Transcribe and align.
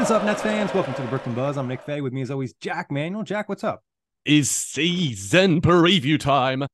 What 0.00 0.06
is 0.06 0.12
up, 0.12 0.24
Nets 0.24 0.40
fans? 0.40 0.72
Welcome 0.72 0.94
to 0.94 1.02
the 1.02 1.08
Brooklyn 1.08 1.34
Buzz. 1.34 1.58
I'm 1.58 1.68
Nick 1.68 1.82
Fay. 1.82 2.00
With 2.00 2.14
me, 2.14 2.22
as 2.22 2.30
always, 2.30 2.54
Jac 2.54 2.90
Manuell. 2.90 3.22
Jac, 3.22 3.50
what's 3.50 3.62
up? 3.62 3.84
Is 4.24 4.50
season 4.50 5.60
preview 5.60 6.18
time. 6.18 6.64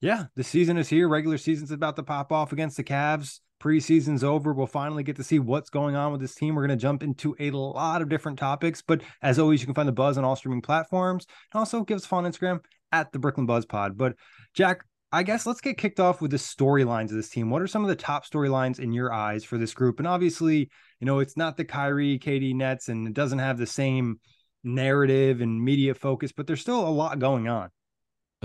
Yeah, 0.00 0.24
the 0.34 0.42
season 0.42 0.76
is 0.76 0.88
here. 0.88 1.06
Regular 1.06 1.38
season's 1.38 1.70
about 1.70 1.94
to 1.94 2.02
pop 2.02 2.32
off 2.32 2.50
against 2.50 2.76
the 2.76 2.82
Cavs. 2.82 3.38
Preseason's 3.62 4.24
over. 4.24 4.52
We'll 4.52 4.66
finally 4.66 5.04
get 5.04 5.14
to 5.14 5.22
see 5.22 5.38
what's 5.38 5.70
going 5.70 5.94
on 5.94 6.10
with 6.10 6.20
this 6.20 6.34
team. 6.34 6.56
We're 6.56 6.66
going 6.66 6.76
to 6.76 6.82
jump 6.82 7.04
into 7.04 7.36
a 7.38 7.52
lot 7.52 8.02
of 8.02 8.08
different 8.08 8.40
topics. 8.40 8.82
But 8.82 9.02
as 9.22 9.38
always, 9.38 9.60
you 9.60 9.66
can 9.66 9.76
find 9.76 9.86
the 9.86 9.92
Buzz 9.92 10.18
on 10.18 10.24
all 10.24 10.34
streaming 10.34 10.60
platforms. 10.60 11.28
And 11.54 11.60
also 11.60 11.84
give 11.84 11.98
us 11.98 12.04
a 12.04 12.08
follow 12.08 12.24
on 12.24 12.32
Instagram 12.32 12.64
at 12.90 13.12
the 13.12 13.20
Brooklyn 13.20 13.46
Buzz 13.46 13.64
Pod. 13.64 13.96
But 13.96 14.16
Jac, 14.54 14.84
I 15.14 15.22
guess 15.22 15.44
let's 15.44 15.60
get 15.60 15.76
kicked 15.76 16.00
off 16.00 16.22
with 16.22 16.30
the 16.30 16.38
storylines 16.38 17.10
of 17.10 17.16
this 17.16 17.28
team. 17.28 17.50
What 17.50 17.60
are 17.60 17.66
some 17.66 17.82
of 17.82 17.88
the 17.88 17.96
top 17.96 18.24
storylines 18.26 18.80
in 18.80 18.92
your 18.92 19.12
eyes 19.12 19.44
for 19.44 19.58
this 19.58 19.74
group? 19.74 19.98
And 19.98 20.08
obviously, 20.08 20.70
you 21.00 21.06
know, 21.06 21.18
it's 21.18 21.36
not 21.36 21.58
the 21.58 21.66
Kyrie, 21.66 22.18
KD 22.18 22.54
Nets, 22.54 22.88
and 22.88 23.06
it 23.06 23.12
doesn't 23.12 23.38
have 23.38 23.58
the 23.58 23.66
same 23.66 24.20
narrative 24.64 25.42
and 25.42 25.62
media 25.62 25.94
focus, 25.94 26.32
but 26.32 26.46
there's 26.46 26.62
still 26.62 26.88
a 26.88 26.88
lot 26.88 27.18
going 27.18 27.46
on. 27.46 27.68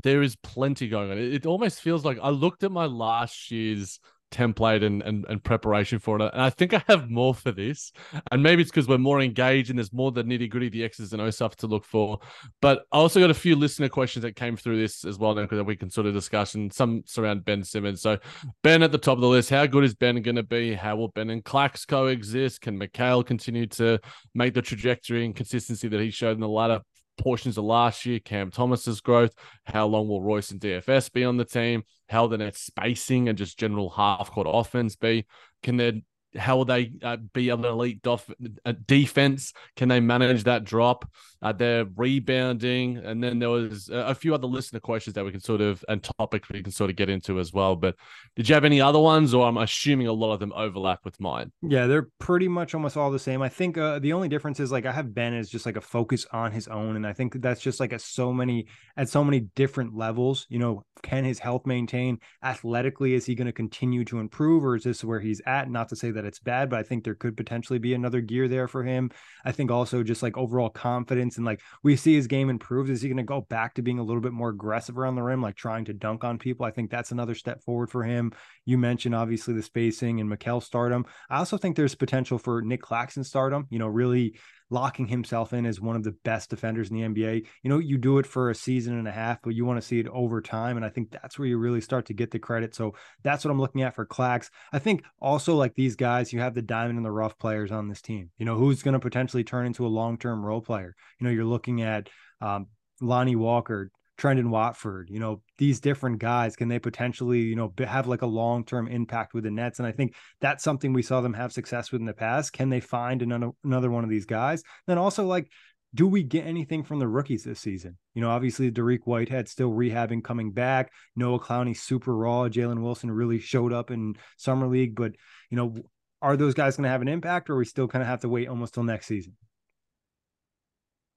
There 0.03 0.21
is 0.21 0.35
plenty 0.35 0.89
going 0.89 1.09
on. 1.09 1.17
It 1.17 1.45
almost 1.45 1.79
feels 1.79 2.03
like 2.03 2.19
I 2.21 2.29
looked 2.29 2.63
at 2.63 2.71
my 2.71 2.85
last 2.85 3.49
year's 3.49 3.99
template 4.31 4.83
and, 4.83 5.01
and, 5.01 5.25
and 5.29 5.43
preparation 5.43 5.99
for 5.99 6.19
it. 6.19 6.31
And 6.33 6.41
I 6.41 6.49
think 6.49 6.73
I 6.73 6.83
have 6.87 7.09
more 7.09 7.33
for 7.33 7.51
this. 7.51 7.91
And 8.31 8.43
maybe 8.43 8.61
it's 8.61 8.71
because 8.71 8.87
we're 8.87 8.97
more 8.97 9.21
engaged 9.21 9.69
and 9.69 9.79
there's 9.79 9.93
more 9.93 10.11
the 10.11 10.23
nitty 10.23 10.49
gritty, 10.49 10.69
the 10.69 10.83
X's 10.83 11.13
and 11.13 11.21
O 11.21 11.29
stuff 11.29 11.55
to 11.57 11.67
look 11.67 11.85
for. 11.85 12.19
But 12.61 12.85
I 12.91 12.97
also 12.97 13.19
got 13.19 13.29
a 13.29 13.35
few 13.35 13.55
listener 13.55 13.89
questions 13.89 14.23
that 14.23 14.35
came 14.35 14.57
through 14.57 14.77
this 14.77 15.05
as 15.05 15.17
well, 15.17 15.35
because 15.35 15.63
we 15.63 15.75
can 15.75 15.89
sort 15.89 16.07
of 16.07 16.13
discuss 16.13 16.55
and 16.55 16.71
some 16.73 17.03
surround 17.05 17.45
Ben 17.45 17.63
Simmons. 17.63 18.01
So 18.01 18.17
Ben 18.63 18.83
at 18.83 18.91
the 18.91 18.97
top 18.97 19.17
of 19.17 19.21
the 19.21 19.27
list, 19.27 19.49
how 19.49 19.65
good 19.65 19.83
is 19.83 19.95
Ben 19.95 20.21
going 20.21 20.35
to 20.35 20.43
be? 20.43 20.73
How 20.73 20.95
will 20.95 21.09
Ben 21.09 21.29
and 21.29 21.43
Clax 21.43 21.87
coexist? 21.87 22.61
Can 22.61 22.79
Mikal 22.79 23.25
continue 23.25 23.67
to 23.67 23.99
make 24.33 24.53
the 24.53 24.61
trajectory 24.61 25.25
and 25.25 25.35
consistency 25.35 25.87
that 25.87 26.01
he 26.01 26.11
showed 26.11 26.35
in 26.35 26.41
the 26.41 26.49
latter 26.49 26.81
portions 27.17 27.57
of 27.57 27.65
last 27.65 28.05
year, 28.05 28.19
Cam 28.19 28.51
Thomas's 28.51 29.01
growth, 29.01 29.33
how 29.65 29.87
long 29.87 30.07
will 30.07 30.21
Royce 30.21 30.51
and 30.51 30.59
DFS 30.59 31.11
be 31.11 31.23
on 31.23 31.37
the 31.37 31.45
team, 31.45 31.83
how 32.09 32.27
the 32.27 32.37
net 32.37 32.55
spacing 32.55 33.29
and 33.29 33.37
just 33.37 33.59
general 33.59 33.89
half 33.89 34.31
court 34.31 34.47
offense 34.49 34.95
be? 34.95 35.25
Can 35.63 35.77
there 35.77 35.93
how 36.37 36.57
will 36.57 36.65
they 36.65 36.91
uh, 37.03 37.17
be 37.33 37.49
an 37.49 37.65
elite 37.65 38.01
dof- 38.01 38.33
uh, 38.65 38.73
defense? 38.85 39.53
Can 39.75 39.89
they 39.89 39.99
manage 39.99 40.43
that 40.43 40.63
drop? 40.63 41.09
Uh, 41.41 41.51
they're 41.51 41.85
rebounding, 41.95 42.97
and 42.97 43.23
then 43.23 43.39
there 43.39 43.49
was 43.49 43.89
a 43.91 44.15
few 44.15 44.33
other 44.33 44.47
listener 44.47 44.79
questions 44.79 45.13
that 45.13 45.23
we 45.23 45.31
can 45.31 45.39
sort 45.39 45.61
of 45.61 45.85
and 45.87 46.07
topics 46.17 46.49
we 46.49 46.63
can 46.63 46.71
sort 46.71 46.89
of 46.89 46.95
get 46.95 47.09
into 47.09 47.39
as 47.39 47.53
well. 47.53 47.75
But 47.75 47.95
did 48.35 48.49
you 48.49 48.55
have 48.55 48.65
any 48.65 48.81
other 48.81 48.99
ones, 48.99 49.33
or 49.33 49.47
I'm 49.47 49.57
assuming 49.57 50.07
a 50.07 50.13
lot 50.13 50.33
of 50.33 50.39
them 50.39 50.51
overlap 50.55 51.05
with 51.05 51.19
mine? 51.19 51.51
Yeah, 51.61 51.85
they're 51.85 52.09
pretty 52.19 52.47
much 52.47 52.73
almost 52.73 52.97
all 52.97 53.11
the 53.11 53.19
same. 53.19 53.41
I 53.41 53.49
think 53.49 53.77
uh, 53.77 53.99
the 53.99 54.13
only 54.13 54.29
difference 54.29 54.59
is 54.59 54.71
like 54.71 54.85
I 54.85 54.91
have 54.91 55.13
Ben 55.13 55.33
is 55.33 55.49
just 55.49 55.65
like 55.65 55.77
a 55.77 55.81
focus 55.81 56.25
on 56.31 56.51
his 56.51 56.67
own, 56.67 56.95
and 56.95 57.05
I 57.05 57.13
think 57.13 57.39
that's 57.41 57.61
just 57.61 57.79
like 57.79 57.93
at 57.93 58.01
so 58.01 58.33
many 58.33 58.65
at 58.95 59.09
so 59.09 59.23
many 59.23 59.41
different 59.55 59.95
levels. 59.95 60.47
You 60.49 60.57
know, 60.57 60.83
can 61.03 61.23
his 61.23 61.39
health 61.39 61.67
maintain 61.67 62.19
athletically? 62.43 63.13
Is 63.13 63.25
he 63.25 63.35
going 63.35 63.45
to 63.45 63.53
continue 63.53 64.03
to 64.05 64.19
improve, 64.19 64.65
or 64.65 64.75
is 64.75 64.83
this 64.83 65.03
where 65.03 65.19
he's 65.19 65.41
at? 65.45 65.69
Not 65.69 65.89
to 65.89 65.95
say 65.95 66.11
that 66.11 66.25
it's 66.27 66.39
bad, 66.39 66.69
but 66.69 66.79
I 66.79 66.83
think 66.83 67.03
there 67.03 67.15
could 67.15 67.37
potentially 67.37 67.79
be 67.79 67.93
another 67.93 68.21
gear 68.21 68.47
there 68.47 68.67
for 68.67 68.83
him. 68.83 69.11
I 69.45 69.51
think 69.51 69.71
also 69.71 70.03
just 70.03 70.21
like 70.21 70.37
overall 70.37 70.69
confidence 70.69 71.37
and 71.37 71.45
like 71.45 71.61
we 71.83 71.95
see 71.95 72.15
his 72.15 72.27
game 72.27 72.49
improve. 72.49 72.89
Is 72.89 73.01
he 73.01 73.09
going 73.09 73.17
to 73.17 73.23
go 73.23 73.41
back 73.41 73.75
to 73.75 73.81
being 73.81 73.99
a 73.99 74.03
little 74.03 74.21
bit 74.21 74.33
more 74.33 74.49
aggressive 74.49 74.97
around 74.97 75.15
the 75.15 75.23
rim, 75.23 75.41
like 75.41 75.55
trying 75.55 75.85
to 75.85 75.93
dunk 75.93 76.23
on 76.23 76.37
people? 76.37 76.65
I 76.65 76.71
think 76.71 76.91
that's 76.91 77.11
another 77.11 77.35
step 77.35 77.63
forward 77.63 77.89
for 77.89 78.03
him. 78.03 78.33
You 78.65 78.77
mentioned 78.77 79.15
obviously 79.15 79.53
the 79.53 79.63
spacing 79.63 80.19
and 80.19 80.29
Mikal 80.29 80.61
stardom. 80.61 81.05
I 81.29 81.37
also 81.37 81.57
think 81.57 81.75
there's 81.75 81.95
potential 81.95 82.37
for 82.37 82.61
Nick 82.61 82.81
Claxton 82.81 83.23
stardom, 83.23 83.67
you 83.69 83.79
know, 83.79 83.87
really 83.87 84.37
locking 84.69 85.07
himself 85.07 85.53
in 85.53 85.65
as 85.65 85.79
one 85.79 85.95
of 85.95 86.03
the 86.03 86.15
best 86.23 86.49
defenders 86.49 86.89
in 86.89 86.95
the 86.95 87.07
NBA. 87.07 87.45
You 87.63 87.69
know, 87.69 87.79
you 87.79 87.97
do 87.97 88.17
it 88.17 88.25
for 88.25 88.49
a 88.49 88.55
season 88.55 88.97
and 88.97 89.07
a 89.07 89.11
half, 89.11 89.41
but 89.41 89.55
you 89.55 89.65
want 89.65 89.81
to 89.81 89.87
see 89.87 89.99
it 89.99 90.07
over 90.07 90.41
time. 90.41 90.75
And 90.75 90.85
I 90.85 90.89
think 90.89 91.11
that's 91.11 91.39
where 91.39 91.47
you 91.47 91.57
really 91.57 91.81
start 91.81 92.07
to 92.07 92.13
get 92.13 92.31
the 92.31 92.39
credit. 92.39 92.75
So 92.75 92.95
that's 93.23 93.45
what 93.45 93.51
I'm 93.51 93.59
looking 93.59 93.81
at 93.81 93.95
for 93.95 94.05
Clax. 94.05 94.49
I 94.73 94.79
think 94.79 95.03
also 95.21 95.55
like 95.55 95.75
these 95.75 95.95
guys, 95.95 96.33
you 96.33 96.39
have 96.41 96.53
the 96.53 96.61
diamond 96.61 96.97
and 96.97 97.05
the 97.05 97.11
rough 97.11 97.37
players 97.37 97.71
on 97.71 97.87
this 97.87 98.01
team. 98.01 98.29
You 98.37 98.45
know, 98.45 98.55
who's 98.55 98.83
going 98.83 98.93
to 98.93 98.99
potentially 98.99 99.43
turn 99.43 99.65
into 99.65 99.85
a 99.85 99.89
long 99.89 100.17
term 100.17 100.45
role 100.45 100.61
player? 100.61 100.95
You 101.19 101.25
know, 101.25 101.33
you're 101.33 101.45
looking 101.45 101.81
at 101.81 102.09
um, 102.41 102.67
Lonnie 103.01 103.35
Walker, 103.35 103.91
Trendon 104.17 104.49
Watford, 104.49 105.09
you 105.11 105.19
know, 105.19 105.41
these 105.57 105.79
different 105.79 106.19
guys, 106.19 106.55
can 106.55 106.67
they 106.67 106.79
potentially, 106.79 107.41
you 107.41 107.55
know, 107.55 107.71
have 107.79 108.07
like 108.07 108.23
a 108.23 108.27
long 108.27 108.65
term 108.65 108.87
impact 108.87 109.33
with 109.33 109.43
the 109.43 109.51
Nets? 109.51 109.79
And 109.79 109.87
I 109.87 109.91
think 109.91 110.15
that's 110.41 110.63
something 110.63 110.91
we 110.91 111.03
saw 111.03 111.21
them 111.21 111.33
have 111.33 111.53
success 111.53 111.91
with 111.91 112.01
in 112.01 112.07
the 112.07 112.13
past. 112.13 112.53
Can 112.53 112.69
they 112.69 112.79
find 112.79 113.21
another, 113.21 113.51
another 113.63 113.91
one 113.91 114.03
of 114.03 114.09
these 114.09 114.25
guys? 114.25 114.63
Then 114.87 114.97
also, 114.97 115.25
like, 115.25 115.49
do 115.93 116.07
we 116.07 116.23
get 116.23 116.45
anything 116.45 116.83
from 116.83 116.99
the 116.99 117.07
rookies 117.07 117.43
this 117.43 117.59
season? 117.59 117.97
You 118.13 118.21
know, 118.21 118.29
obviously 118.29 118.71
Dariq 118.71 119.01
Whitehead 119.05 119.47
still 119.47 119.71
rehabbing, 119.71 120.23
coming 120.23 120.51
back. 120.51 120.91
Noah 121.15 121.39
Clowney 121.39 121.77
super 121.77 122.15
raw. 122.15 122.49
Jalen 122.49 122.81
Wilson 122.81 123.11
really 123.11 123.39
showed 123.39 123.71
up 123.71 123.91
in 123.91 124.15
summer 124.37 124.67
league, 124.67 124.95
but 124.95 125.13
you 125.49 125.57
know, 125.57 125.75
are 126.21 126.35
those 126.35 126.55
guys 126.55 126.75
going 126.75 126.83
to 126.83 126.89
have 126.89 127.01
an 127.03 127.07
impact, 127.07 127.49
or 127.49 127.55
we 127.55 127.65
still 127.65 127.87
kind 127.87 128.01
of 128.01 128.07
have 128.07 128.21
to 128.21 128.29
wait 128.29 128.47
almost 128.47 128.73
till 128.73 128.83
next 128.83 129.05
season? 129.05 129.37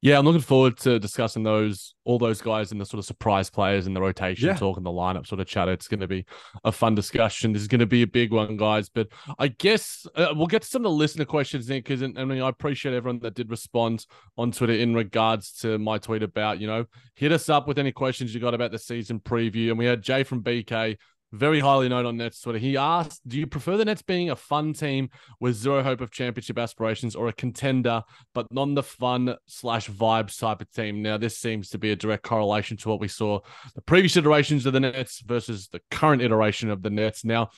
Yeah, 0.02 0.18
I'm 0.18 0.24
looking 0.24 0.40
forward 0.40 0.78
to 0.78 0.98
discussing 0.98 1.42
those 1.42 1.94
all 2.04 2.18
those 2.18 2.40
guys 2.40 2.72
and 2.72 2.80
the 2.80 2.86
sort 2.86 2.98
of 3.00 3.04
surprise 3.04 3.50
players 3.50 3.86
in 3.86 3.92
the 3.92 4.00
rotation 4.00 4.48
Yeah. 4.48 4.56
talk 4.56 4.78
and 4.78 4.86
the 4.86 4.90
lineup 4.90 5.26
sort 5.26 5.40
of 5.40 5.46
chat. 5.46 5.68
It's 5.68 5.88
going 5.88 6.00
to 6.00 6.08
be 6.08 6.24
a 6.64 6.72
fun 6.72 6.94
discussion. 6.94 7.52
This 7.52 7.60
is 7.62 7.68
going 7.68 7.80
to 7.80 7.86
be 7.86 8.00
a 8.02 8.06
big 8.06 8.32
one, 8.32 8.56
guys. 8.56 8.88
But 8.88 9.08
I 9.38 9.48
guess 9.48 10.06
uh, 10.14 10.32
we'll 10.34 10.46
get 10.46 10.62
to 10.62 10.68
some 10.68 10.80
of 10.80 10.90
the 10.90 10.96
listener 10.96 11.26
questions, 11.26 11.68
Nick, 11.68 11.84
because 11.84 12.02
I 12.02 12.06
mean 12.24 12.40
I 12.40 12.48
appreciate 12.48 12.94
everyone 12.94 13.18
that 13.20 13.34
did 13.34 13.50
respond 13.50 14.06
on 14.38 14.52
Twitter 14.52 14.72
in 14.72 14.94
regards 14.94 15.52
to 15.60 15.78
my 15.78 15.98
tweet 15.98 16.22
about 16.22 16.60
you 16.60 16.66
know 16.66 16.86
hit 17.14 17.30
us 17.32 17.50
up 17.50 17.68
with 17.68 17.78
any 17.78 17.92
questions 17.92 18.34
you 18.34 18.40
got 18.40 18.54
about 18.54 18.70
the 18.70 18.78
season 18.78 19.20
preview. 19.20 19.68
And 19.68 19.78
we 19.78 19.84
had 19.84 20.00
Jay 20.02 20.22
from 20.24 20.42
BK 20.42 20.96
very 21.32 21.60
highly 21.60 21.88
noted 21.88 22.08
on 22.08 22.16
Nets 22.16 22.40
Twitter. 22.40 22.58
He 22.58 22.76
asked, 22.76 23.26
"Do 23.26 23.38
you 23.38 23.46
prefer 23.46 23.76
the 23.76 23.84
Nets 23.84 24.02
being 24.02 24.30
a 24.30 24.36
fun 24.36 24.72
team 24.72 25.10
with 25.38 25.54
zero 25.54 25.82
hope 25.82 26.00
of 26.00 26.10
championship 26.10 26.58
aspirations, 26.58 27.14
or 27.14 27.28
a 27.28 27.32
contender 27.32 28.02
but 28.34 28.46
not 28.50 28.74
the 28.74 28.82
fun 28.82 29.36
slash 29.46 29.88
vibes 29.88 30.38
type 30.38 30.60
of 30.60 30.70
team?" 30.72 31.02
Now, 31.02 31.16
this 31.16 31.38
seems 31.38 31.70
to 31.70 31.78
be 31.78 31.92
a 31.92 31.96
direct 31.96 32.24
correlation 32.24 32.76
to 32.78 32.88
what 32.88 33.00
we 33.00 33.08
saw 33.08 33.40
the 33.74 33.82
previous 33.82 34.16
iterations 34.16 34.66
of 34.66 34.72
the 34.72 34.80
Nets 34.80 35.20
versus 35.20 35.68
the 35.68 35.80
current 35.90 36.22
iteration 36.22 36.70
of 36.70 36.82
the 36.82 36.90
Nets. 36.90 37.24
Now, 37.24 37.50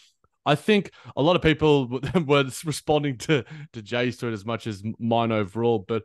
I 0.45 0.55
think 0.55 0.91
a 1.17 1.23
lot 1.23 1.37
of 1.37 1.43
people 1.43 2.01
were 2.27 2.45
responding 2.65 3.19
to 3.19 3.45
to 3.73 3.83
Jay's 3.83 4.19
tweet 4.19 4.33
as 4.33 4.45
much 4.45 4.67
as 4.67 4.83
mine 4.99 5.33
overall, 5.33 5.79
but 5.79 6.03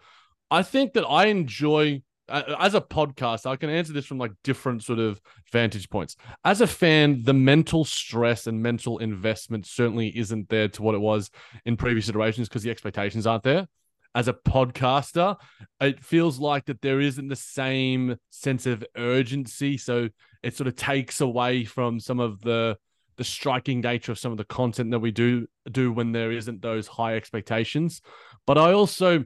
I 0.50 0.64
think 0.64 0.94
that 0.94 1.06
I 1.06 1.26
enjoy 1.26 2.02
Uh, 2.30 2.56
as 2.60 2.76
a 2.76 2.82
podcast, 2.82 3.46
I 3.46 3.56
can 3.56 3.70
answer 3.70 3.94
this 3.94 4.06
from 4.06 4.18
like 4.18 4.32
different 4.44 4.84
sort 4.84 5.00
of 5.00 5.22
vantage 5.52 5.90
points. 5.90 6.16
As 6.44 6.62
a 6.62 6.68
fan, 6.68 7.24
the 7.24 7.34
mental 7.34 7.86
stress 7.86 8.48
and 8.48 8.62
mental 8.62 8.98
investment 8.98 9.66
certainly 9.66 10.16
isn't 10.18 10.50
there 10.50 10.68
to 10.70 10.82
what 10.82 10.96
it 10.96 11.02
was 11.02 11.32
in 11.66 11.78
previous 11.78 12.10
iterations 12.10 12.50
because 12.50 12.64
the 12.64 12.72
expectations 12.72 13.26
aren't 13.26 13.44
there. 13.44 13.68
As 14.14 14.28
a 14.28 14.34
podcaster, 14.34 15.38
it 15.80 16.04
feels 16.04 16.40
like 16.40 16.66
that 16.66 16.82
there 16.82 17.00
isn't 17.00 17.28
the 17.28 17.36
same 17.36 18.18
sense 18.30 18.66
of 18.66 18.84
urgency. 18.98 19.78
So 19.78 20.10
it 20.44 20.56
sort 20.56 20.68
of 20.68 20.76
takes 20.76 21.22
away 21.22 21.66
from 21.66 22.00
some 22.00 22.20
of 22.20 22.42
the 22.42 22.78
the 23.18 23.24
striking 23.24 23.82
nature 23.82 24.12
of 24.12 24.20
some 24.20 24.32
of 24.32 24.38
the 24.38 24.46
content 24.46 24.92
that 24.92 25.00
we 25.00 25.10
do 25.10 25.48
do 25.72 25.92
when 25.92 26.12
there 26.12 26.32
isn't 26.32 26.62
those 26.62 26.88
high 26.88 27.16
expectations. 27.16 28.02
But 28.46 28.58
I 28.60 28.74
also 28.74 29.26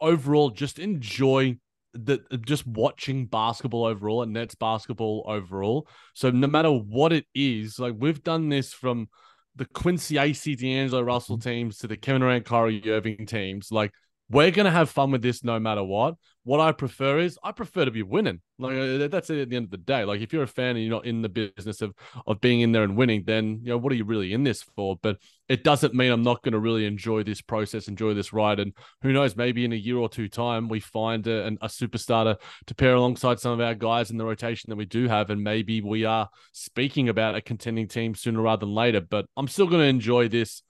overall 0.00 0.50
just 0.50 0.78
enjoy 0.78 1.56
the 1.96 2.38
just 2.38 2.66
watching 2.66 3.26
basketball 3.26 3.84
overall 3.84 4.22
and 4.22 4.32
Nets 4.32 4.54
basketball 4.54 5.24
overall. 5.26 5.88
So 6.14 6.30
no 6.30 6.46
matter 6.46 6.70
what 6.70 7.12
it 7.12 7.26
is, 7.34 7.78
like 7.78 7.94
we've 7.96 8.22
done 8.22 8.48
this 8.48 8.72
from 8.72 9.08
the 9.56 9.64
Quincy 9.66 10.16
Acy 10.16 10.56
D'Angelo 10.56 11.02
Russell 11.02 11.38
mm-hmm. 11.38 11.48
teams 11.48 11.78
to 11.78 11.86
the 11.86 11.96
Kevin 11.96 12.20
Durant 12.20 12.44
Kyrie 12.44 12.90
Irving 12.90 13.26
teams, 13.26 13.72
like 13.72 13.92
we're 14.28 14.50
gonna 14.50 14.70
have 14.70 14.90
fun 14.90 15.10
with 15.10 15.22
this 15.22 15.44
no 15.44 15.58
matter 15.60 15.84
what. 15.84 16.16
What 16.42 16.60
I 16.60 16.72
prefer 16.72 17.18
is 17.18 17.38
I 17.42 17.52
prefer 17.52 17.84
to 17.84 17.90
be 17.90 18.02
winning. 18.02 18.40
Like 18.58 18.76
uh, 18.76 19.08
that's 19.08 19.30
it 19.30 19.40
at 19.40 19.50
the 19.50 19.56
end 19.56 19.64
of 19.66 19.70
the 19.70 19.76
day. 19.76 20.04
Like 20.04 20.20
if 20.20 20.32
you're 20.32 20.42
a 20.42 20.48
fan 20.48 20.76
and 20.76 20.80
you're 20.80 20.94
not 20.94 21.06
in 21.06 21.22
the 21.22 21.28
business 21.28 21.82
of 21.82 21.94
of 22.26 22.40
being 22.40 22.60
in 22.60 22.72
there 22.72 22.82
and 22.82 22.96
winning, 22.96 23.24
then 23.26 23.60
you 23.62 23.70
know 23.70 23.78
what 23.78 23.92
are 23.92 23.96
you 23.96 24.04
really 24.04 24.32
in 24.32 24.44
this 24.44 24.62
for? 24.62 24.96
But 25.00 25.18
it 25.48 25.62
doesn't 25.62 25.94
mean 25.94 26.10
I'm 26.10 26.22
not 26.22 26.42
going 26.42 26.52
to 26.52 26.58
really 26.58 26.86
enjoy 26.86 27.22
this 27.22 27.40
process, 27.40 27.88
enjoy 27.88 28.14
this 28.14 28.32
ride, 28.32 28.58
and 28.58 28.72
who 29.02 29.12
knows, 29.12 29.36
maybe 29.36 29.64
in 29.64 29.72
a 29.72 29.76
year 29.76 29.96
or 29.96 30.08
two 30.08 30.28
time 30.28 30.68
we 30.68 30.80
find 30.80 31.26
a, 31.26 31.46
a 31.46 31.68
superstar 31.68 32.24
to, 32.24 32.38
to 32.66 32.74
pair 32.74 32.94
alongside 32.94 33.38
some 33.38 33.52
of 33.52 33.60
our 33.60 33.74
guys 33.74 34.10
in 34.10 34.16
the 34.16 34.24
rotation 34.24 34.70
that 34.70 34.76
we 34.76 34.86
do 34.86 35.06
have, 35.08 35.30
and 35.30 35.42
maybe 35.42 35.80
we 35.80 36.04
are 36.04 36.28
speaking 36.52 37.08
about 37.08 37.36
a 37.36 37.40
contending 37.40 37.86
team 37.86 38.14
sooner 38.14 38.40
rather 38.40 38.66
than 38.66 38.74
later. 38.74 39.00
But 39.00 39.26
I'm 39.36 39.48
still 39.48 39.66
going 39.66 39.82
to 39.82 39.88
enjoy 39.88 40.28
this 40.28 40.62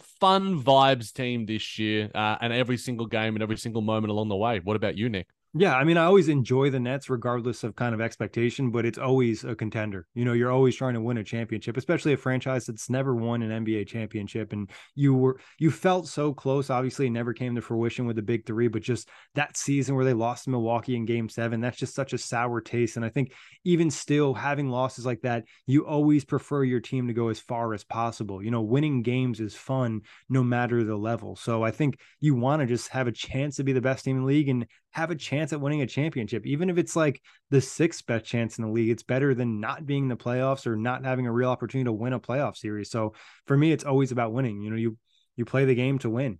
fun 0.00 0.62
vibes 0.62 1.12
team 1.12 1.46
this 1.46 1.78
year, 1.78 2.10
uh, 2.14 2.36
and 2.40 2.52
every 2.52 2.76
single 2.76 3.06
game 3.06 3.34
and 3.34 3.42
every 3.42 3.56
single 3.58 3.82
moment 3.82 4.10
along 4.10 4.28
the 4.28 4.36
way. 4.36 4.60
What 4.60 4.76
about 4.76 4.96
you, 4.96 5.08
Nick? 5.08 5.28
Yeah, 5.54 5.76
I 5.76 5.84
mean, 5.84 5.98
I 5.98 6.06
always 6.06 6.30
enjoy 6.30 6.70
the 6.70 6.80
Nets 6.80 7.10
regardless 7.10 7.62
of 7.62 7.76
kind 7.76 7.94
of 7.94 8.00
expectation, 8.00 8.70
but 8.70 8.86
it's 8.86 8.96
always 8.96 9.44
a 9.44 9.54
contender. 9.54 10.06
You 10.14 10.24
know, 10.24 10.32
you're 10.32 10.50
always 10.50 10.74
trying 10.74 10.94
to 10.94 11.00
win 11.02 11.18
a 11.18 11.24
championship, 11.24 11.76
especially 11.76 12.14
a 12.14 12.16
franchise 12.16 12.64
that's 12.64 12.88
never 12.88 13.14
won 13.14 13.42
an 13.42 13.50
NBA 13.62 13.84
championship. 13.84 14.54
And 14.54 14.70
you 14.94 15.12
were 15.14 15.38
you 15.58 15.70
felt 15.70 16.08
so 16.08 16.32
close. 16.32 16.70
Obviously, 16.70 17.10
never 17.10 17.34
came 17.34 17.54
to 17.54 17.60
fruition 17.60 18.06
with 18.06 18.16
the 18.16 18.22
big 18.22 18.46
three, 18.46 18.68
but 18.68 18.80
just 18.80 19.10
that 19.34 19.58
season 19.58 19.94
where 19.94 20.06
they 20.06 20.14
lost 20.14 20.44
to 20.44 20.50
Milwaukee 20.50 20.96
in 20.96 21.04
game 21.04 21.28
seven, 21.28 21.60
that's 21.60 21.76
just 21.78 21.94
such 21.94 22.14
a 22.14 22.18
sour 22.18 22.62
taste. 22.62 22.96
And 22.96 23.04
I 23.04 23.10
think 23.10 23.32
even 23.66 23.90
still 23.90 24.32
having 24.32 24.70
losses 24.70 25.04
like 25.04 25.20
that, 25.20 25.44
you 25.66 25.84
always 25.86 26.24
prefer 26.24 26.64
your 26.64 26.80
team 26.80 27.08
to 27.08 27.14
go 27.14 27.28
as 27.28 27.40
far 27.40 27.74
as 27.74 27.84
possible. 27.84 28.42
You 28.42 28.50
know, 28.50 28.62
winning 28.62 29.02
games 29.02 29.38
is 29.38 29.54
fun 29.54 30.00
no 30.30 30.42
matter 30.42 30.82
the 30.82 30.96
level. 30.96 31.36
So 31.36 31.62
I 31.62 31.72
think 31.72 31.98
you 32.20 32.34
want 32.34 32.60
to 32.60 32.66
just 32.66 32.88
have 32.88 33.06
a 33.06 33.12
chance 33.12 33.56
to 33.56 33.64
be 33.64 33.74
the 33.74 33.82
best 33.82 34.06
team 34.06 34.16
in 34.16 34.22
the 34.22 34.28
league 34.28 34.48
and 34.48 34.66
have 34.92 35.10
a 35.10 35.16
chance 35.16 35.52
at 35.52 35.60
winning 35.60 35.82
a 35.82 35.86
championship. 35.86 36.46
Even 36.46 36.70
if 36.70 36.78
it's 36.78 36.94
like 36.94 37.20
the 37.50 37.60
sixth 37.60 38.06
best 38.06 38.24
chance 38.24 38.58
in 38.58 38.64
the 38.64 38.70
league, 38.70 38.90
it's 38.90 39.02
better 39.02 39.34
than 39.34 39.60
not 39.60 39.86
being 39.86 40.04
in 40.04 40.08
the 40.08 40.16
playoffs 40.16 40.66
or 40.66 40.76
not 40.76 41.04
having 41.04 41.26
a 41.26 41.32
real 41.32 41.50
opportunity 41.50 41.86
to 41.86 41.92
win 41.92 42.12
a 42.12 42.20
playoff 42.20 42.56
series. 42.56 42.90
So 42.90 43.14
for 43.46 43.56
me, 43.56 43.72
it's 43.72 43.84
always 43.84 44.12
about 44.12 44.32
winning. 44.32 44.60
You 44.60 44.70
know, 44.70 44.76
you 44.76 44.96
you 45.36 45.44
play 45.44 45.64
the 45.64 45.74
game 45.74 45.98
to 46.00 46.10
win. 46.10 46.38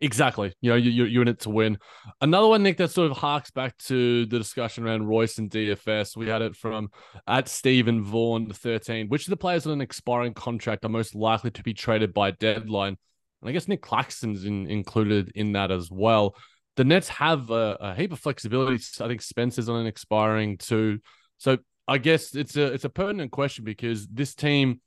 Exactly. 0.00 0.54
You 0.60 0.70
know, 0.70 0.76
you, 0.76 1.04
you're 1.04 1.22
in 1.22 1.28
it 1.28 1.40
to 1.40 1.50
win. 1.50 1.76
Another 2.20 2.46
one, 2.46 2.62
Nick, 2.62 2.76
that 2.76 2.92
sort 2.92 3.10
of 3.10 3.16
harks 3.16 3.50
back 3.50 3.76
to 3.78 4.26
the 4.26 4.38
discussion 4.38 4.86
around 4.86 5.06
Royce 5.06 5.38
and 5.38 5.50
DFS. 5.50 6.16
We 6.16 6.28
had 6.28 6.40
it 6.40 6.54
from 6.54 6.90
at 7.26 7.48
Stephen 7.48 8.04
Vaughan 8.04 8.52
13. 8.52 9.08
Which 9.08 9.26
of 9.26 9.30
the 9.30 9.36
players 9.36 9.66
on 9.66 9.72
an 9.72 9.80
expiring 9.80 10.34
contract 10.34 10.84
are 10.84 10.88
most 10.88 11.16
likely 11.16 11.50
to 11.50 11.62
be 11.64 11.74
traded 11.74 12.14
by 12.14 12.30
deadline? 12.30 12.96
And 13.40 13.50
I 13.50 13.52
guess 13.52 13.66
Nick 13.66 13.82
Claxton's 13.82 14.44
in, 14.44 14.68
included 14.68 15.32
in 15.34 15.52
that 15.52 15.72
as 15.72 15.90
well 15.90 16.36
the 16.78 16.84
Nets 16.84 17.08
have 17.08 17.50
a, 17.50 17.76
a 17.80 17.94
heap 17.96 18.12
of 18.12 18.20
flexibility. 18.20 18.80
I 19.00 19.08
think 19.08 19.20
Spencer's 19.20 19.68
on 19.68 19.80
an 19.80 19.88
expiring 19.88 20.58
too. 20.58 21.00
So 21.36 21.58
I 21.88 21.98
guess 21.98 22.36
it's 22.36 22.56
a 22.56 22.66
it's 22.72 22.84
a 22.84 22.88
pertinent 22.88 23.32
question 23.32 23.64
because 23.64 24.06
this 24.06 24.36
team, 24.36 24.80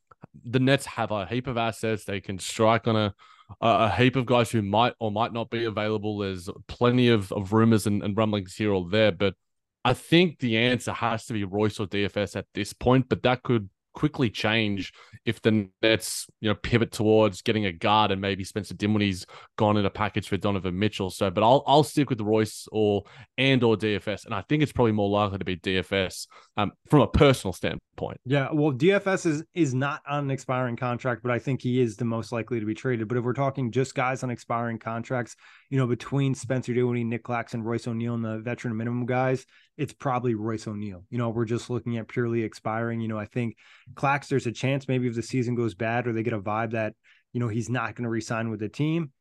the 0.45 0.61
Nets 0.61 0.85
have 0.85 1.11
a 1.11 1.25
heap 1.25 1.47
of 1.47 1.57
assets. 1.57 2.05
They 2.05 2.21
can 2.21 2.39
strike 2.39 2.87
on 2.87 2.95
a 2.95 3.13
a 3.59 3.93
heap 3.93 4.15
of 4.15 4.25
guys 4.25 4.49
who 4.49 4.61
might 4.61 4.93
or 4.99 5.11
might 5.11 5.33
not 5.33 5.49
be 5.49 5.65
available. 5.65 6.19
There's 6.19 6.49
plenty 6.69 7.09
of, 7.09 7.29
of 7.33 7.51
rumors 7.51 7.85
and, 7.85 8.01
and 8.01 8.15
rumblings 8.15 8.55
here 8.55 8.71
or 8.71 8.87
there, 8.89 9.11
but 9.11 9.35
I 9.83 9.93
think 9.93 10.39
the 10.39 10.57
answer 10.57 10.93
has 10.93 11.25
to 11.25 11.33
be 11.33 11.43
Royce 11.43 11.77
or 11.77 11.87
DFS 11.87 12.37
at 12.37 12.45
this 12.53 12.71
point. 12.71 13.09
But 13.09 13.23
that 13.23 13.43
could 13.43 13.69
quickly 13.93 14.29
change 14.29 14.93
if 15.25 15.41
the 15.41 15.69
Nets, 15.81 16.27
you 16.39 16.49
know, 16.49 16.55
pivot 16.55 16.91
towards 16.91 17.41
getting 17.41 17.65
a 17.65 17.71
guard 17.71 18.11
and 18.11 18.21
maybe 18.21 18.43
Spencer 18.43 18.73
Dinwiddie's 18.73 19.25
gone 19.57 19.77
in 19.77 19.85
a 19.85 19.89
package 19.89 20.27
for 20.27 20.37
Donovan 20.37 20.77
Mitchell. 20.77 21.09
So, 21.09 21.29
but 21.29 21.43
I'll 21.43 21.63
I'll 21.67 21.83
stick 21.83 22.09
with 22.09 22.21
Royce 22.21 22.67
or 22.71 23.03
and 23.37 23.63
or 23.63 23.75
DFS, 23.75 24.25
and 24.25 24.33
I 24.33 24.41
think 24.41 24.63
it's 24.63 24.71
probably 24.71 24.93
more 24.93 25.09
likely 25.09 25.37
to 25.37 25.45
be 25.45 25.57
DFS 25.57 26.27
um, 26.57 26.71
from 26.89 27.01
a 27.01 27.07
personal 27.07 27.53
standpoint. 27.53 27.81
Yeah, 28.25 28.49
well, 28.51 28.71
DFS 28.71 29.25
is 29.25 29.43
is 29.53 29.73
not 29.73 30.01
on 30.07 30.25
an 30.25 30.31
expiring 30.31 30.75
contract, 30.75 31.21
but 31.23 31.31
I 31.31 31.39
think 31.39 31.61
he 31.61 31.81
is 31.81 31.97
the 31.97 32.05
most 32.05 32.31
likely 32.31 32.59
to 32.59 32.65
be 32.65 32.73
traded. 32.73 33.07
But 33.07 33.17
if 33.17 33.23
we're 33.23 33.33
talking 33.33 33.71
just 33.71 33.95
guys 33.95 34.23
on 34.23 34.29
expiring 34.29 34.79
contracts, 34.79 35.35
you 35.69 35.77
know, 35.77 35.87
between 35.87 36.33
Spencer 36.33 36.73
Dinwiddie, 36.73 37.03
Nick 37.03 37.23
Claxton, 37.23 37.63
Royce 37.63 37.87
O'Neale, 37.87 38.15
and 38.15 38.25
the 38.25 38.39
veteran 38.39 38.75
minimum 38.75 39.05
guys, 39.05 39.45
it's 39.77 39.93
probably 39.93 40.35
Royce 40.35 40.67
O'Neale. 40.67 41.03
You 41.09 41.17
know, 41.17 41.29
we're 41.29 41.45
just 41.45 41.69
looking 41.69 41.97
at 41.97 42.07
purely 42.07 42.43
expiring. 42.43 43.01
You 43.01 43.07
know, 43.07 43.19
I 43.19 43.25
think 43.25 43.55
Clax, 43.93 44.27
there's 44.27 44.47
a 44.47 44.51
chance 44.51 44.87
maybe 44.87 45.07
if 45.07 45.15
the 45.15 45.23
season 45.23 45.55
goes 45.55 45.75
bad 45.75 46.07
or 46.07 46.13
they 46.13 46.23
get 46.23 46.33
a 46.33 46.39
vibe 46.39 46.71
that, 46.71 46.93
you 47.33 47.39
know, 47.39 47.47
he's 47.49 47.69
not 47.69 47.95
going 47.95 48.03
to 48.03 48.09
resign 48.09 48.49
with 48.49 48.59
the 48.59 48.69
team. 48.69 49.11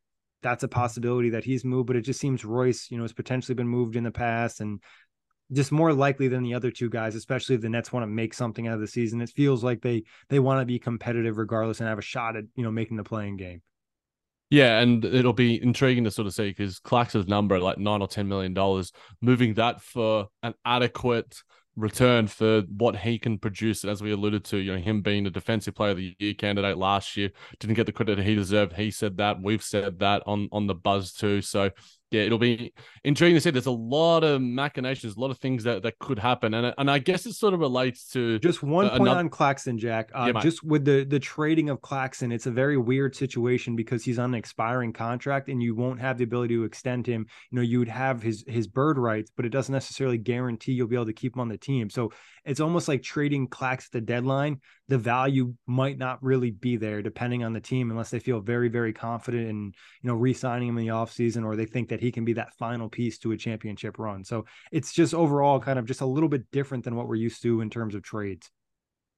That's 0.43 0.63
a 0.63 0.69
possibility 0.69 1.31
that 1.31 1.45
he's 1.45 1.65
moved, 1.65 1.87
but 1.87 1.97
it 1.97 2.03
just 2.03 2.21
seems 2.21 2.45
Royce, 2.45 2.91
you 2.91 2.97
know, 2.97 3.05
has 3.05 3.13
potentially 3.13 3.55
been 3.55 3.69
moved 3.69 3.97
in 3.97 4.05
the 4.05 4.11
past 4.11 4.61
and 4.61 4.81
just 5.53 5.73
more 5.73 5.93
likely 5.93 6.29
than 6.29 6.43
the 6.43 6.55
other 6.55 6.71
two 6.71 6.89
guys, 6.89 7.15
especially 7.15 7.55
if 7.55 7.61
the 7.61 7.69
Nets 7.69 7.93
want 7.93 8.03
to 8.03 8.09
make 8.09 8.35
something 8.35 8.69
out 8.69 8.75
of 8.75 8.81
the 8.81 8.87
season. 8.87 9.21
It 9.21 9.31
feels 9.31 9.65
like 9.65 9.83
they 9.83 10.05
they 10.29 10.39
want 10.39 10.61
to 10.61 10.67
be 10.67 10.79
competitive 10.79 11.39
regardless 11.39 11.81
and 11.81 11.89
have 11.89 11.99
a 11.99 12.03
shot 12.03 12.37
at, 12.37 12.45
you 12.57 12.65
know, 12.65 12.71
making 12.71 12.97
the 12.97 13.05
play-in 13.05 13.37
game. 13.37 13.63
Yeah, 14.51 14.81
and 14.81 15.05
it'll 15.05 15.33
be 15.33 15.63
intriguing 15.63 16.05
to 16.05 16.11
sort 16.11 16.27
of 16.27 16.35
see 16.35 16.49
because 16.49 16.81
Clark's 16.81 17.15
number 17.15 17.55
at 17.55 17.63
like 17.63 17.79
nine 17.79 18.03
or 18.03 18.09
ten 18.09 18.27
million 18.27 18.53
dollars, 18.53 18.93
moving 19.21 19.55
that 19.55 19.81
for 19.81 20.27
an 20.43 20.55
adequate 20.65 21.37
return 21.77 22.27
for 22.27 22.63
what 22.63 22.97
he 22.97 23.17
can 23.19 23.39
produce. 23.39 23.85
As 23.85 24.03
we 24.03 24.11
alluded 24.11 24.45
to, 24.47 24.57
you 24.57 24.73
know, 24.73 24.79
him 24.79 25.03
being 25.03 25.25
a 25.27 25.31
defensive 25.31 25.77
player 25.77 25.93
of 25.93 25.99
the 25.99 26.17
year 26.19 26.35
candidate 26.35 26.79
last 26.79 27.17
year, 27.17 27.31
didn't 27.61 27.77
get 27.77 27.87
the 27.87 27.93
credit 27.93 28.19
he 28.19 28.35
deserved. 28.35 28.73
He 28.73 28.91
said 28.91 29.19
that. 29.19 29.41
We've 29.41 29.63
said 29.63 30.01
that 30.01 30.25
on 30.27 30.49
on 30.51 30.67
the 30.67 30.75
buzz 30.75 31.13
too. 31.13 31.43
So 31.43 31.71
yeah, 32.11 32.23
it'll 32.23 32.39
be 32.39 32.73
intriguing 33.05 33.37
to 33.37 33.41
see. 33.41 33.51
There's 33.51 33.67
a 33.67 33.71
lot 33.71 34.25
of 34.25 34.43
machinations, 34.43 35.17
a 35.17 35.21
lot 35.21 35.31
of 35.31 35.39
things 35.39 35.63
that, 35.65 35.83
that 35.85 35.99
could 36.01 36.19
happen, 36.19 36.55
and 36.55 36.75
and 36.77 36.91
I 36.91 36.99
guess 36.99 37.25
it 37.25 37.35
sort 37.35 37.55
of 37.55 37.61
relates 37.61 38.09
to 38.13 38.39
just 38.41 38.63
one 38.63 38.89
point 38.89 39.03
another... 39.03 39.21
on 39.21 39.29
Claxton, 39.29 39.79
Jac. 39.79 40.11
Uh, 40.13 40.33
yeah, 40.35 40.41
just 40.41 40.65
with 40.65 40.85
the 40.85 41.05
the 41.05 41.21
trading 41.21 41.71
of 41.71 41.81
Claxton, 41.81 42.33
it's 42.33 42.47
a 42.47 42.51
very 42.51 42.77
weird 42.77 43.15
situation 43.15 43.77
because 43.77 44.05
he's 44.05 44.19
on 44.19 44.31
an 44.31 44.35
expiring 44.35 44.93
contract, 44.93 45.49
and 45.49 45.63
you 45.63 45.75
won't 45.75 46.01
have 46.01 46.19
the 46.19 46.25
ability 46.25 46.55
to 46.55 46.65
extend 46.65 47.07
him. 47.07 47.27
You 47.51 47.57
know, 47.57 47.63
you 47.63 47.79
would 47.79 47.89
have 47.89 48.23
his 48.23 48.45
his 48.49 48.67
bird 48.67 48.99
rights, 48.99 49.31
but 49.37 49.47
it 49.47 49.51
doesn't 49.51 49.73
necessarily 49.73 50.19
guarantee 50.19 50.73
you'll 50.73 50.89
be 50.89 50.97
able 50.97 51.07
to 51.07 51.13
keep 51.13 51.37
him 51.37 51.41
on 51.41 51.49
the 51.49 51.59
team. 51.59 51.91
So 51.91 52.13
it's 52.45 52.61
almost 52.61 52.89
like 52.89 53.03
trading 53.03 53.49
Clax 53.49 53.87
at 53.87 53.93
the 53.93 54.01
deadline. 54.01 54.61
The 54.89 54.99
value 54.99 55.55
might 55.67 55.99
not 55.99 56.23
really 56.23 56.51
be 56.51 56.77
there 56.77 57.03
depending 57.03 57.45
on 57.45 57.53
the 57.53 57.61
team 57.61 57.91
unless 57.91 58.11
they 58.11 58.19
feel 58.19 58.41
very, 58.41 58.69
very 58.69 58.93
confident 58.93 59.49
in, 59.49 59.73
you 60.03 60.09
know, 60.09 60.15
re-signing 60.15 60.69
him 60.69 60.79
in 60.79 60.87
the 60.87 60.93
offseason 60.93 61.45
or 61.45 61.57
they 61.57 61.67
think 61.67 61.89
that 61.91 62.01
he 62.01 62.13
can 62.13 62.25
be 62.25 62.33
that 62.35 62.55
final 62.55 62.89
piece 62.89 63.19
to 63.19 63.33
a 63.33 63.37
championship 63.37 63.99
run. 63.99 64.25
So 64.25 64.45
it's 64.73 64.93
just 64.93 65.15
overall 65.15 65.61
kind 65.61 65.79
of 65.79 65.85
just 65.85 66.01
a 66.01 66.07
little 66.07 66.29
bit 66.29 66.51
different 66.51 66.85
than 66.85 66.97
what 66.97 67.09
we're 67.09 67.17
used 67.17 67.43
to 67.43 67.61
in 67.61 67.71
terms 67.71 67.95
of 67.95 68.03
trades. 68.03 68.51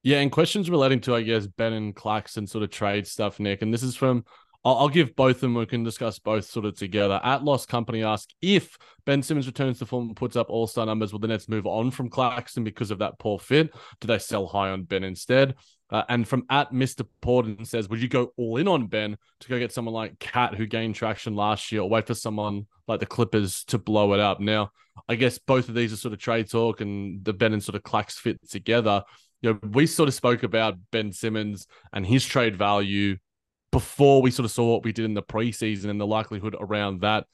Yeah, 0.03 0.19
and 0.19 0.31
questions 0.31 0.69
relating 0.69 0.99
to, 1.01 1.15
I 1.15 1.21
guess, 1.21 1.47
Ben 1.47 1.71
and 1.71 1.95
Claxton 1.95 2.45
sort 2.45 2.63
of 2.63 2.69
trade 2.69 3.07
stuff, 3.07 3.39
Nick. 3.39 3.61
And 3.61 3.73
this 3.73 3.83
is 3.83 3.95
from 3.95 4.25
I'll, 4.65 4.77
I'll, 4.77 4.89
give 4.89 5.15
both 5.15 5.37
of 5.37 5.41
them. 5.41 5.55
We 5.55 5.65
can 5.65 5.83
discuss 5.83 6.19
both 6.19 6.45
sort 6.45 6.65
of 6.65 6.77
together. 6.77 7.19
At 7.23 7.43
Lost 7.43 7.67
Company 7.67 8.03
ask 8.03 8.29
if 8.41 8.77
Ben 9.05 9.21
Simmons 9.21 9.47
returns 9.47 9.79
to 9.79 9.85
form 9.85 10.07
and 10.07 10.15
puts 10.15 10.35
up 10.35 10.49
All 10.49 10.67
Star 10.67 10.85
numbers, 10.85 11.11
will 11.11 11.19
the 11.19 11.27
Nets 11.27 11.49
move 11.49 11.65
on 11.65 11.91
from 11.91 12.09
Claxton 12.09 12.63
because 12.63 12.91
of 12.91 12.99
that 12.99 13.19
poor 13.19 13.39
fit? 13.39 13.73
Do 13.99 14.07
they 14.07 14.19
sell 14.19 14.47
high 14.47 14.69
on 14.69 14.83
Ben 14.83 15.03
instead? 15.03 15.55
Uh, 15.89 16.03
and 16.09 16.27
from 16.27 16.43
at 16.49 16.71
Mr. 16.71 17.05
Porden 17.21 17.65
says, 17.65 17.87
would 17.87 18.01
you 18.01 18.07
go 18.07 18.33
all 18.37 18.57
in 18.57 18.67
on 18.67 18.87
Ben 18.87 19.17
to 19.41 19.47
go 19.47 19.59
get 19.59 19.71
someone 19.71 19.93
like 19.93 20.17
KAT 20.17 20.55
who 20.55 20.65
gained 20.65 20.95
traction 20.95 21.35
last 21.35 21.71
year, 21.71 21.81
or 21.81 21.89
wait 21.89 22.07
for 22.07 22.15
someone 22.15 22.65
like 22.87 22.99
the 22.99 23.05
Clippers 23.05 23.63
to 23.65 23.77
blow 23.77 24.13
it 24.13 24.19
up? 24.19 24.39
Now, 24.39 24.71
I 25.07 25.15
guess 25.15 25.37
both 25.37 25.69
of 25.69 25.75
these 25.75 25.93
are 25.93 25.97
sort 25.97 26.13
of 26.13 26.19
trade 26.19 26.49
talk, 26.49 26.81
and 26.81 27.23
the 27.23 27.33
Ben 27.33 27.53
and 27.53 27.63
sort 27.63 27.75
of 27.75 27.83
Clax 27.83 28.13
fit 28.13 28.39
together. 28.49 29.03
You 29.41 29.53
know, 29.53 29.59
we 29.71 29.85
sort 29.85 30.07
of 30.07 30.15
spoke 30.15 30.43
about 30.43 30.79
Ben 30.91 31.11
Simmons 31.11 31.67
and 31.91 32.05
his 32.05 32.25
trade 32.25 32.55
value 32.55 33.17
before 33.73 34.21
we 34.21 34.29
sort 34.29 34.45
of 34.45 34.51
saw 34.51 34.71
what 34.71 34.85
we 34.85 34.93
did 34.93 35.03
in 35.03 35.15
the 35.15 35.23
preseason 35.23 35.89
and 35.89 35.99
the 35.99 36.07
likelihood 36.07 36.55
around 36.59 37.01
that. 37.01 37.25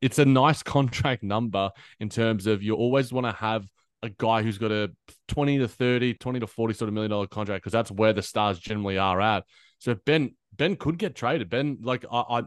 it's 0.00 0.18
a 0.18 0.24
nice 0.24 0.62
contract 0.62 1.22
number 1.22 1.70
in 2.00 2.08
terms 2.08 2.46
of 2.46 2.62
you 2.62 2.74
always 2.74 3.12
want 3.12 3.26
to 3.26 3.32
have 3.32 3.66
a 4.02 4.08
guy 4.08 4.42
who's 4.42 4.56
got 4.58 4.72
a 4.72 4.90
20 5.28 5.58
to 5.58 5.68
30, 5.68 6.14
20 6.14 6.40
to 6.40 6.46
40 6.46 6.74
sort 6.74 6.88
of 6.88 6.94
million 6.94 7.10
dollar 7.10 7.26
contract 7.26 7.62
because 7.62 7.72
that's 7.72 7.90
where 7.90 8.14
the 8.14 8.22
stars 8.22 8.58
generally 8.58 8.96
are 8.96 9.20
at. 9.20 9.44
So 9.78 9.94
Ben 10.06 10.34
Ben 10.56 10.76
could 10.76 10.98
get 10.98 11.14
traded. 11.14 11.50
Ben, 11.50 11.78
like 11.82 12.06
I, 12.10 12.20
I 12.20 12.42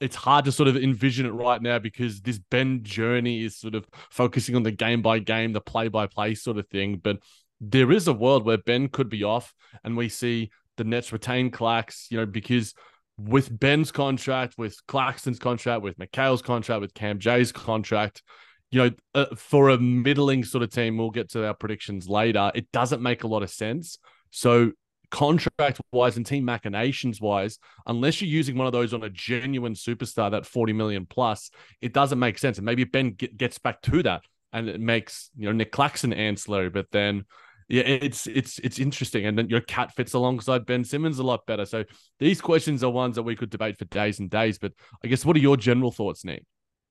it's 0.00 0.16
hard 0.16 0.44
to 0.44 0.52
sort 0.52 0.68
of 0.68 0.76
envision 0.76 1.26
it 1.26 1.30
right 1.30 1.60
now 1.60 1.78
because 1.78 2.20
this 2.20 2.38
Ben 2.38 2.84
journey 2.84 3.42
is 3.44 3.58
sort 3.58 3.74
of 3.74 3.86
focusing 4.10 4.54
on 4.54 4.62
the 4.62 4.70
game 4.70 5.02
by 5.02 5.18
game, 5.18 5.52
the 5.52 5.60
play 5.60 5.88
by 5.88 6.06
play 6.06 6.34
sort 6.34 6.58
of 6.58 6.68
thing. 6.68 7.00
But 7.02 7.18
there 7.60 7.90
is 7.90 8.06
a 8.06 8.12
world 8.12 8.44
where 8.44 8.58
Ben 8.58 8.88
could 8.88 9.08
be 9.08 9.24
off 9.24 9.54
and 9.82 9.96
we 9.96 10.08
see 10.08 10.50
the 10.76 10.84
Nets 10.84 11.12
retain 11.12 11.50
Clax, 11.50 12.10
you 12.10 12.18
know, 12.18 12.26
because 12.26 12.74
with 13.18 13.58
Ben's 13.58 13.92
contract, 13.92 14.54
with 14.58 14.76
Claxton's 14.86 15.38
contract, 15.38 15.82
with 15.82 15.98
Mikal's 15.98 16.42
contract, 16.42 16.80
with 16.80 16.94
Cam 16.94 17.18
J's 17.18 17.52
contract, 17.52 18.22
you 18.70 18.82
know, 18.82 18.90
uh, 19.14 19.34
for 19.36 19.68
a 19.68 19.78
middling 19.78 20.44
sort 20.44 20.64
of 20.64 20.70
team, 20.70 20.96
we'll 20.96 21.10
get 21.10 21.30
to 21.30 21.46
our 21.46 21.54
predictions 21.54 22.08
later. 22.08 22.50
It 22.54 22.72
doesn't 22.72 23.02
make 23.02 23.22
a 23.22 23.26
lot 23.26 23.42
of 23.42 23.50
sense. 23.50 23.98
So, 24.30 24.72
contract 25.10 25.78
wise 25.92 26.16
and 26.16 26.24
team 26.24 26.46
machinations 26.46 27.20
wise, 27.20 27.58
unless 27.86 28.22
you're 28.22 28.30
using 28.30 28.56
one 28.56 28.66
of 28.66 28.72
those 28.72 28.94
on 28.94 29.02
a 29.02 29.10
genuine 29.10 29.74
superstar, 29.74 30.30
that 30.30 30.46
40 30.46 30.72
million 30.72 31.04
plus, 31.04 31.50
it 31.82 31.92
doesn't 31.92 32.18
make 32.18 32.38
sense. 32.38 32.56
And 32.56 32.64
maybe 32.64 32.84
Ben 32.84 33.10
get, 33.10 33.36
gets 33.36 33.58
back 33.58 33.82
to 33.82 34.02
that 34.04 34.22
and 34.54 34.70
it 34.70 34.80
makes, 34.80 35.30
you 35.36 35.46
know, 35.46 35.52
Nick 35.52 35.70
Claxton 35.70 36.14
ancillary, 36.14 36.70
but 36.70 36.86
then 36.92 37.26
yeah, 37.72 37.84
it's 37.84 38.26
it's 38.26 38.58
it's 38.58 38.78
interesting, 38.78 39.24
and 39.24 39.38
then 39.38 39.48
your 39.48 39.62
KAT 39.62 39.94
fits 39.94 40.12
alongside 40.12 40.66
Ben 40.66 40.84
Simmons 40.84 41.18
a 41.18 41.22
lot 41.22 41.46
better. 41.46 41.64
So 41.64 41.84
these 42.18 42.38
questions 42.38 42.84
are 42.84 42.90
ones 42.90 43.16
that 43.16 43.22
we 43.22 43.34
could 43.34 43.48
debate 43.48 43.78
for 43.78 43.86
days 43.86 44.20
and 44.20 44.28
days. 44.28 44.58
But 44.58 44.72
I 45.02 45.08
guess 45.08 45.24
what 45.24 45.36
are 45.36 45.40
your 45.40 45.56
general 45.56 45.90
thoughts, 45.90 46.22
Nick? 46.22 46.44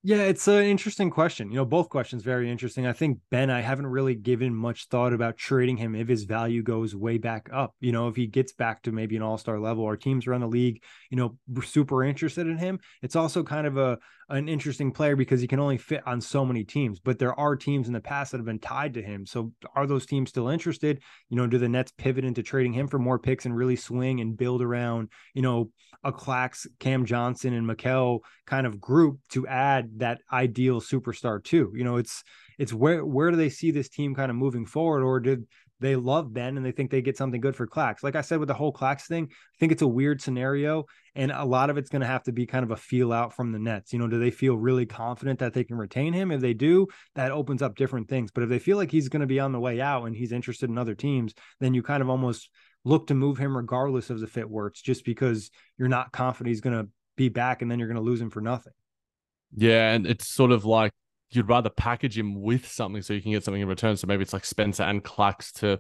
Yeah, 0.03 0.23
it's 0.23 0.47
an 0.47 0.63
interesting 0.63 1.11
question. 1.11 1.51
You 1.51 1.57
know, 1.57 1.65
both 1.65 1.89
questions 1.89 2.23
very 2.23 2.49
interesting. 2.49 2.87
I 2.87 2.93
think 2.93 3.19
Ben, 3.29 3.51
I 3.51 3.61
haven't 3.61 3.85
really 3.85 4.15
given 4.15 4.55
much 4.55 4.87
thought 4.87 5.13
about 5.13 5.37
trading 5.37 5.77
him 5.77 5.93
if 5.93 6.07
his 6.07 6.23
value 6.23 6.63
goes 6.63 6.95
way 6.95 7.19
back 7.19 7.49
up. 7.53 7.75
You 7.79 7.91
know, 7.91 8.07
if 8.07 8.15
he 8.15 8.25
gets 8.25 8.51
back 8.51 8.81
to 8.83 8.91
maybe 8.91 9.15
an 9.15 9.21
all-star 9.21 9.59
level 9.59 9.83
or 9.83 9.95
teams 9.95 10.25
around 10.25 10.41
the 10.41 10.47
league, 10.47 10.81
you 11.11 11.17
know, 11.17 11.37
super 11.63 12.03
interested 12.03 12.47
in 12.47 12.57
him. 12.57 12.79
It's 13.03 13.15
also 13.15 13.43
kind 13.43 13.67
of 13.67 13.77
a 13.77 13.99
an 14.31 14.47
interesting 14.47 14.91
player 14.91 15.15
because 15.15 15.41
he 15.41 15.47
can 15.47 15.59
only 15.59 15.77
fit 15.77 16.01
on 16.07 16.21
so 16.21 16.45
many 16.45 16.63
teams. 16.63 16.99
But 16.99 17.19
there 17.19 17.37
are 17.37 17.55
teams 17.55 17.87
in 17.87 17.93
the 17.93 17.99
past 17.99 18.31
that 18.31 18.37
have 18.37 18.45
been 18.45 18.59
tied 18.59 18.93
to 18.95 19.01
him. 19.01 19.25
So 19.25 19.51
are 19.75 19.85
those 19.85 20.05
teams 20.05 20.29
still 20.29 20.47
interested? 20.47 21.01
You 21.29 21.37
know, 21.37 21.47
do 21.47 21.57
the 21.57 21.69
Nets 21.69 21.91
pivot 21.91 22.23
into 22.23 22.41
trading 22.41 22.73
him 22.73 22.87
for 22.87 22.97
more 22.97 23.19
picks 23.19 23.45
and 23.45 23.55
really 23.55 23.75
swing 23.75 24.21
and 24.21 24.37
build 24.37 24.61
around, 24.61 25.09
you 25.33 25.41
know, 25.41 25.69
a 26.03 26.11
Clax, 26.11 26.65
Cam 26.79 27.05
Johnson, 27.05 27.53
and 27.53 27.67
Mikal 27.67 28.19
kind 28.47 28.65
of 28.65 28.79
group 28.79 29.19
to 29.29 29.45
add 29.47 29.89
that 29.97 30.21
ideal 30.31 30.81
superstar 30.81 31.43
too? 31.43 31.71
You 31.75 31.83
know, 31.83 31.97
it's 31.97 32.23
it's 32.57 32.73
where 32.73 33.05
where 33.05 33.31
do 33.31 33.37
they 33.37 33.49
see 33.49 33.71
this 33.71 33.89
team 33.89 34.15
kind 34.15 34.31
of 34.31 34.37
moving 34.37 34.65
forward, 34.65 35.03
or 35.03 35.19
did 35.19 35.45
they 35.81 35.95
love 35.95 36.31
Ben 36.31 36.55
and 36.55 36.65
they 36.65 36.71
think 36.71 36.91
they 36.91 37.01
get 37.01 37.17
something 37.17 37.41
good 37.41 37.55
for 37.55 37.67
Clax. 37.67 38.03
Like 38.03 38.15
I 38.15 38.21
said 38.21 38.39
with 38.39 38.47
the 38.47 38.53
whole 38.53 38.71
Clax 38.71 39.07
thing, 39.07 39.27
I 39.31 39.57
think 39.59 39.71
it's 39.71 39.81
a 39.81 39.87
weird 39.87 40.21
scenario. 40.21 40.85
And 41.15 41.31
a 41.31 41.43
lot 41.43 41.69
of 41.69 41.77
it's 41.77 41.89
going 41.89 42.01
to 42.01 42.07
have 42.07 42.23
to 42.23 42.31
be 42.31 42.45
kind 42.45 42.63
of 42.63 42.71
a 42.71 42.77
feel 42.77 43.11
out 43.11 43.35
from 43.35 43.51
the 43.51 43.59
Nets. 43.59 43.91
You 43.91 43.99
know, 43.99 44.07
do 44.07 44.19
they 44.19 44.31
feel 44.31 44.55
really 44.55 44.85
confident 44.85 45.39
that 45.39 45.53
they 45.53 45.63
can 45.63 45.75
retain 45.75 46.13
him? 46.13 46.31
If 46.31 46.39
they 46.39 46.53
do, 46.53 46.87
that 47.15 47.31
opens 47.31 47.61
up 47.61 47.75
different 47.75 48.07
things. 48.07 48.31
But 48.31 48.43
if 48.43 48.49
they 48.49 48.59
feel 48.59 48.77
like 48.77 48.91
he's 48.91 49.09
going 49.09 49.21
to 49.21 49.27
be 49.27 49.39
on 49.39 49.51
the 49.51 49.59
way 49.59 49.81
out 49.81 50.05
and 50.05 50.15
he's 50.15 50.31
interested 50.31 50.69
in 50.69 50.77
other 50.77 50.95
teams, 50.95 51.33
then 51.59 51.73
you 51.73 51.81
kind 51.81 52.03
of 52.03 52.09
almost 52.09 52.49
look 52.85 53.07
to 53.07 53.15
move 53.15 53.37
him 53.37 53.57
regardless 53.57 54.09
of 54.09 54.19
the 54.19 54.27
fit 54.27 54.49
works, 54.49 54.81
just 54.81 55.03
because 55.03 55.49
you're 55.77 55.87
not 55.87 56.11
confident 56.11 56.49
he's 56.49 56.61
going 56.61 56.77
to 56.77 56.87
be 57.17 57.27
back 57.27 57.61
and 57.61 57.69
then 57.69 57.79
you're 57.79 57.87
going 57.87 57.95
to 57.95 58.01
lose 58.01 58.21
him 58.21 58.29
for 58.29 58.41
nothing. 58.41 58.73
Yeah. 59.55 59.93
And 59.93 60.05
it's 60.05 60.33
sort 60.33 60.51
of 60.51 60.63
like 60.63 60.91
you'd 61.31 61.49
rather 61.49 61.69
package 61.69 62.17
him 62.17 62.41
with 62.41 62.67
something 62.67 63.01
so 63.01 63.13
you 63.13 63.21
can 63.21 63.31
get 63.31 63.43
something 63.43 63.61
in 63.61 63.67
return. 63.67 63.97
So 63.97 64.07
maybe 64.07 64.23
it's 64.23 64.33
like 64.33 64.45
Spencer 64.45 64.83
and 64.83 65.03
Clax 65.03 65.51
to 65.59 65.79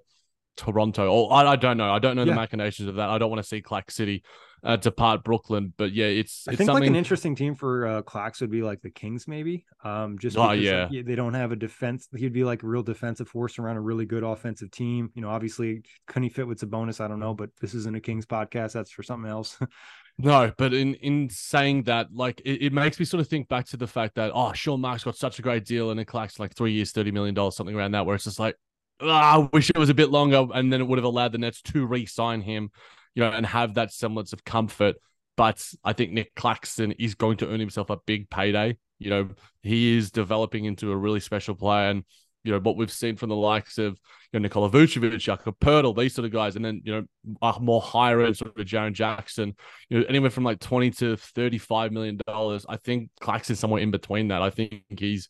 Toronto. 0.57 1.11
Or 1.11 1.33
I, 1.33 1.51
I 1.51 1.55
don't 1.55 1.77
know. 1.77 1.91
I 1.91 1.99
don't 1.99 2.15
know 2.15 2.23
yeah. 2.23 2.33
the 2.33 2.35
machinations 2.35 2.87
of 2.87 2.95
that. 2.95 3.09
I 3.09 3.17
don't 3.17 3.29
want 3.29 3.41
to 3.41 3.47
see 3.47 3.61
Clax 3.61 3.91
City 3.91 4.23
uh, 4.63 4.75
depart 4.75 5.23
Brooklyn, 5.23 5.73
but 5.75 5.91
yeah, 5.91 6.05
it's. 6.05 6.47
I 6.47 6.51
it's 6.51 6.57
think 6.59 6.67
something... 6.67 6.83
like 6.83 6.89
an 6.89 6.95
interesting 6.95 7.35
team 7.35 7.55
for 7.55 7.87
uh, 7.87 8.01
Clax 8.03 8.41
would 8.41 8.51
be 8.51 8.61
like 8.61 8.81
the 8.81 8.91
Kings, 8.91 9.27
maybe. 9.27 9.65
Um, 9.83 10.19
just 10.19 10.37
oh 10.37 10.51
yeah, 10.51 10.87
like, 10.91 11.05
they 11.05 11.15
don't 11.15 11.33
have 11.33 11.51
a 11.51 11.55
defense. 11.55 12.07
He'd 12.15 12.33
be 12.33 12.43
like 12.43 12.61
a 12.61 12.67
real 12.67 12.83
defensive 12.83 13.27
force 13.27 13.57
around 13.57 13.77
a 13.77 13.81
really 13.81 14.05
good 14.05 14.23
offensive 14.23 14.69
team. 14.69 15.09
You 15.15 15.23
know, 15.23 15.29
obviously, 15.29 15.81
couldn't 16.05 16.23
he 16.23 16.29
fit 16.29 16.47
with 16.47 16.59
Sabonis? 16.59 17.01
I 17.01 17.07
don't 17.07 17.19
know, 17.19 17.33
but 17.33 17.49
this 17.59 17.73
isn't 17.73 17.95
a 17.95 17.99
Kings 17.99 18.25
podcast. 18.25 18.73
That's 18.73 18.91
for 18.91 19.03
something 19.03 19.29
else. 19.29 19.57
No, 20.23 20.51
but 20.57 20.73
in 20.73 20.93
in 20.95 21.29
saying 21.29 21.83
that, 21.83 22.13
like 22.13 22.41
it, 22.45 22.65
it, 22.65 22.73
makes 22.73 22.99
me 22.99 23.05
sort 23.05 23.21
of 23.21 23.27
think 23.27 23.47
back 23.47 23.65
to 23.67 23.77
the 23.77 23.87
fact 23.87 24.15
that 24.15 24.31
oh, 24.33 24.53
Sean 24.53 24.79
Marks 24.79 25.03
got 25.03 25.15
such 25.15 25.39
a 25.39 25.41
great 25.41 25.65
deal 25.65 25.89
and 25.89 25.99
it 25.99 26.05
collects 26.05 26.39
like 26.39 26.53
three 26.53 26.73
years, 26.73 26.91
thirty 26.91 27.11
million 27.11 27.33
dollars, 27.33 27.55
something 27.55 27.75
around 27.75 27.93
that, 27.93 28.05
where 28.05 28.15
it's 28.15 28.25
just 28.25 28.39
like, 28.39 28.55
oh, 28.99 29.09
I 29.09 29.49
wish 29.51 29.69
it 29.69 29.77
was 29.77 29.89
a 29.89 29.95
bit 29.95 30.11
longer, 30.11 30.45
and 30.53 30.71
then 30.71 30.79
it 30.79 30.87
would 30.87 30.99
have 30.99 31.05
allowed 31.05 31.31
the 31.31 31.39
Nets 31.39 31.61
to 31.63 31.85
re-sign 31.87 32.41
him, 32.41 32.69
you 33.15 33.23
know, 33.23 33.31
and 33.31 33.45
have 33.45 33.73
that 33.75 33.91
semblance 33.91 34.31
of 34.31 34.43
comfort. 34.43 34.97
But 35.37 35.67
I 35.83 35.93
think 35.93 36.11
Nick 36.11 36.35
Claxton 36.35 36.91
is 36.93 37.15
going 37.15 37.37
to 37.37 37.49
earn 37.49 37.59
himself 37.59 37.89
a 37.89 37.97
big 38.05 38.29
payday. 38.29 38.77
You 38.99 39.09
know, 39.09 39.29
he 39.63 39.97
is 39.97 40.11
developing 40.11 40.65
into 40.65 40.91
a 40.91 40.97
really 40.97 41.19
special 41.19 41.55
player, 41.55 41.89
and 41.89 42.03
you 42.43 42.51
know 42.51 42.59
what 42.59 42.77
we've 42.77 42.91
seen 42.91 43.15
from 43.15 43.29
the 43.29 43.35
likes 43.35 43.77
of 43.77 43.99
you 44.31 44.39
know 44.39 44.43
Nikola 44.43 44.69
Vucevic, 44.69 45.19
Jakob 45.19 45.59
Poeltl, 45.59 45.97
these 45.97 46.13
sort 46.13 46.25
of 46.25 46.31
guys, 46.31 46.55
and 46.55 46.63
then 46.63 46.81
you 46.83 46.93
know 46.93 47.53
more 47.59 47.81
higher 47.81 48.21
end 48.21 48.37
sort 48.37 48.57
of 48.57 48.65
Jaren 48.65 48.93
Jackson, 48.93 49.55
you 49.89 49.99
know 49.99 50.05
anywhere 50.07 50.29
from 50.29 50.43
like 50.43 50.59
twenty 50.59 50.91
to 50.91 51.17
thirty 51.17 51.57
five 51.57 51.91
million 51.91 52.19
dollars. 52.27 52.65
I 52.67 52.77
think 52.77 53.09
Claxton's 53.19 53.59
somewhere 53.59 53.81
in 53.81 53.91
between 53.91 54.29
that. 54.29 54.41
I 54.41 54.49
think 54.49 54.83
he's 54.89 55.29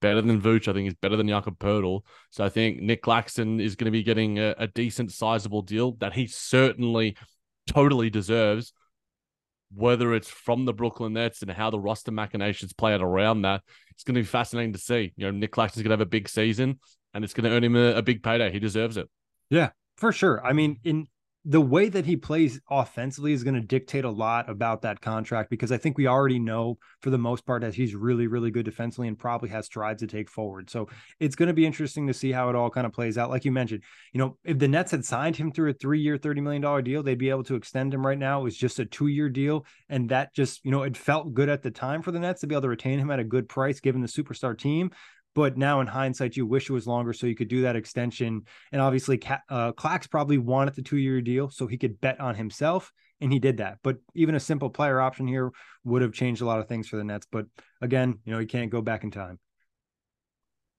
better 0.00 0.22
than 0.22 0.40
Vooch. 0.40 0.68
I 0.68 0.72
think 0.72 0.84
he's 0.84 0.94
better 0.94 1.16
than 1.16 1.28
Jakob 1.28 1.58
Poeltl. 1.58 2.02
So 2.30 2.44
I 2.44 2.48
think 2.48 2.80
Nick 2.80 3.02
Claxton 3.02 3.60
is 3.60 3.76
going 3.76 3.86
to 3.86 3.90
be 3.90 4.02
getting 4.02 4.38
a, 4.38 4.54
a 4.58 4.66
decent, 4.66 5.12
sizable 5.12 5.62
deal 5.62 5.92
that 6.00 6.14
he 6.14 6.26
certainly 6.26 7.16
totally 7.66 8.10
deserves 8.10 8.72
whether 9.74 10.14
it's 10.14 10.28
from 10.28 10.64
the 10.64 10.72
Brooklyn 10.72 11.12
Nets 11.12 11.42
and 11.42 11.50
how 11.50 11.70
the 11.70 11.78
roster 11.78 12.10
machinations 12.10 12.72
play 12.72 12.92
out 12.92 13.02
around 13.02 13.42
that, 13.42 13.62
it's 13.90 14.04
going 14.04 14.14
to 14.14 14.20
be 14.20 14.26
fascinating 14.26 14.72
to 14.72 14.78
see. 14.78 15.12
You 15.16 15.26
know, 15.26 15.30
Nick 15.30 15.52
Claxton's 15.52 15.82
going 15.82 15.90
to 15.90 15.94
have 15.94 16.06
a 16.06 16.06
big 16.06 16.28
season 16.28 16.78
and 17.14 17.24
it's 17.24 17.34
going 17.34 17.44
to 17.44 17.50
earn 17.50 17.64
him 17.64 17.76
a, 17.76 17.94
a 17.94 18.02
big 18.02 18.22
payday. 18.22 18.50
He 18.50 18.58
deserves 18.58 18.96
it. 18.96 19.08
Yeah, 19.48 19.70
for 19.96 20.12
sure. 20.12 20.44
I 20.44 20.52
mean, 20.52 20.78
in 20.84 21.06
the 21.46 21.60
way 21.60 21.88
that 21.88 22.04
he 22.04 22.16
plays 22.16 22.60
offensively 22.70 23.32
is 23.32 23.42
going 23.44 23.54
to 23.54 23.62
dictate 23.62 24.04
a 24.04 24.10
lot 24.10 24.50
about 24.50 24.82
that 24.82 25.00
contract 25.00 25.48
because 25.48 25.72
I 25.72 25.78
think 25.78 25.96
we 25.96 26.06
already 26.06 26.38
know 26.38 26.76
for 27.00 27.08
the 27.08 27.16
most 27.16 27.46
part 27.46 27.62
that 27.62 27.74
he's 27.74 27.94
really, 27.94 28.26
really 28.26 28.50
good 28.50 28.66
defensively 28.66 29.08
and 29.08 29.18
probably 29.18 29.48
has 29.48 29.64
strides 29.64 30.02
to 30.02 30.06
take 30.06 30.28
forward. 30.28 30.68
So 30.68 30.88
it's 31.18 31.36
going 31.36 31.46
to 31.46 31.54
be 31.54 31.64
interesting 31.64 32.06
to 32.08 32.14
see 32.14 32.30
how 32.30 32.50
it 32.50 32.56
all 32.56 32.68
kind 32.68 32.86
of 32.86 32.92
plays 32.92 33.16
out. 33.16 33.30
Like 33.30 33.46
you 33.46 33.52
mentioned, 33.52 33.82
you 34.12 34.18
know, 34.18 34.36
if 34.44 34.58
the 34.58 34.68
Nets 34.68 34.90
had 34.90 35.02
signed 35.02 35.36
him 35.36 35.50
through 35.50 35.70
a 35.70 35.74
three 35.74 36.00
year, 36.00 36.18
$30 36.18 36.42
million 36.42 36.84
deal, 36.84 37.02
they'd 37.02 37.14
be 37.14 37.30
able 37.30 37.44
to 37.44 37.54
extend 37.54 37.94
him 37.94 38.06
right 38.06 38.18
now. 38.18 38.40
It 38.40 38.44
was 38.44 38.56
just 38.56 38.78
a 38.78 38.84
two 38.84 39.06
year 39.06 39.30
deal. 39.30 39.64
And 39.88 40.10
that 40.10 40.34
just, 40.34 40.62
you 40.62 40.70
know, 40.70 40.82
it 40.82 40.94
felt 40.94 41.32
good 41.32 41.48
at 41.48 41.62
the 41.62 41.70
time 41.70 42.02
for 42.02 42.12
the 42.12 42.20
Nets 42.20 42.42
to 42.42 42.48
be 42.48 42.54
able 42.54 42.62
to 42.62 42.68
retain 42.68 42.98
him 42.98 43.10
at 43.10 43.18
a 43.18 43.24
good 43.24 43.48
price 43.48 43.80
given 43.80 44.02
the 44.02 44.08
superstar 44.08 44.58
team. 44.58 44.90
But 45.34 45.56
now 45.56 45.80
in 45.80 45.86
hindsight, 45.86 46.36
you 46.36 46.46
wish 46.46 46.68
it 46.68 46.72
was 46.72 46.86
longer 46.86 47.12
so 47.12 47.26
you 47.26 47.36
could 47.36 47.48
do 47.48 47.62
that 47.62 47.76
extension. 47.76 48.42
And 48.72 48.80
obviously, 48.80 49.20
uh, 49.48 49.72
Clax 49.72 50.10
probably 50.10 50.38
wanted 50.38 50.74
the 50.74 50.82
two 50.82 50.96
year 50.96 51.20
deal 51.20 51.50
so 51.50 51.66
he 51.66 51.78
could 51.78 52.00
bet 52.00 52.20
on 52.20 52.34
himself. 52.34 52.92
And 53.22 53.32
he 53.32 53.38
did 53.38 53.58
that. 53.58 53.78
But 53.82 53.98
even 54.14 54.34
a 54.34 54.40
simple 54.40 54.70
player 54.70 54.98
option 54.98 55.28
here 55.28 55.50
would 55.84 56.00
have 56.00 56.12
changed 56.12 56.40
a 56.40 56.46
lot 56.46 56.58
of 56.58 56.68
things 56.68 56.88
for 56.88 56.96
the 56.96 57.04
Nets. 57.04 57.26
But 57.30 57.46
again, 57.82 58.18
you 58.24 58.32
know, 58.32 58.38
you 58.38 58.46
can't 58.46 58.70
go 58.70 58.80
back 58.80 59.04
in 59.04 59.10
time. 59.10 59.38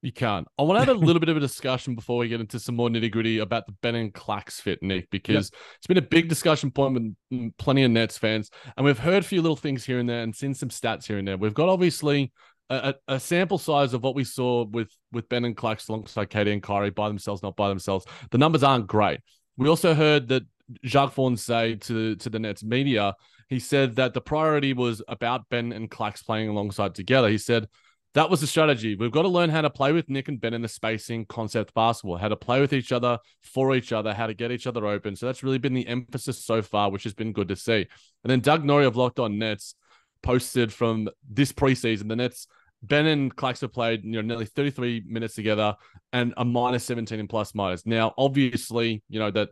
You 0.02 0.12
can't. 0.12 0.48
I 0.58 0.64
want 0.64 0.82
to 0.82 0.86
have 0.86 0.96
a 0.96 1.00
little 1.00 1.20
bit 1.20 1.30
of 1.30 1.38
a 1.38 1.40
discussion 1.40 1.94
before 1.94 2.18
we 2.18 2.28
get 2.28 2.42
into 2.42 2.60
some 2.60 2.76
more 2.76 2.90
nitty 2.90 3.12
gritty 3.12 3.38
about 3.38 3.68
the 3.68 3.74
Ben 3.84 3.94
and 3.94 4.12
Clax 4.12 4.54
fit, 4.54 4.82
Nick, 4.82 5.12
because 5.12 5.52
yep. 5.52 5.62
it's 5.78 5.88
been 5.88 5.98
a 5.98 6.02
big 6.02 6.28
discussion 6.28 6.72
point 6.72 6.96
with 6.96 7.16
mm, 7.32 7.52
plenty 7.60 7.84
of 7.84 7.92
Nets 7.92 8.18
fans. 8.18 8.50
And 8.76 8.84
we've 8.84 8.98
heard 8.98 9.24
a 9.24 9.28
few 9.28 9.44
little 9.44 9.56
things 9.56 9.86
here 9.86 10.00
and 10.00 10.10
there 10.10 10.24
and 10.24 10.36
seen 10.36 10.56
some 10.56 10.70
stats 10.70 11.06
here 11.06 11.20
and 11.20 11.28
there. 11.28 11.38
We've 11.38 11.54
got 11.54 11.70
obviously 11.70 12.32
a, 12.72 12.96
a, 13.16 13.20
sample 13.20 13.58
size 13.58 13.94
of 13.94 14.04
what 14.04 14.16
we 14.16 14.24
saw 14.24 14.66
with 14.66 14.90
with 15.12 15.28
Ben 15.30 15.46
and 15.46 15.56
Clax 15.56 15.90
alongside 15.90 16.30
KD 16.30 16.54
and 16.54 16.64
Kyrie 16.64 16.90
by 16.90 17.08
themselves, 17.08 17.44
not 17.44 17.56
by 17.56 17.70
themselves. 17.70 18.06
The 18.32 18.38
numbers 18.38 18.64
aren't 18.64 18.88
great. 18.88 19.20
We 19.58 19.68
also 19.68 19.94
heard 19.94 20.28
that 20.30 20.44
Jacque 20.84 21.14
Vaughn 21.14 21.38
say 21.38 21.76
to 21.76 22.16
to 22.16 22.30
the 22.30 22.40
Nets 22.40 22.64
media, 22.64 23.16
he 23.50 23.60
said 23.60 23.96
that 23.98 24.14
the 24.14 24.22
priority 24.22 24.74
was 24.74 25.02
about 25.08 25.50
Ben 25.50 25.72
and 25.72 25.92
Clax 25.92 26.26
playing 26.26 26.50
alongside 26.50 26.96
together. 26.96 27.30
He 27.30 27.38
said 27.38 27.68
that 28.14 28.30
was 28.30 28.42
the 28.42 28.48
strategy. 28.48 28.96
We've 28.96 29.12
got 29.12 29.22
to 29.22 29.30
learn 29.30 29.50
how 29.50 29.62
to 29.62 29.70
play 29.70 29.94
with 29.94 30.10
Nick 30.10 30.28
and 30.28 30.40
Ben 30.40 30.54
in 30.54 30.62
the 30.62 30.68
spacing 30.68 31.26
concept 31.26 31.74
basketball, 31.74 32.18
how 32.18 32.28
to 32.28 32.36
play 32.36 32.60
with 32.60 32.74
each 32.74 32.92
other 32.92 33.20
for 33.42 33.74
each 33.74 33.94
other, 33.94 34.14
how 34.14 34.28
to 34.28 34.34
get 34.34 34.52
each 34.52 34.68
other 34.68 34.86
open. 34.86 35.16
So 35.16 35.26
that's 35.26 35.44
really 35.44 35.60
been 35.60 35.74
the 35.74 35.88
emphasis 35.88 36.44
so 36.44 36.62
far, 36.62 36.92
which 36.92 37.04
has 37.04 37.14
been 37.14 37.32
good 37.32 37.48
to 37.48 37.56
see. 37.56 37.88
And 38.24 38.32
then 38.32 38.42
Doug 38.42 38.66
Norrie 38.66 38.86
of 38.86 38.98
Locked 38.98 39.20
On 39.20 39.38
Nets 39.38 39.76
posted 40.22 40.74
from 40.74 41.10
this 41.30 41.54
preseason, 41.54 42.10
the 42.10 42.18
Nets 42.18 42.48
Ben 42.84 43.06
and 43.06 43.36
Clax 43.36 43.62
have 43.62 43.74
played 43.74 44.04
you 44.04 44.12
know 44.12 44.22
nearly 44.22 44.46
33 44.46 45.04
minutes 45.08 45.36
together 45.36 45.76
and 46.14 46.34
a 46.38 46.46
minus 46.46 46.84
17 46.86 47.20
in 47.20 47.28
plus 47.28 47.54
minus. 47.54 47.86
Now, 47.86 48.14
obviously, 48.18 49.04
you 49.10 49.20
know 49.20 49.32
that 49.32 49.50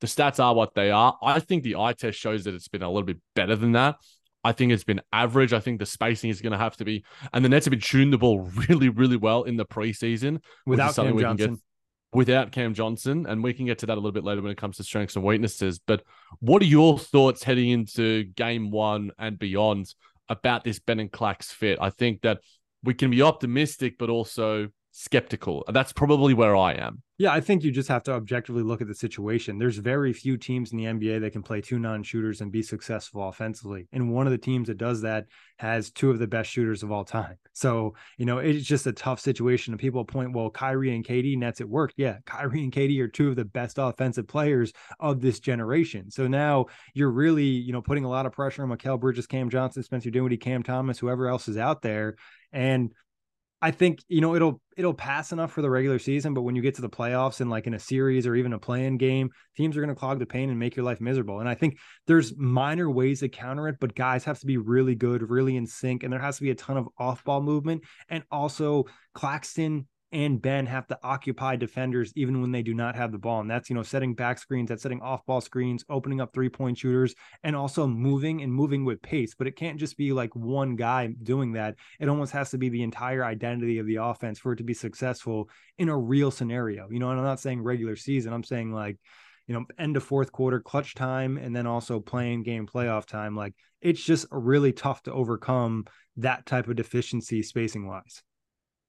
the 0.00 0.06
stats 0.06 0.42
are 0.42 0.54
what 0.54 0.74
they 0.74 0.90
are. 0.90 1.16
I 1.22 1.40
think 1.40 1.62
the 1.62 1.76
eye 1.76 1.92
test 1.92 2.18
shows 2.18 2.44
that 2.44 2.54
it's 2.54 2.68
been 2.68 2.82
a 2.82 2.88
little 2.88 3.04
bit 3.04 3.18
better 3.34 3.56
than 3.56 3.72
that. 3.72 3.96
I 4.42 4.52
think 4.52 4.72
it's 4.72 4.84
been 4.84 5.00
average. 5.12 5.52
I 5.52 5.60
think 5.60 5.80
the 5.80 5.86
spacing 5.86 6.30
is 6.30 6.40
going 6.40 6.52
to 6.52 6.58
have 6.58 6.76
to 6.76 6.84
be, 6.84 7.04
and 7.32 7.44
the 7.44 7.48
Nets 7.48 7.66
have 7.66 7.70
been 7.70 7.80
tuned 7.80 8.12
the 8.12 8.18
ball 8.18 8.40
really, 8.68 8.88
really 8.88 9.16
well 9.16 9.42
in 9.44 9.56
the 9.56 9.66
preseason 9.66 10.40
without 10.64 10.94
Cam 10.94 11.18
Johnson. 11.18 11.60
without 12.12 12.52
Cam 12.52 12.74
Johnson, 12.74 13.26
and 13.26 13.42
we 13.42 13.52
can 13.52 13.66
get 13.66 13.78
to 13.78 13.86
that 13.86 13.94
a 13.94 14.00
little 14.00 14.12
bit 14.12 14.24
later 14.24 14.42
when 14.42 14.52
it 14.52 14.58
comes 14.58 14.76
to 14.76 14.84
strengths 14.84 15.16
and 15.16 15.24
weaknesses. 15.24 15.80
But 15.84 16.02
what 16.40 16.62
are 16.62 16.66
your 16.66 16.98
thoughts 16.98 17.42
heading 17.42 17.70
into 17.70 18.24
Game 18.24 18.70
One 18.70 19.10
and 19.18 19.38
beyond 19.38 19.92
about 20.28 20.64
this 20.64 20.78
Ben 20.78 21.00
and 21.00 21.10
Clax 21.10 21.44
fit? 21.44 21.78
I 21.80 21.90
think 21.90 22.22
that 22.22 22.40
we 22.82 22.94
can 22.94 23.10
be 23.10 23.22
optimistic, 23.22 23.98
but 23.98 24.10
also 24.10 24.68
skeptical. 24.92 25.64
That's 25.68 25.92
probably 25.92 26.34
where 26.34 26.56
I 26.56 26.74
am. 26.74 27.02
Yeah, 27.18 27.32
I 27.32 27.40
think 27.40 27.64
you 27.64 27.70
just 27.70 27.88
have 27.88 28.02
to 28.04 28.12
objectively 28.12 28.62
look 28.62 28.82
at 28.82 28.88
the 28.88 28.94
situation. 28.94 29.56
There's 29.56 29.78
very 29.78 30.12
few 30.12 30.36
teams 30.36 30.72
in 30.72 30.76
the 30.76 30.84
NBA 30.84 31.22
that 31.22 31.32
can 31.32 31.42
play 31.42 31.62
two 31.62 31.78
non-shooters 31.78 32.42
and 32.42 32.52
be 32.52 32.62
successful 32.62 33.26
offensively. 33.26 33.88
And 33.90 34.12
one 34.12 34.26
of 34.26 34.32
the 34.32 34.38
teams 34.38 34.68
that 34.68 34.76
does 34.76 35.00
that 35.00 35.24
has 35.56 35.90
two 35.90 36.10
of 36.10 36.18
the 36.18 36.26
best 36.26 36.50
shooters 36.50 36.82
of 36.82 36.92
all 36.92 37.06
time. 37.06 37.38
So, 37.54 37.94
you 38.18 38.26
know, 38.26 38.36
it's 38.36 38.66
just 38.66 38.86
a 38.86 38.92
tough 38.92 39.18
situation. 39.18 39.72
And 39.72 39.80
people 39.80 40.04
point, 40.04 40.34
well, 40.34 40.50
Kyrie 40.50 40.94
and 40.94 41.02
KD, 41.02 41.38
nets 41.38 41.62
it 41.62 41.68
worked. 41.68 41.94
Yeah, 41.96 42.18
Kyrie 42.26 42.64
and 42.64 42.72
KD 42.72 43.00
are 43.00 43.08
two 43.08 43.30
of 43.30 43.36
the 43.36 43.46
best 43.46 43.78
offensive 43.78 44.28
players 44.28 44.74
of 45.00 45.22
this 45.22 45.40
generation. 45.40 46.10
So 46.10 46.26
now 46.26 46.66
you're 46.92 47.10
really, 47.10 47.44
you 47.44 47.72
know, 47.72 47.80
putting 47.80 48.04
a 48.04 48.10
lot 48.10 48.26
of 48.26 48.32
pressure 48.32 48.62
on 48.62 48.68
Mikal 48.68 49.00
Bridges, 49.00 49.26
Cam 49.26 49.48
Johnson, 49.48 49.82
Spencer 49.82 50.10
Dinwiddie, 50.10 50.36
Cam 50.36 50.62
Thomas, 50.62 50.98
whoever 50.98 51.28
else 51.28 51.48
is 51.48 51.56
out 51.56 51.80
there. 51.80 52.16
And 52.52 52.92
I 53.62 53.70
think 53.70 54.00
you 54.08 54.20
know 54.20 54.34
it'll 54.34 54.60
it'll 54.76 54.94
pass 54.94 55.32
enough 55.32 55.50
for 55.52 55.62
the 55.62 55.70
regular 55.70 55.98
season, 55.98 56.34
but 56.34 56.42
when 56.42 56.54
you 56.54 56.62
get 56.62 56.74
to 56.74 56.82
the 56.82 56.90
playoffs 56.90 57.40
and 57.40 57.48
like 57.48 57.66
in 57.66 57.74
a 57.74 57.78
series 57.78 58.26
or 58.26 58.34
even 58.34 58.52
a 58.52 58.58
play-in 58.58 58.98
game, 58.98 59.30
teams 59.56 59.76
are 59.76 59.80
going 59.80 59.94
to 59.94 59.98
clog 59.98 60.18
the 60.18 60.26
paint 60.26 60.50
and 60.50 60.58
make 60.58 60.76
your 60.76 60.84
life 60.84 61.00
miserable. 61.00 61.40
And 61.40 61.48
I 61.48 61.54
think 61.54 61.78
there's 62.06 62.36
minor 62.36 62.90
ways 62.90 63.20
to 63.20 63.28
counter 63.28 63.68
it, 63.68 63.76
but 63.80 63.94
guys 63.94 64.24
have 64.24 64.38
to 64.40 64.46
be 64.46 64.58
really 64.58 64.94
good, 64.94 65.28
really 65.30 65.56
in 65.56 65.66
sync, 65.66 66.02
and 66.02 66.12
there 66.12 66.20
has 66.20 66.36
to 66.36 66.42
be 66.42 66.50
a 66.50 66.54
ton 66.54 66.76
of 66.76 66.88
off 66.98 67.24
ball 67.24 67.40
movement. 67.40 67.82
And 68.10 68.24
also, 68.30 68.84
Claxton 69.14 69.86
and 70.16 70.40
Ben 70.40 70.64
have 70.64 70.86
to 70.86 70.98
occupy 71.02 71.56
defenders 71.56 72.10
even 72.16 72.40
when 72.40 72.50
they 72.50 72.62
do 72.62 72.72
not 72.72 72.96
have 72.96 73.12
the 73.12 73.18
ball. 73.18 73.42
And 73.42 73.50
that's, 73.50 73.68
you 73.68 73.76
know, 73.76 73.82
setting 73.82 74.14
back 74.14 74.38
screens, 74.38 74.70
that's 74.70 74.82
setting 74.82 75.02
off 75.02 75.26
ball 75.26 75.42
screens, 75.42 75.84
opening 75.90 76.22
up 76.22 76.32
three 76.32 76.48
point 76.48 76.78
shooters, 76.78 77.14
and 77.44 77.54
also 77.54 77.86
moving 77.86 78.40
and 78.40 78.50
moving 78.50 78.86
with 78.86 79.02
pace. 79.02 79.34
But 79.34 79.46
it 79.46 79.56
can't 79.56 79.78
just 79.78 79.98
be 79.98 80.14
like 80.14 80.34
one 80.34 80.74
guy 80.74 81.14
doing 81.22 81.52
that. 81.52 81.74
It 82.00 82.08
almost 82.08 82.32
has 82.32 82.50
to 82.52 82.58
be 82.58 82.70
the 82.70 82.82
entire 82.82 83.26
identity 83.26 83.78
of 83.78 83.86
the 83.86 83.96
offense 83.96 84.38
for 84.38 84.54
it 84.54 84.56
to 84.56 84.64
be 84.64 84.72
successful 84.72 85.50
in 85.76 85.90
a 85.90 85.98
real 85.98 86.30
scenario. 86.30 86.88
You 86.88 86.98
know, 86.98 87.10
and 87.10 87.20
I'm 87.20 87.26
not 87.26 87.40
saying 87.40 87.62
regular 87.62 87.94
season, 87.94 88.32
I'm 88.32 88.42
saying 88.42 88.72
like, 88.72 88.96
you 89.46 89.54
know, 89.54 89.66
end 89.78 89.98
of 89.98 90.02
fourth 90.02 90.32
quarter, 90.32 90.60
clutch 90.60 90.94
time, 90.94 91.36
and 91.36 91.54
then 91.54 91.66
also 91.66 92.00
play-in 92.00 92.42
game 92.42 92.66
playoff 92.66 93.04
time. 93.04 93.36
Like 93.36 93.52
it's 93.82 94.02
just 94.02 94.24
really 94.30 94.72
tough 94.72 95.02
to 95.02 95.12
overcome 95.12 95.84
that 96.16 96.46
type 96.46 96.68
of 96.68 96.76
deficiency 96.76 97.42
spacing 97.42 97.86
wise. 97.86 98.22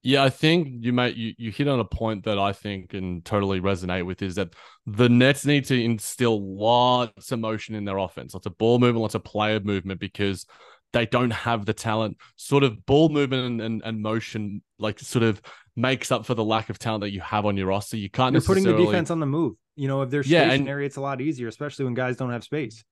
Yeah, 0.08 0.24
I 0.24 0.30
think 0.30 0.70
you 0.86 0.94
might 0.94 1.18
you, 1.18 1.34
you 1.38 1.52
hit 1.52 1.68
on 1.68 1.82
a 1.82 1.84
point 1.84 2.24
that 2.24 2.40
I 2.40 2.54
think 2.54 2.94
and 2.94 3.26
totally 3.26 3.60
resonate 3.60 4.06
with 4.06 4.22
is 4.22 4.36
that 4.36 4.54
the 4.86 5.10
Nets 5.10 5.46
need 5.46 5.66
to 5.66 5.84
instill 5.84 6.42
lots 6.42 7.34
of 7.34 7.40
motion 7.40 7.76
in 7.76 7.84
their 7.84 7.98
offense, 7.98 8.34
lots 8.34 8.46
of 8.46 8.58
ball 8.58 8.80
movement, 8.80 9.02
lots 9.02 9.16
of 9.16 9.26
player 9.26 9.60
movement 9.60 10.00
because 10.00 10.46
they 10.94 11.08
don't 11.08 11.32
have 11.32 11.66
the 11.66 11.74
talent. 11.74 12.16
Sort 12.38 12.64
of 12.64 12.86
ball 12.86 13.10
movement 13.10 13.48
and, 13.48 13.62
and, 13.62 13.82
and 13.84 14.02
motion 14.02 14.62
like 14.80 14.98
sort 14.98 15.24
of 15.24 15.42
makes 15.76 16.10
up 16.10 16.26
for 16.26 16.36
the 16.36 16.44
lack 16.44 16.70
of 16.70 16.80
talent 16.80 17.02
that 17.02 17.12
you 17.12 17.20
have 17.20 17.46
on 17.46 17.58
your 17.58 17.68
roster. 17.68 17.98
You 17.98 18.10
can't 18.10 18.32
You're 18.32 18.42
putting 18.42 18.64
the 18.64 18.78
defense 18.78 19.12
on 19.12 19.20
the 19.20 19.26
move. 19.26 19.58
You 19.76 19.90
know, 19.90 20.04
if 20.04 20.10
they're 20.10 20.24
stationary, 20.24 20.84
yeah, 20.84 20.86
it's 20.86 20.96
a 20.96 21.02
lot 21.02 21.20
easier, 21.20 21.50
especially 21.50 21.84
when 21.84 21.96
guys 21.96 22.16
don't 22.16 22.32
have 22.32 22.46
space. 22.46 22.86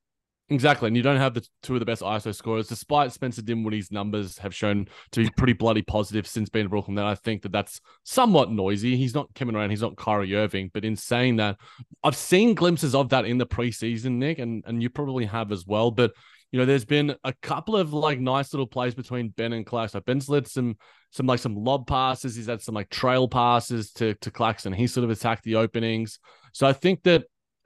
Exactly. 0.49 0.87
And 0.87 0.95
you 0.95 1.01
don't 1.01 1.17
have 1.17 1.33
the 1.33 1.47
two 1.63 1.73
of 1.73 1.79
the 1.79 1.87
best 1.87 2.03
ISO 2.03 2.33
scorers, 2.33 2.67
despite 2.67 3.11
Spencer 3.11 3.41
Dinwiddie's 3.41 3.91
numbers 3.91 4.37
have 4.37 4.53
shown 4.53 4.87
to 5.11 5.23
be 5.23 5.29
pretty 5.31 5.53
bloody 5.53 5.81
positive 5.81 6.27
since 6.27 6.49
being 6.49 6.65
in 6.65 6.69
Brooklyn. 6.69 6.93
Then 6.93 7.05
I 7.05 7.15
think 7.15 7.41
that 7.41 7.51
that's 7.51 7.81
somewhat 8.03 8.51
noisy. 8.51 8.95
He's 8.95 9.15
not 9.15 9.33
coming 9.33 9.55
around. 9.55 9.71
He's 9.71 9.81
not 9.81 9.97
Kyrie 9.97 10.35
Irving. 10.35 10.69
But 10.71 10.85
in 10.85 10.95
saying 10.95 11.37
that, 11.37 11.57
I've 12.03 12.15
seen 12.15 12.53
glimpses 12.53 12.93
of 12.93 13.09
that 13.09 13.25
in 13.25 13.39
the 13.39 13.47
preseason, 13.47 14.17
Nick, 14.17 14.37
and, 14.37 14.63
and 14.67 14.83
you 14.83 14.89
probably 14.91 15.25
have 15.25 15.51
as 15.51 15.65
well. 15.65 15.89
But, 15.89 16.11
you 16.51 16.59
know, 16.59 16.65
there's 16.65 16.85
been 16.85 17.15
a 17.23 17.33
couple 17.41 17.75
of 17.75 17.91
like 17.91 18.19
nice 18.19 18.53
little 18.53 18.67
plays 18.67 18.93
between 18.93 19.29
Ben 19.29 19.51
and 19.51 19.65
Clax. 19.65 19.95
Like 19.95 20.05
Ben's 20.05 20.29
led 20.29 20.47
some, 20.47 20.77
some 21.09 21.25
like 21.25 21.39
some 21.39 21.55
lob 21.55 21.87
passes. 21.87 22.35
He's 22.35 22.45
had 22.45 22.61
some 22.61 22.75
like 22.75 22.91
trail 22.91 23.27
passes 23.27 23.91
to, 23.93 24.13
to 24.15 24.29
Claxton. 24.29 24.73
He 24.73 24.85
sort 24.85 25.05
of 25.05 25.09
attacked 25.09 25.43
the 25.43 25.55
openings. 25.55 26.19
So 26.53 26.67
I 26.67 26.73
think 26.73 27.01
that 27.03 27.23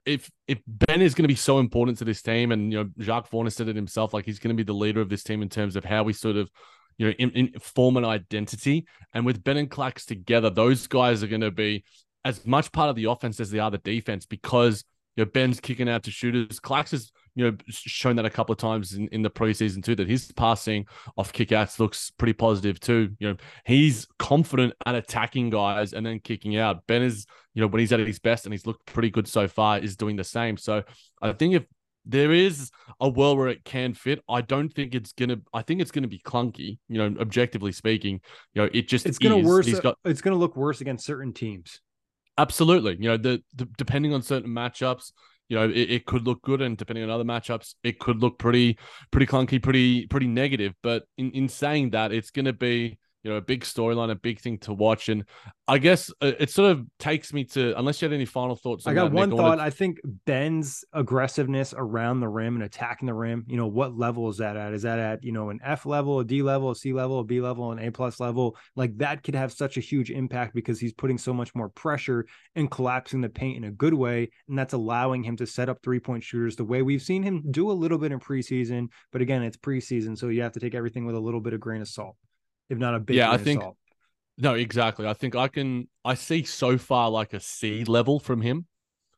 if 0.09 0.31
if 0.47 0.59
Ben 0.67 1.01
is 1.01 1.13
going 1.13 1.23
to 1.23 1.29
be 1.29 1.35
so 1.35 1.59
important 1.59 1.99
to 1.99 2.05
this 2.05 2.21
team, 2.21 2.51
and 2.51 2.71
you 2.71 2.83
know 2.83 2.89
Jacque 2.99 3.29
Vaughn 3.29 3.45
has 3.45 3.55
said 3.55 3.69
it 3.69 3.75
himself, 3.75 4.13
like 4.13 4.25
he's 4.25 4.39
going 4.39 4.55
to 4.55 4.61
be 4.61 4.65
the 4.65 4.73
leader 4.73 5.01
of 5.01 5.09
this 5.09 5.23
team 5.23 5.41
in 5.41 5.49
terms 5.49 5.75
of 5.75 5.85
how 5.85 6.03
we 6.03 6.13
sort 6.13 6.35
of 6.35 6.49
you 6.97 7.07
know 7.07 7.13
in, 7.19 7.29
in 7.31 7.59
form 7.59 7.95
an 7.95 8.05
identity. 8.05 8.87
And 9.13 9.25
with 9.25 9.43
Ben 9.43 9.57
and 9.57 9.69
Clax 9.69 10.05
together, 10.05 10.49
those 10.49 10.87
guys 10.87 11.21
are 11.21 11.27
going 11.27 11.41
to 11.41 11.51
be 11.51 11.83
as 12.25 12.45
much 12.45 12.71
part 12.71 12.89
of 12.89 12.95
the 12.95 13.05
offense 13.05 13.39
as 13.39 13.51
they 13.51 13.59
are 13.59 13.71
the 13.71 13.77
defense 13.77 14.25
because 14.25 14.83
you 15.15 15.23
know 15.23 15.31
Ben's 15.31 15.59
kicking 15.59 15.87
out 15.87 16.03
to 16.03 16.11
shooters. 16.11 16.59
Clax 16.59 16.91
is 16.91 17.11
you 17.39 17.45
know, 17.45 17.57
shown 17.69 18.17
that 18.17 18.25
a 18.25 18.29
couple 18.29 18.51
of 18.51 18.59
times 18.59 18.95
in, 18.95 19.07
in 19.13 19.21
the 19.21 19.29
preseason 19.29 19.81
too, 19.81 19.95
that 19.95 20.09
his 20.09 20.29
passing 20.33 20.85
off 21.17 21.31
kickouts 21.31 21.79
looks 21.79 22.11
pretty 22.11 22.33
positive 22.33 22.81
too. 22.81 23.15
You 23.17 23.29
know, 23.29 23.35
he's 23.65 24.05
confident 24.17 24.73
at 24.85 24.95
attacking 24.95 25.51
guys 25.51 25.93
and 25.93 26.05
then 26.05 26.19
kicking 26.19 26.57
out. 26.57 26.85
Ben 26.85 27.01
is, 27.01 27.25
you 27.53 27.61
know, 27.61 27.67
when 27.67 27.79
he's 27.79 27.93
at 27.93 28.01
his 28.01 28.19
best 28.19 28.45
and 28.45 28.51
he's 28.51 28.67
looked 28.67 28.85
pretty 28.85 29.09
good 29.09 29.25
so 29.25 29.47
far, 29.47 29.79
is 29.79 29.95
doing 29.95 30.17
the 30.17 30.23
same. 30.25 30.57
So 30.57 30.83
I 31.21 31.31
think 31.31 31.53
if 31.53 31.63
there 32.05 32.33
is 32.33 32.71
a 32.99 33.07
world 33.07 33.37
where 33.37 33.47
it 33.47 33.63
can 33.63 33.93
fit. 33.93 34.19
I 34.27 34.41
don't 34.41 34.69
think 34.69 34.95
it's 34.95 35.13
gonna. 35.13 35.37
I 35.53 35.61
think 35.61 35.79
it's 35.79 35.91
gonna 35.91 36.07
be 36.07 36.19
clunky. 36.19 36.79
You 36.87 36.97
know, 36.97 37.21
objectively 37.21 37.71
speaking, 37.71 38.19
you 38.53 38.61
know, 38.61 38.69
it 38.73 38.87
just 38.87 39.05
it's 39.05 39.19
gonna 39.19 39.37
is. 39.37 39.45
worse. 39.45 39.79
Got, 39.79 39.97
it's 40.03 40.21
gonna 40.21 40.37
look 40.37 40.55
worse 40.55 40.81
against 40.81 41.05
certain 41.05 41.33
teams. 41.33 41.81
Absolutely. 42.39 42.95
You 42.99 43.09
know, 43.09 43.17
the, 43.17 43.43
the 43.53 43.65
depending 43.77 44.13
on 44.13 44.21
certain 44.21 44.49
matchups, 44.49 45.11
you 45.49 45.57
know, 45.57 45.67
it, 45.67 45.91
it, 45.91 46.05
could 46.05 46.25
look 46.25 46.41
good, 46.43 46.61
and 46.61 46.77
depending 46.77 47.03
on 47.03 47.09
other 47.09 47.23
matchups, 47.23 47.73
it 47.83 47.99
could 47.99 48.17
look 48.17 48.37
pretty, 48.37 48.77
pretty 49.11 49.25
clunky, 49.25 49.61
pretty, 49.61 50.05
pretty 50.07 50.27
negative. 50.27 50.73
But 50.83 51.03
in, 51.17 51.31
in 51.31 51.49
saying 51.49 51.89
that, 51.91 52.11
it's 52.13 52.29
going 52.29 52.45
to 52.45 52.53
be 52.53 52.99
you 53.23 53.31
know 53.31 53.37
a 53.37 53.41
big 53.41 53.63
storyline, 53.63 54.11
a 54.11 54.15
big 54.15 54.39
thing 54.39 54.57
to 54.59 54.73
watch, 54.73 55.09
and 55.09 55.25
I 55.67 55.77
guess 55.77 56.09
uh, 56.21 56.31
it 56.39 56.49
sort 56.49 56.71
of 56.71 56.85
takes 56.99 57.33
me 57.33 57.43
to 57.45 57.77
unless 57.77 58.01
you 58.01 58.07
had 58.07 58.13
any 58.13 58.25
final 58.25 58.55
thoughts. 58.55 58.87
I 58.87 58.93
got 58.93 59.11
one 59.11 59.29
Nick, 59.29 59.37
thought. 59.37 59.59
I, 59.59 59.67
I 59.67 59.69
think 59.69 59.99
Ben's 60.25 60.85
aggressiveness 60.93 61.73
around 61.75 62.21
the 62.21 62.29
rim 62.29 62.55
and 62.55 62.63
attacking 62.63 63.07
the 63.07 63.13
rim. 63.13 63.43
You 63.47 63.57
know 63.57 63.67
what 63.67 63.97
level 63.97 64.29
is 64.29 64.37
that 64.37 64.55
at? 64.55 64.73
Is 64.73 64.83
that 64.83 64.99
at 64.99 65.23
you 65.23 65.33
know 65.33 65.49
an 65.49 65.59
F 65.63 65.85
level, 65.85 66.19
a 66.19 66.25
D 66.25 66.41
level, 66.41 66.71
a 66.71 66.75
C 66.75 66.93
level, 66.93 67.19
a 67.19 67.23
B 67.23 67.41
level, 67.41 67.71
an 67.71 67.79
A 67.79 67.91
plus 67.91 68.19
level? 68.19 68.55
Like 68.75 68.97
that 68.97 69.23
could 69.23 69.35
have 69.35 69.51
such 69.51 69.75
a 69.75 69.81
huge 69.81 70.11
impact 70.11 70.55
because 70.55 70.79
he's 70.79 70.93
putting 70.93 71.17
so 71.17 71.33
much 71.33 71.53
more 71.53 71.69
pressure 71.69 72.25
and 72.55 72.71
collapsing 72.71 73.21
the 73.21 73.29
paint 73.29 73.57
in 73.57 73.65
a 73.65 73.71
good 73.71 73.93
way, 73.93 74.29
and 74.47 74.57
that's 74.57 74.73
allowing 74.73 75.23
him 75.23 75.35
to 75.37 75.45
set 75.45 75.67
up 75.67 75.79
three 75.83 75.99
point 75.99 76.23
shooters 76.23 76.55
the 76.55 76.63
way 76.63 76.81
we've 76.81 77.01
seen 77.01 77.23
him 77.23 77.43
do 77.51 77.69
a 77.69 77.73
little 77.73 77.97
bit 77.97 78.13
in 78.13 78.19
preseason. 78.19 78.87
But 79.11 79.21
again, 79.21 79.43
it's 79.43 79.57
preseason, 79.57 80.17
so 80.17 80.29
you 80.29 80.41
have 80.41 80.53
to 80.53 80.59
take 80.59 80.73
everything 80.73 81.05
with 81.05 81.15
a 81.15 81.19
little 81.19 81.41
bit 81.41 81.53
of 81.53 81.59
grain 81.59 81.81
of 81.81 81.87
salt 81.89 82.15
if 82.69 82.77
not 82.77 82.95
a 82.95 82.99
big. 82.99 83.17
Yeah, 83.17 83.31
I 83.31 83.37
think. 83.37 83.63
No, 84.37 84.53
exactly. 84.53 85.05
I 85.05 85.13
think 85.13 85.35
I 85.35 85.47
can. 85.47 85.89
I 86.05 86.13
see 86.13 86.43
so 86.43 86.77
far 86.77 87.09
like 87.09 87.33
a 87.33 87.39
C 87.39 87.83
level 87.83 88.19
from 88.19 88.41
him, 88.41 88.65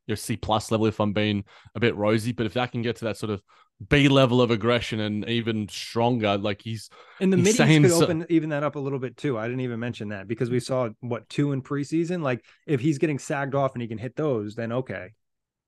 your 0.08 0.18
C 0.18 0.36
plus 0.36 0.72
level 0.72 0.88
if 0.88 1.00
I'm 1.00 1.14
being 1.14 1.44
a 1.76 1.80
bit 1.80 1.96
rosy. 1.96 2.32
But 2.32 2.48
if 2.48 2.54
that 2.54 2.72
can 2.72 2.82
get 2.82 2.96
to 2.98 3.06
that 3.06 3.18
sort 3.18 3.32
of 3.32 3.42
B 3.88 4.08
level 4.08 4.42
of 4.42 4.52
aggression 4.52 5.00
and 5.00 5.28
even 5.30 5.68
stronger, 5.70 6.38
like 6.38 6.62
he's 6.62 6.90
and 7.20 7.32
the 7.32 7.38
middies 7.38 7.58
could 7.58 7.90
so, 7.92 8.04
open 8.04 8.26
even 8.30 8.50
that 8.50 8.64
up 8.64 8.76
a 8.76 8.80
little 8.80 9.00
bit 9.00 9.16
too. 9.18 9.38
I 9.38 9.48
didn't 9.48 9.62
even 9.62 9.80
mention 9.80 10.10
that 10.10 10.28
because 10.28 10.50
we 10.50 10.60
saw 10.60 10.90
what 11.02 11.30
two 11.30 11.52
in 11.52 11.62
preseason. 11.62 12.24
Like 12.24 12.44
if 12.66 12.80
he's 12.80 12.98
getting 12.98 13.20
sagged 13.20 13.54
off 13.54 13.74
and 13.74 13.82
he 13.82 13.88
can 13.88 13.98
hit 13.98 14.16
those, 14.16 14.56
then 14.56 14.72
okay. 14.72 15.12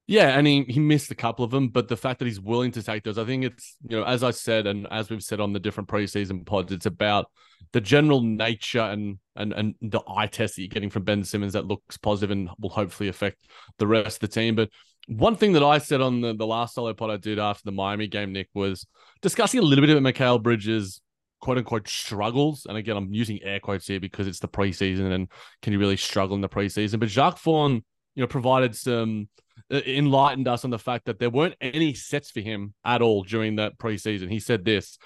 Yeah, 0.06 0.38
and 0.38 0.46
he, 0.46 0.64
he 0.64 0.80
missed 0.82 1.12
a 1.12 1.16
couple 1.16 1.46
of 1.46 1.52
them, 1.52 1.70
but 1.70 1.88
the 1.88 1.96
fact 1.96 2.20
that 2.20 2.26
he's 2.26 2.42
willing 2.42 2.72
to 2.72 2.84
take 2.84 3.04
those, 3.04 3.18
I 3.18 3.24
think 3.24 3.46
it's, 3.46 3.78
you 3.88 3.98
know, 3.98 4.04
as 4.04 4.22
I 4.22 4.32
said, 4.32 4.68
and 4.68 4.86
as 4.92 5.10
we've 5.10 5.24
said 5.24 5.40
on 5.40 5.54
the 5.54 5.62
different 5.62 5.88
preseason 5.88 6.46
pods, 6.46 6.74
it's 6.74 6.86
about 6.86 7.28
the 7.72 7.80
general 7.80 8.22
nature 8.22 8.82
and 8.82 9.18
and 9.38 9.54
and 9.54 9.76
the 9.82 10.02
eye 10.08 10.28
test 10.28 10.56
that 10.56 10.62
you're 10.62 10.68
getting 10.68 10.90
from 10.90 11.04
Ben 11.04 11.24
Simmons 11.24 11.54
that 11.54 11.66
looks 11.66 11.98
positive 11.98 12.32
and 12.32 12.50
will 12.60 12.70
hopefully 12.70 13.08
affect 13.08 13.38
the 13.80 13.88
rest 13.88 14.22
of 14.22 14.30
the 14.30 14.34
team. 14.34 14.56
But 14.56 14.70
one 15.08 15.38
thing 15.38 15.54
that 15.54 15.64
I 15.64 15.78
said 15.78 16.02
on 16.02 16.20
the, 16.20 16.34
the 16.34 16.46
last 16.46 16.76
solo 16.76 16.94
pod 16.94 17.10
I 17.10 17.18
did 17.18 17.40
after 17.40 17.64
the 17.64 17.72
Miami 17.72 18.08
game, 18.08 18.34
Nick, 18.34 18.50
was 18.54 18.86
discussing 19.22 19.62
a 19.62 19.64
little 19.64 19.86
bit 19.86 19.96
about 19.96 20.14
Mikal 20.14 20.44
Bridges' 20.44 21.02
quote 21.40 21.58
unquote 21.58 21.88
struggles. 21.88 22.66
And 22.68 22.78
again, 22.78 22.98
I'm 22.98 23.14
using 23.14 23.42
air 23.42 23.62
quotes 23.62 23.88
here 23.88 24.02
because 24.02 24.28
it's 24.28 24.40
the 24.40 24.50
preseason 24.50 25.14
and 25.14 25.30
can 25.62 25.72
you 25.72 25.80
really 25.80 25.98
struggle 25.98 26.36
in 26.36 26.42
the 26.42 26.50
preseason? 26.50 27.00
But 27.00 27.10
Jacque 27.10 27.40
Vaughn, 27.40 27.84
you 28.16 28.22
know, 28.22 28.28
provided 28.28 28.76
some 28.76 29.30
Uh, 29.72 29.82
enlightened 29.86 30.48
us 30.48 30.64
on 30.64 30.70
the 30.70 30.80
fact 30.80 31.06
that 31.06 31.20
there 31.20 31.30
weren't 31.30 31.56
any 31.62 31.94
sets 31.94 32.30
for 32.30 32.42
him 32.42 32.74
at 32.84 33.02
all 33.02 33.24
during 33.24 33.56
that 33.56 33.78
preseason. 33.78 34.30
He 34.30 34.40
said 34.40 34.66
this. 34.66 34.98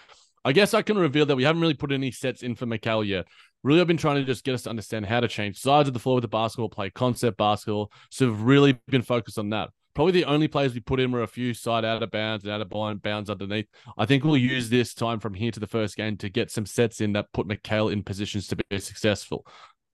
I 0.44 0.52
guess 0.52 0.74
I 0.74 0.82
can 0.82 0.98
reveal 0.98 1.26
that 1.26 1.36
we 1.36 1.44
haven't 1.44 1.62
really 1.62 1.74
put 1.74 1.92
any 1.92 2.12
sets 2.12 2.42
in 2.42 2.56
for 2.56 2.66
Mikal 2.66 3.06
yet. 3.06 3.28
Really, 3.64 3.82
I've 3.82 3.88
been 3.88 3.98
trying 3.98 4.16
to 4.18 4.24
just 4.24 4.44
get 4.44 4.54
us 4.54 4.64
to 4.64 4.70
understand 4.70 5.06
how 5.06 5.20
to 5.20 5.28
change 5.28 5.60
sides 5.60 5.88
of 5.88 5.94
the 5.94 6.00
floor 6.00 6.16
with 6.16 6.24
the 6.24 6.30
basketball, 6.30 6.70
play 6.70 6.90
concept 6.90 7.38
basketball. 7.38 7.92
So, 8.10 8.28
we've 8.28 8.42
really 8.42 8.80
been 8.88 9.02
focused 9.02 9.38
on 9.38 9.50
that. 9.50 9.70
Probably 9.94 10.12
the 10.12 10.26
only 10.26 10.48
players 10.48 10.74
we 10.74 10.80
put 10.80 11.00
in 11.00 11.12
were 11.12 11.24
a 11.24 11.28
few 11.28 11.56
side 11.56 11.84
out 11.84 12.04
of 12.04 12.12
bounds 12.12 12.44
and 12.46 12.54
out 12.54 12.62
of 12.62 13.02
bounds 13.02 13.30
underneath. 13.30 13.66
I 13.98 14.06
think 14.06 14.24
we'll 14.24 14.38
use 14.38 14.70
this 14.70 14.94
time 14.94 15.20
from 15.20 15.34
here 15.34 15.52
to 15.52 15.60
the 15.60 15.66
first 15.66 15.98
game 15.98 16.18
to 16.18 16.30
get 16.30 16.52
some 16.52 16.68
sets 16.68 17.02
in 17.02 17.14
that 17.14 17.34
put 17.34 17.48
Mikal 17.48 17.92
in 17.92 18.04
positions 18.04 18.48
to 18.50 18.58
be 18.58 18.80
successful. 18.80 19.46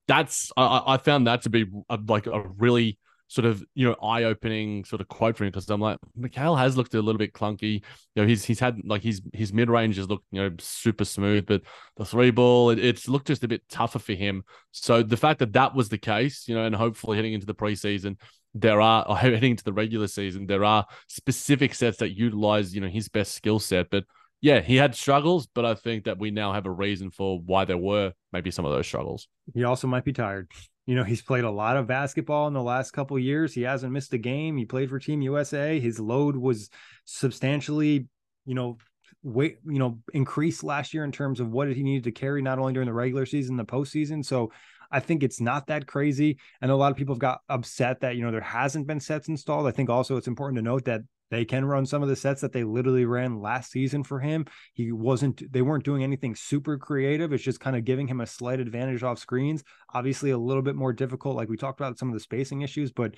That's 0.08 0.52
I, 0.58 0.84
I 0.86 0.98
found 0.98 1.28
that 1.28 1.44
to 1.44 1.50
be 1.50 1.66
a, 1.90 1.98
like 2.06 2.28
a 2.28 2.42
really 2.58 3.00
sort 3.34 3.46
of 3.46 3.64
you 3.74 3.88
know 3.88 3.96
eye 3.96 4.26
opening 4.26 4.86
sort 4.86 5.02
of 5.02 5.08
quote 5.08 5.36
for 5.36 5.44
him 5.44 5.50
because 5.50 5.68
I'm 5.68 5.82
like 5.82 5.98
Mikal 6.20 6.56
has 6.56 6.78
looked 6.78 6.94
a 6.94 7.02
little 7.02 7.18
bit 7.18 7.34
clunky. 7.34 7.82
You 8.14 8.22
know 8.22 8.28
he's 8.28 8.46
he's 8.46 8.60
had 8.60 8.80
like 8.86 9.02
his 9.02 9.24
his 9.34 9.52
mid 9.52 9.72
range 9.72 9.98
has 9.98 10.08
looked 10.08 10.26
you 10.32 10.40
know 10.40 10.52
super 10.60 11.04
smooth, 11.04 11.48
but 11.48 11.64
the 11.98 12.06
three 12.06 12.30
ball 12.30 12.70
it, 12.70 12.78
it's 12.78 13.10
looked 13.10 13.26
just 13.26 13.44
a 13.44 13.48
bit 13.48 13.68
tougher 13.70 13.98
for 13.98 14.14
him. 14.14 14.44
So 14.70 15.02
the 15.02 15.18
fact 15.18 15.40
that 15.40 15.54
that 15.54 15.74
was 15.74 15.90
the 15.90 15.98
case, 15.98 16.48
you 16.48 16.54
know, 16.54 16.64
and 16.64 16.76
hopefully 16.76 17.18
heading 17.18 17.34
into 17.34 17.48
the 17.48 17.56
preseason. 17.56 18.18
There 18.54 18.82
are 18.82 19.04
or 19.08 19.18
heading 19.18 19.52
into 19.52 19.64
the 19.64 19.74
regular 19.74 20.06
season, 20.06 20.46
there 20.46 20.64
are 20.64 20.86
specific 21.08 21.74
sets 21.74 21.98
that 21.98 22.16
utilize, 22.16 22.76
you 22.76 22.82
know, 22.82 22.88
his 22.88 23.10
best 23.10 23.32
skill 23.32 23.58
set. 23.58 23.90
But 23.90 24.04
yeah, 24.42 24.60
he 24.60 24.76
had 24.76 24.94
struggles, 24.94 25.48
but 25.48 25.66
I 25.66 25.74
think 25.74 26.04
that 26.04 26.20
we 26.20 26.30
now 26.30 26.54
have 26.54 26.68
a 26.68 26.72
reason 26.72 27.10
for 27.10 27.40
why 27.40 27.66
there 27.66 27.80
were 27.80 28.14
maybe 28.32 28.52
some 28.52 28.66
of 28.66 28.72
those 28.72 28.86
struggles. 28.86 29.28
He 29.56 29.64
also 29.64 29.88
might 29.88 30.04
be 30.04 30.14
tired. 30.14 30.52
You 30.86 30.96
know, 30.96 31.04
he's 31.04 31.22
played 31.22 31.46
a 31.46 31.52
lot 31.52 31.78
of 31.78 31.88
basketball 31.88 32.48
in 32.48 32.54
the 32.54 32.62
last 32.62 32.92
couple 32.92 33.18
years. 33.18 33.54
He 33.54 33.62
hasn't 33.62 33.94
missed 33.94 34.14
a 34.14 34.18
game. 34.18 34.58
He 34.58 34.66
played 34.66 34.90
for 34.90 35.00
Team 35.00 35.22
USA. 35.22 35.80
His 35.80 36.00
load 36.00 36.36
was 36.36 36.70
substantially, 37.06 38.08
you 38.46 38.54
know, 38.54 38.78
weight, 39.24 39.60
you 39.66 39.80
know, 39.80 40.00
increased 40.14 40.64
last 40.64 40.94
year 40.94 41.06
in 41.06 41.12
terms 41.12 41.40
of 41.40 41.50
what 41.50 41.74
he 41.74 41.84
needed 41.84 42.04
to 42.04 42.12
carry, 42.12 42.42
not 42.42 42.60
only 42.60 42.74
during 42.74 42.88
the 42.88 42.94
regular 42.94 43.26
season, 43.26 43.56
the 43.56 43.64
postseason. 43.64 44.26
So 44.26 44.52
I 44.94 45.00
think 45.00 45.24
it's 45.24 45.42
not 45.42 45.68
that 45.68 45.88
crazy. 45.88 46.38
And 46.62 46.70
a 46.70 46.76
lot 46.76 46.92
of 46.92 46.98
people 46.98 47.16
have 47.16 47.20
got 47.20 47.42
upset 47.50 48.02
that, 48.02 48.16
you 48.16 48.24
know, 48.24 48.32
there 48.32 48.42
hasn't 48.42 48.88
been 48.88 49.00
sets 49.00 49.28
installed. 49.28 49.68
I 49.68 49.72
think 49.72 49.90
also 49.90 50.16
it's 50.16 50.28
important 50.28 50.58
to 50.58 50.62
note 50.62 50.86
that 50.86 51.02
they 51.32 51.46
can 51.46 51.66
run 51.66 51.88
some 51.88 52.04
of 52.04 52.10
the 52.10 52.16
sets 52.16 52.42
that 52.42 52.54
they 52.54 52.64
literally 52.64 53.06
ran 53.06 53.42
last 53.42 53.72
season 53.72 54.04
for 54.04 54.20
him. 54.20 54.46
He 54.74 54.92
wasn't, 54.92 55.52
they 55.52 55.64
weren't 55.64 55.84
doing 55.84 56.04
anything 56.04 56.36
super 56.36 56.78
creative. 56.78 57.34
It's 57.34 57.44
just 57.44 57.60
kind 57.60 57.76
of 57.76 57.86
giving 57.86 58.08
him 58.08 58.22
a 58.22 58.28
slight 58.28 58.60
advantage 58.60 59.02
off 59.02 59.18
screens. 59.18 59.64
Obviously, 59.96 60.30
a 60.30 60.38
little 60.38 60.62
bit 60.62 60.76
more 60.76 60.94
difficult, 60.94 61.36
like 61.36 61.50
we 61.50 61.58
talked 61.58 61.80
about 61.80 61.98
some 61.98 62.10
of 62.10 62.14
the 62.14 62.20
spacing 62.20 62.62
issues, 62.62 62.92
but 62.92 63.16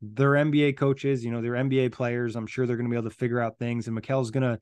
they're 0.00 0.32
NBA 0.32 0.76
coaches, 0.76 1.24
you 1.24 1.30
know, 1.30 1.40
they're 1.40 1.52
NBA 1.52 1.92
players. 1.92 2.34
I'm 2.34 2.48
sure 2.48 2.66
they're 2.66 2.76
going 2.76 2.88
to 2.88 2.90
be 2.90 2.98
able 2.98 3.10
to 3.10 3.16
figure 3.16 3.38
out 3.38 3.60
things. 3.60 3.86
And 3.86 3.94
Mikal's 3.94 4.32
going 4.32 4.42
to, 4.42 4.58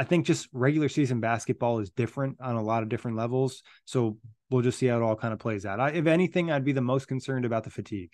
I 0.00 0.04
think 0.04 0.24
just 0.24 0.48
regular 0.54 0.88
season 0.88 1.20
basketball 1.20 1.78
is 1.78 1.90
different 1.90 2.38
on 2.40 2.56
a 2.56 2.62
lot 2.62 2.82
of 2.82 2.88
different 2.88 3.18
levels. 3.18 3.62
So 3.84 4.16
we'll 4.48 4.62
just 4.62 4.78
see 4.78 4.86
how 4.86 4.96
it 4.96 5.02
all 5.02 5.14
kind 5.14 5.34
of 5.34 5.38
plays 5.38 5.66
out. 5.66 5.78
I, 5.78 5.90
if 5.90 6.06
anything, 6.06 6.50
I'd 6.50 6.64
be 6.64 6.72
the 6.72 6.80
most 6.80 7.06
concerned 7.06 7.44
about 7.44 7.64
the 7.64 7.70
fatigue. 7.70 8.10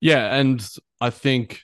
Yeah. 0.00 0.32
And 0.32 0.64
I 1.00 1.10
think 1.10 1.62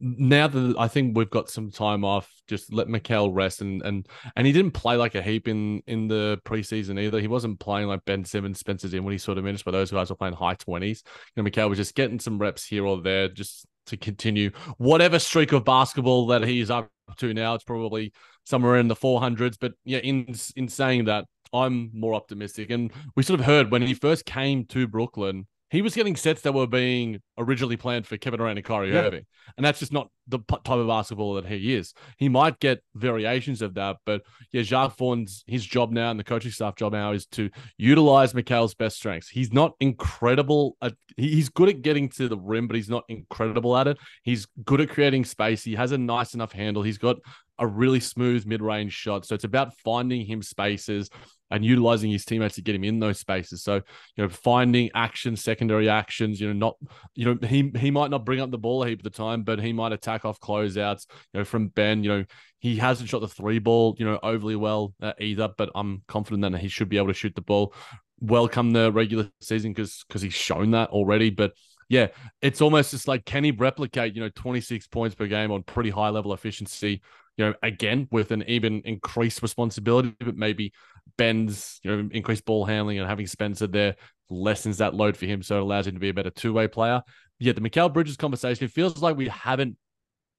now 0.00 0.48
that 0.48 0.76
I 0.78 0.88
think 0.88 1.18
we've 1.18 1.28
got 1.28 1.50
some 1.50 1.70
time 1.70 2.02
off, 2.02 2.32
just 2.46 2.72
let 2.72 2.86
Mikal 2.86 3.28
rest 3.30 3.60
and 3.60 3.82
and 3.82 4.08
and 4.36 4.46
he 4.46 4.54
didn't 4.54 4.70
play 4.70 4.96
like 4.96 5.14
a 5.14 5.20
heap 5.20 5.48
in 5.48 5.82
in 5.86 6.08
the 6.08 6.40
preseason 6.46 6.98
either. 6.98 7.20
He 7.20 7.28
wasn't 7.28 7.60
playing 7.60 7.88
like 7.88 8.06
Ben 8.06 8.24
Simmons, 8.24 8.58
Spencer 8.58 8.88
Dinwiddie 8.88 9.18
sort 9.18 9.36
of 9.36 9.44
minutes, 9.44 9.64
but 9.64 9.72
those 9.72 9.90
guys 9.90 10.08
were 10.08 10.16
playing 10.16 10.34
high 10.34 10.54
twenties. 10.54 11.02
You 11.36 11.42
know, 11.42 11.68
was 11.68 11.76
just 11.76 11.94
getting 11.94 12.20
some 12.20 12.38
reps 12.38 12.64
here 12.64 12.86
or 12.86 13.02
there, 13.02 13.28
just 13.28 13.66
to 13.86 13.98
continue 13.98 14.50
whatever 14.78 15.18
streak 15.18 15.52
of 15.52 15.64
basketball 15.64 16.28
that 16.28 16.42
he's 16.42 16.70
up 16.70 16.90
to 17.16 17.34
now. 17.34 17.54
It's 17.54 17.64
probably 17.64 18.12
somewhere 18.48 18.76
in 18.76 18.88
the 18.88 18.96
four 18.96 19.20
hundreds, 19.20 19.56
but 19.56 19.74
yeah, 19.84 19.98
in 19.98 20.34
in 20.56 20.68
saying 20.68 21.04
that, 21.04 21.26
I'm 21.52 21.90
more 21.92 22.14
optimistic. 22.14 22.70
And 22.70 22.90
we 23.14 23.22
sort 23.22 23.40
of 23.40 23.46
heard 23.46 23.70
when 23.70 23.82
he 23.82 23.94
first 23.94 24.24
came 24.24 24.64
to 24.66 24.88
Brooklyn 24.88 25.46
he 25.70 25.82
was 25.82 25.94
getting 25.94 26.16
sets 26.16 26.42
that 26.42 26.52
were 26.52 26.66
being 26.66 27.20
originally 27.36 27.76
planned 27.76 28.06
for 28.06 28.16
Kevin 28.16 28.38
Durant 28.38 28.58
and 28.58 28.64
Kyrie 28.64 28.92
yeah. 28.92 29.00
Irving, 29.00 29.26
and 29.56 29.64
that's 29.64 29.78
just 29.78 29.92
not 29.92 30.10
the 30.26 30.38
type 30.48 30.68
of 30.68 30.86
basketball 30.86 31.34
that 31.34 31.46
he 31.46 31.74
is. 31.74 31.94
He 32.16 32.28
might 32.28 32.58
get 32.60 32.82
variations 32.94 33.62
of 33.62 33.74
that, 33.74 33.96
but 34.04 34.22
yeah, 34.52 34.62
Jacque 34.62 34.96
Vaughn's 34.96 35.44
his 35.46 35.64
job 35.64 35.90
now 35.90 36.10
and 36.10 36.18
the 36.18 36.24
coaching 36.24 36.50
staff 36.50 36.76
job 36.76 36.92
now 36.92 37.12
is 37.12 37.26
to 37.26 37.50
utilize 37.76 38.34
Mikal's 38.34 38.74
best 38.74 38.96
strengths. 38.96 39.28
He's 39.28 39.52
not 39.52 39.74
incredible 39.80 40.76
at 40.82 40.94
he's 41.16 41.48
good 41.48 41.68
at 41.68 41.82
getting 41.82 42.08
to 42.10 42.28
the 42.28 42.38
rim, 42.38 42.66
but 42.66 42.76
he's 42.76 42.90
not 42.90 43.04
incredible 43.08 43.76
at 43.76 43.88
it. 43.88 43.98
He's 44.22 44.46
good 44.64 44.80
at 44.80 44.90
creating 44.90 45.24
space. 45.24 45.62
He 45.64 45.74
has 45.74 45.92
a 45.92 45.98
nice 45.98 46.34
enough 46.34 46.52
handle. 46.52 46.82
He's 46.82 46.98
got 46.98 47.16
a 47.58 47.66
really 47.66 48.00
smooth 48.00 48.46
mid-range 48.46 48.92
shot. 48.92 49.26
So 49.26 49.34
it's 49.34 49.44
about 49.44 49.76
finding 49.78 50.24
him 50.24 50.42
spaces 50.42 51.10
and 51.50 51.64
utilizing 51.64 52.10
his 52.10 52.24
teammates 52.24 52.56
to 52.56 52.62
get 52.62 52.74
him 52.74 52.84
in 52.84 52.98
those 52.98 53.18
spaces. 53.18 53.62
So, 53.62 53.76
you 53.76 53.82
know, 54.24 54.28
finding 54.28 54.90
actions, 54.94 55.42
secondary 55.42 55.88
actions, 55.88 56.40
you 56.40 56.48
know, 56.48 56.52
not, 56.52 56.76
you 57.14 57.24
know, 57.24 57.46
he 57.46 57.72
he 57.76 57.90
might 57.90 58.10
not 58.10 58.24
bring 58.24 58.40
up 58.40 58.50
the 58.50 58.58
ball 58.58 58.82
a 58.82 58.88
heap 58.88 59.00
of 59.00 59.04
the 59.04 59.10
time, 59.10 59.42
but 59.42 59.60
he 59.60 59.72
might 59.72 59.92
attack 59.92 60.24
off 60.24 60.40
closeouts, 60.40 61.06
you 61.32 61.40
know, 61.40 61.44
from 61.44 61.68
Ben, 61.68 62.04
you 62.04 62.10
know, 62.10 62.24
he 62.58 62.76
hasn't 62.76 63.08
shot 63.08 63.20
the 63.20 63.28
three 63.28 63.58
ball, 63.58 63.94
you 63.98 64.04
know, 64.04 64.18
overly 64.22 64.56
well 64.56 64.94
uh, 65.00 65.12
either, 65.20 65.48
but 65.56 65.70
I'm 65.74 66.02
confident 66.08 66.42
that 66.52 66.60
he 66.60 66.68
should 66.68 66.88
be 66.88 66.96
able 66.96 67.08
to 67.08 67.14
shoot 67.14 67.34
the 67.34 67.42
ball 67.42 67.74
Welcome 68.20 68.72
the 68.72 68.90
regular 68.90 69.30
season 69.40 69.72
because 69.72 70.04
because 70.08 70.22
he's 70.22 70.34
shown 70.34 70.72
that 70.72 70.90
already. 70.90 71.30
But 71.30 71.52
yeah, 71.88 72.08
it's 72.42 72.60
almost 72.60 72.90
just 72.90 73.06
like 73.06 73.24
can 73.24 73.44
he 73.44 73.52
replicate, 73.52 74.16
you 74.16 74.20
know, 74.20 74.30
26 74.34 74.88
points 74.88 75.14
per 75.14 75.28
game 75.28 75.52
on 75.52 75.62
pretty 75.62 75.90
high 75.90 76.08
level 76.08 76.32
efficiency 76.32 77.00
you 77.38 77.44
know, 77.44 77.54
again 77.62 78.08
with 78.10 78.32
an 78.32 78.42
even 78.48 78.82
increased 78.84 79.42
responsibility, 79.42 80.12
but 80.18 80.36
maybe 80.36 80.72
Ben's, 81.16 81.80
you 81.82 81.90
know, 81.90 82.08
increased 82.12 82.44
ball 82.44 82.64
handling 82.64 82.98
and 82.98 83.08
having 83.08 83.26
Spencer 83.26 83.66
there 83.66 83.96
lessens 84.30 84.78
that 84.78 84.94
load 84.94 85.16
for 85.16 85.26
him, 85.26 85.42
so 85.42 85.56
it 85.56 85.62
allows 85.62 85.86
him 85.86 85.94
to 85.94 86.00
be 86.00 86.10
a 86.10 86.14
better 86.14 86.30
two 86.30 86.52
way 86.52 86.68
player. 86.68 87.02
Yeah, 87.38 87.52
the 87.52 87.60
Mikal 87.60 87.92
Bridges 87.92 88.16
conversation, 88.16 88.64
it 88.64 88.72
feels 88.72 89.00
like 89.00 89.16
we 89.16 89.28
haven't. 89.28 89.76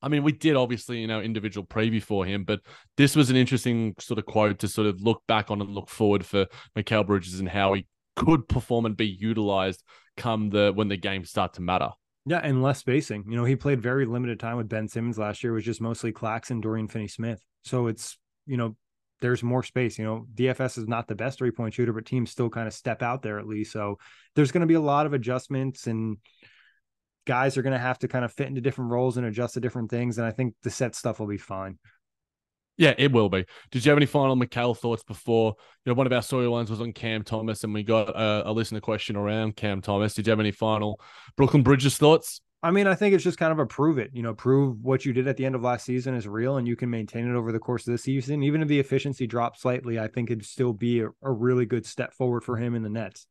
I 0.01 0.08
mean, 0.08 0.23
we 0.23 0.32
did 0.32 0.55
obviously 0.55 1.03
in 1.03 1.12
our 1.12 1.21
individual 1.21 1.67
preview 1.67 2.01
for 2.01 2.25
him, 2.25 2.45
but 2.45 2.62
this 2.95 3.15
was 3.15 3.29
an 3.29 3.36
interesting 3.36 3.95
sort 3.99 4.17
of 4.17 4.25
quote 4.25 4.60
to 4.60 4.67
sort 4.67 4.88
of 4.88 5.01
look 5.01 5.21
back 5.27 5.51
on 5.51 5.60
and 5.60 5.71
look 5.71 5.89
forward 5.89 6.25
for 6.25 6.45
Mikal 6.77 7.05
Bridges 7.05 7.39
and 7.39 7.49
how 7.49 7.73
he 7.73 7.86
could 8.15 8.47
perform 8.47 8.86
and 8.86 8.95
be 8.95 9.08
utilized 9.08 9.84
come 10.15 10.49
the 10.49 10.71
when 10.73 10.88
the 10.88 10.97
games 10.97 11.29
start 11.29 11.53
to 11.53 11.62
matter. 11.62 11.89
Yeah, 12.25 12.39
and 12.43 12.62
less 12.62 12.79
spacing. 12.79 13.25
You 13.27 13.38
know, 13.38 13.45
he 13.45 13.55
played 13.55 13.82
very 13.82 14.05
limited 14.05 14.39
time 14.39 14.58
with 14.58 14.69
Ben 14.69 14.88
Simmons 14.88 15.17
last 15.17 15.43
year, 15.43 15.53
it 15.53 15.55
was 15.55 15.65
just 15.65 15.82
mostly 15.82 16.12
Clax 16.12 16.51
and 16.51 16.62
Dorian 16.62 16.88
Finney 16.88 17.08
Smith. 17.08 17.41
So 17.63 17.88
it's, 17.88 18.17
you 18.45 18.58
know, 18.58 18.75
there's 19.21 19.43
more 19.43 19.63
space. 19.63 19.97
You 19.97 20.05
know, 20.05 20.27
DFS 20.34 20.77
is 20.77 20.88
not 20.88 21.08
the 21.08 21.15
best 21.15 21.38
three 21.38 21.51
point 21.51 21.73
shooter, 21.73 21.93
but 21.93 22.05
teams 22.05 22.32
still 22.32 22.49
kind 22.49 22.67
of 22.67 22.73
step 22.73 23.01
out 23.01 23.21
there 23.21 23.39
at 23.39 23.47
least. 23.47 23.71
So 23.71 23.97
there's 24.36 24.51
going 24.51 24.62
to 24.62 24.67
be 24.67 24.75
a 24.75 24.82
lot 24.82 25.05
of 25.05 25.13
adjustments 25.13 25.88
and 25.88 26.17
guys 27.25 27.58
are 27.58 27.62
going 27.62 27.73
to 27.73 27.79
have 27.79 27.99
to 27.99 28.08
kind 28.08 28.25
of 28.25 28.34
fit 28.34 28.47
into 28.47 28.62
different 28.62 28.91
roles 28.91 29.17
and 29.17 29.25
adjust 29.25 29.53
to 29.53 29.60
different 29.60 29.89
things. 29.89 30.17
And 30.17 30.25
I 30.25 30.32
think 30.32 30.55
the 30.63 30.69
set 30.69 30.95
stuff 30.95 31.19
will 31.19 31.27
be 31.27 31.38
fine. 31.38 31.77
Yeah, 32.77 32.93
it 32.97 33.12
will 33.12 33.27
be. 33.27 33.45
Did 33.71 33.86
you 33.86 33.91
have 33.91 33.97
any 33.97 34.05
final 34.05 34.38
Mikal 34.38 34.75
thoughts 34.75 35.03
before? 35.03 35.55
You 35.86 35.91
know, 35.91 35.95
one 35.95 36.08
of 36.08 36.13
our 36.13 36.21
storylines 36.21 36.69
was 36.69 36.79
on 36.79 36.93
Cam 36.93 37.23
Thomas, 37.23 37.65
and 37.65 37.73
we 37.73 37.84
got 37.84 38.08
a, 38.10 38.49
a 38.49 38.53
listener 38.53 38.79
question 38.79 39.17
around 39.17 39.58
Cam 39.58 39.82
Thomas. 39.82 40.13
Did 40.13 40.25
you 40.25 40.32
have 40.32 40.39
any 40.39 40.53
final 40.53 40.99
Brooklyn 41.36 41.62
Bridges 41.62 41.97
thoughts? 41.97 42.39
I 42.62 42.72
mean, 42.72 42.88
I 42.88 42.95
think 42.95 43.15
it's 43.15 43.24
just 43.24 43.38
kind 43.38 43.54
of 43.54 43.60
a 43.60 43.65
prove 43.65 43.98
it. 43.98 44.12
You 44.13 44.22
know, 44.22 44.34
prove 44.34 44.84
what 44.84 45.06
you 45.06 45.13
did 45.13 45.28
at 45.28 45.38
the 45.38 45.45
end 45.45 45.56
of 45.56 45.62
last 45.62 45.86
season 45.86 46.13
is 46.13 46.28
real, 46.28 46.58
and 46.58 46.67
you 46.67 46.76
can 46.76 46.89
maintain 46.89 47.30
it 47.30 47.36
over 47.36 47.52
the 47.52 47.60
course 47.60 47.88
of 47.88 47.93
the 47.93 47.98
season. 47.98 48.43
Even 48.43 48.62
if 48.62 48.67
the 48.67 48.80
efficiency 48.80 49.28
drops 49.28 49.62
slightly, 49.62 49.98
I 49.98 50.08
think 50.08 50.30
it'd 50.30 50.45
still 50.45 50.74
be 50.74 51.02
a, 51.02 51.08
a 51.22 51.32
really 51.32 51.65
good 51.65 51.86
step 51.86 52.13
forward 52.13 52.43
for 52.43 52.58
him 52.58 52.76
in 52.76 52.84
the 52.84 52.89
Nets. 52.89 53.28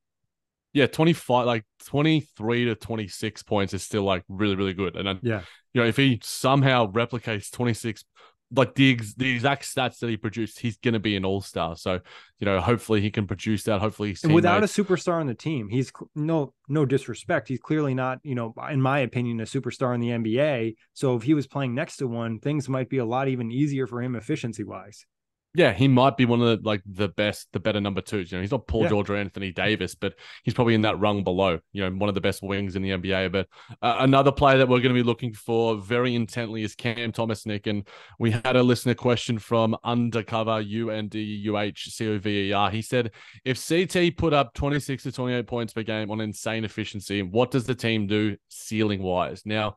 Yeah, 0.72 0.86
twenty 0.86 1.12
five, 1.12 1.46
like 1.46 1.64
twenty 1.84 2.20
three 2.20 2.64
to 2.66 2.74
twenty 2.74 3.08
six 3.08 3.42
points 3.42 3.74
is 3.74 3.82
still 3.82 4.02
like 4.02 4.24
really, 4.28 4.54
really 4.54 4.74
good. 4.74 4.96
And 4.96 5.08
then, 5.08 5.18
yeah, 5.22 5.42
you 5.74 5.82
know, 5.82 5.86
if 5.86 5.96
he 5.96 6.20
somehow 6.22 6.90
replicates 6.90 7.50
twenty 7.50 7.74
six 7.74 8.04
like 8.54 8.74
the 8.74 8.92
ex- 8.92 9.14
the 9.14 9.30
exact 9.30 9.64
stats 9.64 9.98
that 9.98 10.08
he 10.08 10.16
produced, 10.16 10.60
he's 10.60 10.78
going 10.78 10.94
to 10.94 11.00
be 11.00 11.16
an 11.16 11.24
all 11.24 11.40
star. 11.40 11.76
So 11.76 12.00
you 12.38 12.44
know, 12.44 12.60
hopefully 12.60 13.00
he 13.00 13.10
can 13.10 13.26
produce 13.26 13.64
that. 13.64 13.80
Hopefully, 13.80 14.16
and 14.22 14.34
without 14.34 14.62
a 14.62 14.66
superstar 14.66 15.20
on 15.20 15.26
the 15.26 15.34
team, 15.34 15.68
he's 15.68 15.92
no 16.14 16.54
no 16.68 16.86
disrespect. 16.86 17.48
He's 17.48 17.60
clearly 17.60 17.94
not, 17.94 18.18
you 18.22 18.34
know, 18.34 18.54
in 18.70 18.80
my 18.80 19.00
opinion, 19.00 19.40
a 19.40 19.44
superstar 19.44 19.94
in 19.94 20.00
the 20.00 20.08
NBA. 20.08 20.76
So 20.94 21.16
if 21.16 21.22
he 21.22 21.34
was 21.34 21.46
playing 21.46 21.74
next 21.74 21.98
to 21.98 22.06
one, 22.06 22.38
things 22.38 22.68
might 22.68 22.88
be 22.88 22.98
a 22.98 23.04
lot 23.04 23.28
even 23.28 23.50
easier 23.50 23.86
for 23.86 24.02
him 24.02 24.16
efficiency 24.16 24.64
wise 24.64 25.06
yeah, 25.54 25.72
he 25.72 25.88
might 25.88 26.16
be 26.16 26.26
one 26.26 26.42
of 26.42 26.46
the 26.46 26.68
like 26.68 26.82
the 26.86 27.08
best, 27.08 27.48
the 27.52 27.60
better 27.60 27.80
number 27.80 28.02
twos. 28.02 28.30
You 28.30 28.38
know, 28.38 28.42
he's 28.42 28.50
not 28.50 28.66
Paul 28.66 28.82
yeah. 28.82 28.90
George 28.90 29.08
or 29.08 29.16
Anthony 29.16 29.50
Davis, 29.50 29.94
but 29.94 30.14
he's 30.44 30.52
probably 30.52 30.74
in 30.74 30.82
that 30.82 31.00
rung 31.00 31.24
below. 31.24 31.58
You 31.72 31.84
know, 31.84 31.90
one 31.96 32.08
of 32.08 32.14
the 32.14 32.20
best 32.20 32.42
wings 32.42 32.76
in 32.76 32.82
the 32.82 32.90
NBA. 32.90 33.32
But 33.32 33.48
uh, 33.80 33.96
another 34.00 34.30
player 34.30 34.58
that 34.58 34.68
we're 34.68 34.80
going 34.80 34.94
to 34.94 35.00
be 35.00 35.02
looking 35.02 35.32
for 35.32 35.76
very 35.76 36.14
intently 36.14 36.62
is 36.64 36.74
Cam 36.74 37.12
Thomas, 37.12 37.46
Nick. 37.46 37.66
And 37.66 37.88
we 38.18 38.30
had 38.30 38.56
a 38.56 38.62
listener 38.62 38.94
question 38.94 39.38
from 39.38 39.74
Undercover 39.84 40.60
U 40.60 40.90
N 40.90 41.08
D 41.08 41.20
U 41.20 41.56
H 41.56 41.94
C 41.94 42.08
O 42.08 42.18
V 42.18 42.50
E 42.50 42.52
R. 42.52 42.70
He 42.70 42.82
said, 42.82 43.12
if 43.44 43.66
CT 43.66 44.16
put 44.18 44.34
up 44.34 44.52
twenty 44.52 44.80
six 44.80 45.04
to 45.04 45.12
twenty 45.12 45.34
eight 45.34 45.46
points 45.46 45.72
per 45.72 45.82
game 45.82 46.10
on 46.10 46.20
insane 46.20 46.64
efficiency, 46.64 47.22
what 47.22 47.50
does 47.50 47.64
the 47.64 47.74
team 47.74 48.06
do 48.06 48.36
ceiling 48.48 49.02
wise? 49.02 49.42
Now, 49.46 49.76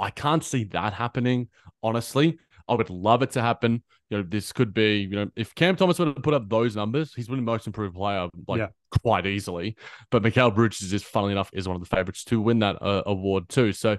I 0.00 0.10
can't 0.10 0.44
see 0.44 0.64
that 0.64 0.92
happening 0.92 1.48
honestly. 1.82 2.38
I 2.68 2.74
would 2.74 2.90
love 2.90 3.22
it 3.22 3.30
to 3.32 3.42
happen. 3.42 3.82
You 4.10 4.18
know, 4.18 4.24
this 4.28 4.52
could 4.52 4.74
be, 4.74 4.98
you 4.98 5.16
know, 5.16 5.30
if 5.36 5.54
Cam 5.54 5.76
Thomas 5.76 5.98
would 5.98 6.08
have 6.08 6.22
put 6.22 6.34
up 6.34 6.48
those 6.48 6.76
numbers, 6.76 7.12
he's 7.14 7.28
winning 7.28 7.44
most 7.44 7.66
improved 7.66 7.94
player 7.94 8.28
like 8.46 8.58
yeah. 8.58 8.68
quite 9.02 9.26
easily. 9.26 9.76
But 10.10 10.22
Mikal 10.22 10.54
Bridges 10.54 10.92
is, 10.92 11.02
funnily 11.02 11.32
enough, 11.32 11.50
is 11.52 11.68
one 11.68 11.76
of 11.76 11.82
the 11.82 11.94
favorites 11.94 12.24
to 12.24 12.40
win 12.40 12.60
that 12.60 12.80
uh, 12.82 13.02
award 13.06 13.48
too. 13.48 13.72
So 13.72 13.98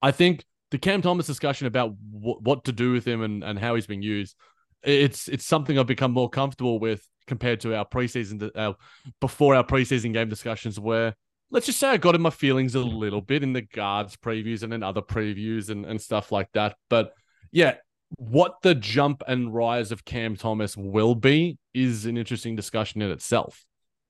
I 0.00 0.10
think 0.10 0.44
the 0.70 0.78
Cam 0.78 1.02
Thomas 1.02 1.26
discussion 1.26 1.66
about 1.66 1.94
w- 2.12 2.38
what 2.40 2.64
to 2.64 2.72
do 2.72 2.92
with 2.92 3.06
him 3.06 3.22
and, 3.22 3.44
and 3.44 3.58
how 3.58 3.74
he's 3.74 3.86
being 3.86 4.02
used, 4.02 4.36
it's 4.82 5.28
it's 5.28 5.44
something 5.44 5.78
I've 5.78 5.86
become 5.86 6.12
more 6.12 6.28
comfortable 6.28 6.80
with 6.80 7.06
compared 7.26 7.60
to 7.60 7.76
our 7.76 7.84
preseason 7.84 8.50
uh, 8.56 8.72
before 9.20 9.54
our 9.54 9.64
preseason 9.64 10.12
game 10.12 10.28
discussions 10.28 10.80
where 10.80 11.14
let's 11.52 11.66
just 11.66 11.78
say 11.78 11.88
I 11.88 11.98
got 11.98 12.14
in 12.14 12.22
my 12.22 12.30
feelings 12.30 12.74
a 12.74 12.80
little 12.80 13.20
bit 13.20 13.42
in 13.42 13.52
the 13.52 13.60
guards 13.60 14.16
previews 14.16 14.62
and 14.62 14.72
then 14.72 14.82
other 14.82 15.02
previews 15.02 15.68
and, 15.68 15.84
and 15.84 16.00
stuff 16.00 16.32
like 16.32 16.48
that. 16.54 16.76
But 16.88 17.12
yeah, 17.52 17.74
what 18.16 18.62
the 18.62 18.74
jump 18.74 19.22
and 19.26 19.54
rise 19.54 19.92
of 19.92 20.04
Cam 20.04 20.36
Thomas 20.36 20.76
will 20.76 21.14
be 21.14 21.58
is 21.74 22.06
an 22.06 22.16
interesting 22.16 22.56
discussion 22.56 23.02
in 23.02 23.10
itself. 23.10 23.64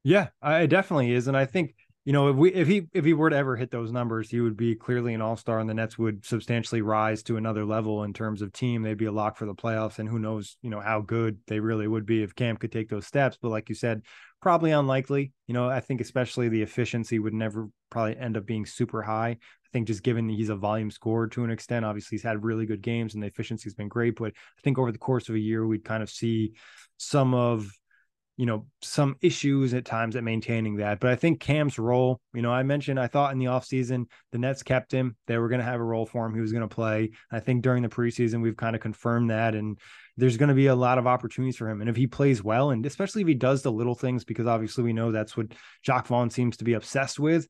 Yeah, 0.04 0.28
it 0.42 0.68
definitely 0.68 1.12
is. 1.12 1.28
And 1.28 1.36
I 1.36 1.46
think 1.46 1.74
you 2.04 2.12
know, 2.12 2.28
if 2.28 2.36
we 2.36 2.52
if 2.52 2.66
he 2.66 2.88
if 2.92 3.04
he 3.04 3.14
were 3.14 3.30
to 3.30 3.36
ever 3.36 3.54
hit 3.54 3.70
those 3.70 3.92
numbers, 3.92 4.28
he 4.28 4.40
would 4.40 4.56
be 4.56 4.74
clearly 4.74 5.14
an 5.14 5.20
all 5.20 5.36
star, 5.36 5.60
and 5.60 5.70
the 5.70 5.74
Nets 5.74 5.96
would 5.96 6.24
substantially 6.24 6.82
rise 6.82 7.22
to 7.24 7.36
another 7.36 7.64
level 7.64 8.02
in 8.02 8.12
terms 8.12 8.42
of 8.42 8.52
team. 8.52 8.82
They'd 8.82 8.96
be 8.98 9.04
a 9.04 9.12
lock 9.12 9.36
for 9.36 9.46
the 9.46 9.54
playoffs, 9.54 10.00
and 10.00 10.08
who 10.08 10.18
knows, 10.18 10.56
you 10.62 10.70
know, 10.70 10.80
how 10.80 11.00
good 11.00 11.38
they 11.46 11.60
really 11.60 11.86
would 11.86 12.04
be 12.04 12.24
if 12.24 12.34
Cam 12.34 12.56
could 12.56 12.72
take 12.72 12.88
those 12.88 13.06
steps. 13.06 13.38
But 13.40 13.50
like 13.50 13.68
you 13.68 13.76
said, 13.76 14.02
probably 14.40 14.72
unlikely. 14.72 15.32
You 15.46 15.54
know, 15.54 15.68
I 15.68 15.78
think 15.78 16.00
especially 16.00 16.48
the 16.48 16.62
efficiency 16.62 17.20
would 17.20 17.34
never 17.34 17.68
probably 17.88 18.16
end 18.16 18.36
up 18.36 18.46
being 18.46 18.66
super 18.66 19.02
high. 19.02 19.36
Think 19.72 19.86
just 19.86 20.02
given 20.02 20.28
he's 20.28 20.50
a 20.50 20.56
volume 20.56 20.90
scorer 20.90 21.28
to 21.28 21.44
an 21.44 21.50
extent, 21.50 21.84
obviously 21.84 22.16
he's 22.16 22.22
had 22.22 22.44
really 22.44 22.66
good 22.66 22.82
games 22.82 23.14
and 23.14 23.22
the 23.22 23.26
efficiency's 23.26 23.74
been 23.74 23.88
great. 23.88 24.16
But 24.16 24.32
I 24.32 24.60
think 24.62 24.78
over 24.78 24.92
the 24.92 24.98
course 24.98 25.28
of 25.28 25.34
a 25.34 25.40
year, 25.40 25.66
we'd 25.66 25.84
kind 25.84 26.02
of 26.02 26.10
see 26.10 26.52
some 26.98 27.34
of 27.34 27.70
you 28.36 28.46
know 28.46 28.66
some 28.80 29.16
issues 29.20 29.74
at 29.74 29.84
times 29.84 30.16
at 30.16 30.24
maintaining 30.24 30.76
that. 30.76 31.00
But 31.00 31.10
i 31.10 31.16
think 31.16 31.40
cam's 31.40 31.78
role 31.78 32.20
you 32.32 32.42
know 32.42 32.50
i 32.50 32.62
mentioned 32.62 32.98
i 32.98 33.06
thought 33.06 33.32
in 33.32 33.38
the 33.38 33.46
offseason 33.46 34.06
the 34.32 34.38
nets 34.38 34.62
kept 34.62 34.92
him. 34.92 35.16
They 35.26 35.38
were 35.38 35.48
going 35.48 35.60
to 35.60 35.64
have 35.64 35.80
a 35.80 35.84
role 35.84 36.06
for 36.06 36.26
him. 36.26 36.34
He 36.34 36.40
was 36.40 36.52
going 36.52 36.66
to 36.66 36.74
play. 36.74 37.10
I 37.30 37.40
think 37.40 37.62
during 37.62 37.82
the 37.82 37.88
preseason 37.88 38.42
we've 38.42 38.56
kind 38.56 38.74
of 38.74 38.82
confirmed 38.82 39.30
that 39.30 39.54
and 39.54 39.78
there's 40.16 40.36
going 40.36 40.48
to 40.48 40.54
be 40.54 40.66
a 40.66 40.74
lot 40.74 40.98
of 40.98 41.06
opportunities 41.06 41.56
for 41.56 41.68
him. 41.68 41.80
And 41.80 41.88
if 41.88 41.96
he 41.96 42.06
plays 42.06 42.42
well 42.42 42.70
and 42.70 42.84
especially 42.86 43.22
if 43.22 43.28
he 43.28 43.34
does 43.34 43.62
the 43.62 43.72
little 43.72 43.94
things 43.94 44.24
because 44.24 44.46
obviously 44.46 44.84
we 44.84 44.92
know 44.92 45.12
that's 45.12 45.36
what 45.36 45.52
jacque 45.82 46.06
vaughn 46.06 46.30
seems 46.30 46.56
to 46.58 46.64
be 46.64 46.74
obsessed 46.74 47.20
with 47.20 47.46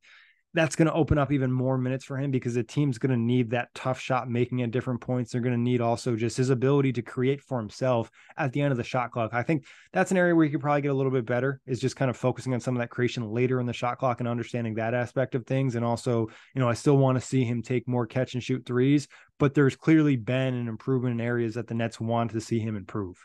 that's 0.55 0.77
going 0.77 0.87
to 0.87 0.93
open 0.93 1.17
up 1.17 1.33
even 1.33 1.51
more 1.51 1.79
minutes 1.79 2.05
for 2.05 2.19
him 2.19 2.31
because 2.31 2.55
the 2.55 2.63
team's 2.63 2.99
going 2.99 3.11
to 3.11 3.19
need 3.19 3.51
that 3.51 3.73
tough 3.75 3.99
shot 3.99 4.29
making 4.29 4.61
at 4.63 4.71
different 4.71 5.01
points. 5.01 5.33
They're 5.33 5.41
going 5.41 5.55
to 5.55 5.61
need 5.61 5.81
also 5.81 6.15
just 6.15 6.37
his 6.37 6.51
ability 6.51 6.93
to 6.95 7.03
create 7.03 7.41
for 7.41 7.59
himself 7.59 8.11
at 8.37 8.53
the 8.53 8.61
end 8.61 8.71
of 8.71 8.77
the 8.77 8.85
shot 8.85 9.13
clock. 9.13 9.31
I 9.33 9.43
think 9.43 9.65
that's 9.93 10.11
an 10.11 10.19
area 10.19 10.35
where 10.35 10.45
he 10.45 10.51
could 10.51 10.61
probably 10.61 10.83
get 10.83 10.91
a 10.91 10.95
little 10.95 11.13
bit 11.13 11.25
better 11.25 11.61
is 11.67 11.81
just 11.81 11.97
kind 11.97 12.11
of 12.11 12.17
focusing 12.17 12.53
on 12.53 12.61
some 12.61 12.77
of 12.77 12.81
that 12.81 12.91
creation 12.91 13.31
later 13.31 13.61
in 13.61 13.67
the 13.67 13.73
shot 13.73 13.99
clock 13.99 14.21
and 14.21 14.29
understanding 14.29 14.75
that 14.75 14.93
aspect 14.95 15.35
of 15.35 15.47
things. 15.47 15.75
And 15.75 15.85
also, 15.85 16.29
you 16.55 16.61
know, 16.61 16.69
I 16.69 16.75
still 16.75 16.99
want 16.99 17.19
to 17.19 17.27
see 17.27 17.45
him 17.45 17.63
take 17.63 17.89
more 17.89 18.07
catch 18.07 18.35
and 18.35 18.43
shoot 18.43 18.67
threes, 18.67 19.09
but 19.39 19.55
there's 19.55 19.77
clearly 19.77 20.17
been 20.17 20.55
an 20.55 20.69
improvement 20.69 21.19
in 21.19 21.27
areas 21.27 21.55
that 21.55 21.67
the 21.67 21.75
Nets 21.75 21.99
want 21.99 22.31
to 22.33 22.41
see 22.41 22.59
him 22.59 22.77
improve. 22.77 23.17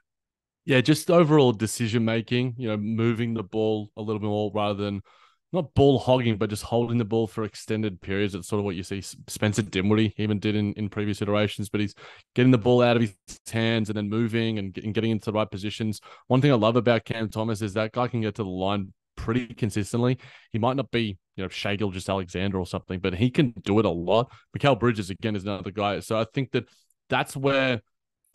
Yeah, 0.64 0.82
just 0.82 1.12
overall 1.12 1.54
decision 1.54 2.04
making, 2.06 2.56
you 2.58 2.68
know, 2.68 2.78
moving 2.78 3.34
the 3.34 3.44
ball 3.44 3.90
a 3.98 4.02
little 4.02 4.20
bit 4.20 4.28
more 4.28 4.52
rather 4.54 4.84
than 4.84 5.02
not 5.54 5.74
ball 5.74 5.98
hogging, 5.98 6.38
but 6.38 6.50
just 6.50 6.64
holding 6.64 6.98
the 6.98 7.06
ball 7.06 7.26
for 7.26 7.44
extended 7.44 8.02
periods. 8.02 8.36
It's 8.36 8.48
sort 8.48 8.60
of 8.60 8.66
what 8.66 8.76
you 8.76 8.84
see 8.84 9.02
Spencer 9.02 9.62
Dinwiddie 9.62 10.14
even 10.18 10.40
did 10.40 10.56
in, 10.56 10.74
in 10.74 10.90
previous 10.90 11.22
iterations, 11.22 11.70
but 11.70 11.80
he's 11.80 11.96
getting 12.36 12.52
the 12.52 12.58
ball 12.58 12.82
out 12.82 12.98
of 12.98 13.02
his 13.02 13.16
hands 13.50 13.90
and 13.90 13.98
then 13.98 14.10
moving 14.10 14.60
and, 14.60 14.78
and 14.78 14.94
getting 14.94 15.12
into 15.12 15.26
the 15.26 15.34
right 15.34 15.50
positions. 15.50 16.02
One 16.28 16.42
thing 16.42 16.52
I 16.52 16.56
love 16.56 16.76
about 16.76 17.06
Cam 17.06 17.30
Thomas 17.30 17.62
is 17.62 17.74
that 17.74 17.94
guy 17.94 18.08
can 18.08 18.22
get 18.22 18.36
to 18.36 18.44
the 18.44 18.50
line 18.50 18.94
pretty 19.16 19.48
consistently. 19.48 20.18
He 20.52 20.60
might 20.60 20.76
not 20.76 20.92
be, 20.92 21.18
you 21.36 21.44
know, 21.44 21.50
Shai 21.50 21.76
Gilgeous-Alexander 21.76 22.60
or 22.60 22.66
something, 22.66 23.00
but 23.00 23.16
he 23.16 23.30
can 23.30 23.54
do 23.64 23.80
it 23.80 23.86
a 23.86 23.90
lot. 23.90 24.32
Mikal 24.56 24.80
Bridges, 24.80 25.10
again, 25.10 25.36
is 25.36 25.44
another 25.44 25.72
guy. 25.72 26.00
So 26.02 26.20
I 26.20 26.26
think 26.34 26.52
that 26.52 26.66
that's 27.10 27.36
where 27.38 27.82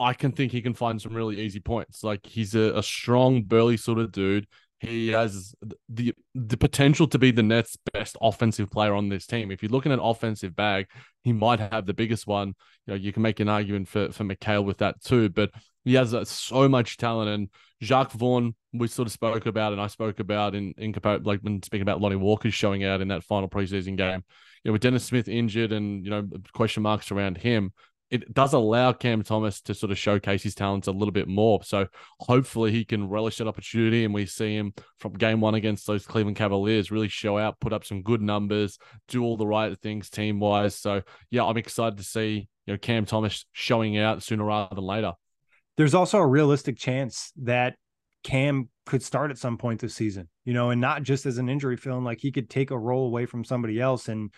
I 0.00 0.14
can 0.14 0.32
think 0.32 0.50
he 0.50 0.62
can 0.62 0.74
find 0.74 1.00
some 1.00 1.14
really 1.14 1.40
easy 1.40 1.60
points. 1.60 2.02
Like 2.02 2.26
he's 2.26 2.54
a, 2.54 2.76
a 2.76 2.82
strong, 2.82 3.42
burly 3.42 3.76
sort 3.76 3.98
of 3.98 4.10
dude. 4.12 4.46
He 4.82 5.08
has 5.08 5.54
the 5.88 6.12
the 6.34 6.56
potential 6.56 7.06
to 7.06 7.18
be 7.18 7.30
the 7.30 7.42
Nets' 7.42 7.78
best 7.92 8.16
offensive 8.20 8.68
player 8.68 8.94
on 8.94 9.08
this 9.08 9.26
team. 9.26 9.52
If 9.52 9.62
you're 9.62 9.70
looking 9.70 9.92
at 9.92 10.00
offensive 10.02 10.56
bag, 10.56 10.88
he 11.22 11.32
might 11.32 11.60
have 11.60 11.86
the 11.86 11.94
biggest 11.94 12.26
one. 12.26 12.48
You 12.86 12.94
know, 12.94 12.94
you 12.94 13.12
can 13.12 13.22
make 13.22 13.38
an 13.38 13.48
argument 13.48 13.86
for 13.86 14.10
for 14.10 14.24
Mikal 14.24 14.64
with 14.64 14.78
that 14.78 15.00
too, 15.00 15.28
but 15.28 15.52
he 15.84 15.94
has 15.94 16.14
uh, 16.14 16.24
so 16.24 16.68
much 16.68 16.96
talent. 16.96 17.30
And 17.30 17.48
Jacque 17.80 18.10
Vaughn, 18.10 18.56
we 18.72 18.88
sort 18.88 19.06
of 19.06 19.12
spoke 19.12 19.46
about, 19.46 19.72
and 19.72 19.80
I 19.80 19.86
spoke 19.86 20.18
about 20.18 20.56
in 20.56 20.74
in 20.76 20.92
like 21.22 21.40
when 21.42 21.62
speaking 21.62 21.82
about 21.82 22.00
Lonnie 22.00 22.16
Walker 22.16 22.50
showing 22.50 22.82
out 22.82 23.00
in 23.00 23.08
that 23.08 23.22
final 23.22 23.48
preseason 23.48 23.96
game. 23.96 24.24
You 24.64 24.68
know, 24.68 24.72
with 24.72 24.82
Dennis 24.82 25.04
Smith 25.04 25.28
injured 25.28 25.70
and 25.70 26.04
you 26.04 26.10
know 26.10 26.28
question 26.54 26.82
marks 26.82 27.12
around 27.12 27.38
him, 27.38 27.72
it 28.12 28.34
does 28.34 28.52
allow 28.52 28.92
Cam 28.92 29.22
Thomas 29.22 29.62
to 29.62 29.72
sort 29.72 29.90
of 29.90 29.96
showcase 29.96 30.42
his 30.42 30.54
talents 30.54 30.86
a 30.86 30.92
little 30.92 31.12
bit 31.12 31.28
more. 31.28 31.62
So 31.64 31.86
hopefully 32.20 32.70
he 32.70 32.84
can 32.84 33.08
relish 33.08 33.38
that 33.38 33.48
opportunity 33.48 34.04
and 34.04 34.12
we 34.12 34.26
see 34.26 34.54
him 34.54 34.74
from 34.98 35.14
game 35.14 35.40
one 35.40 35.54
against 35.54 35.86
those 35.86 36.04
Cleveland 36.04 36.36
Cavaliers 36.36 36.90
really 36.90 37.08
show 37.08 37.38
out, 37.38 37.58
put 37.58 37.72
up 37.72 37.86
some 37.86 38.02
good 38.02 38.20
numbers, 38.20 38.78
do 39.08 39.24
all 39.24 39.38
the 39.38 39.46
right 39.46 39.80
things 39.80 40.10
team 40.10 40.40
wise. 40.40 40.76
So 40.76 41.00
yeah, 41.30 41.44
I'm 41.44 41.56
excited 41.56 41.96
to 41.96 42.04
see 42.04 42.48
you 42.66 42.74
know 42.74 42.78
Cam 42.78 43.06
Thomas 43.06 43.46
showing 43.52 43.96
out 43.96 44.22
sooner 44.22 44.44
rather 44.44 44.74
than 44.74 44.84
later. 44.84 45.14
There's 45.78 45.94
also 45.94 46.18
a 46.18 46.26
realistic 46.26 46.76
chance 46.76 47.32
that 47.42 47.76
Cam 48.24 48.68
could 48.84 49.02
start 49.02 49.30
at 49.30 49.38
some 49.38 49.56
point 49.56 49.80
this 49.80 49.94
season, 49.94 50.28
you 50.44 50.52
know, 50.52 50.68
and 50.68 50.82
not 50.82 51.02
just 51.02 51.24
as 51.24 51.38
an 51.38 51.48
injury 51.48 51.78
film, 51.78 52.04
like 52.04 52.20
he 52.20 52.30
could 52.30 52.50
take 52.50 52.72
a 52.72 52.78
role 52.78 53.06
away 53.06 53.24
from 53.24 53.42
somebody 53.42 53.80
else. 53.80 54.08
And 54.08 54.30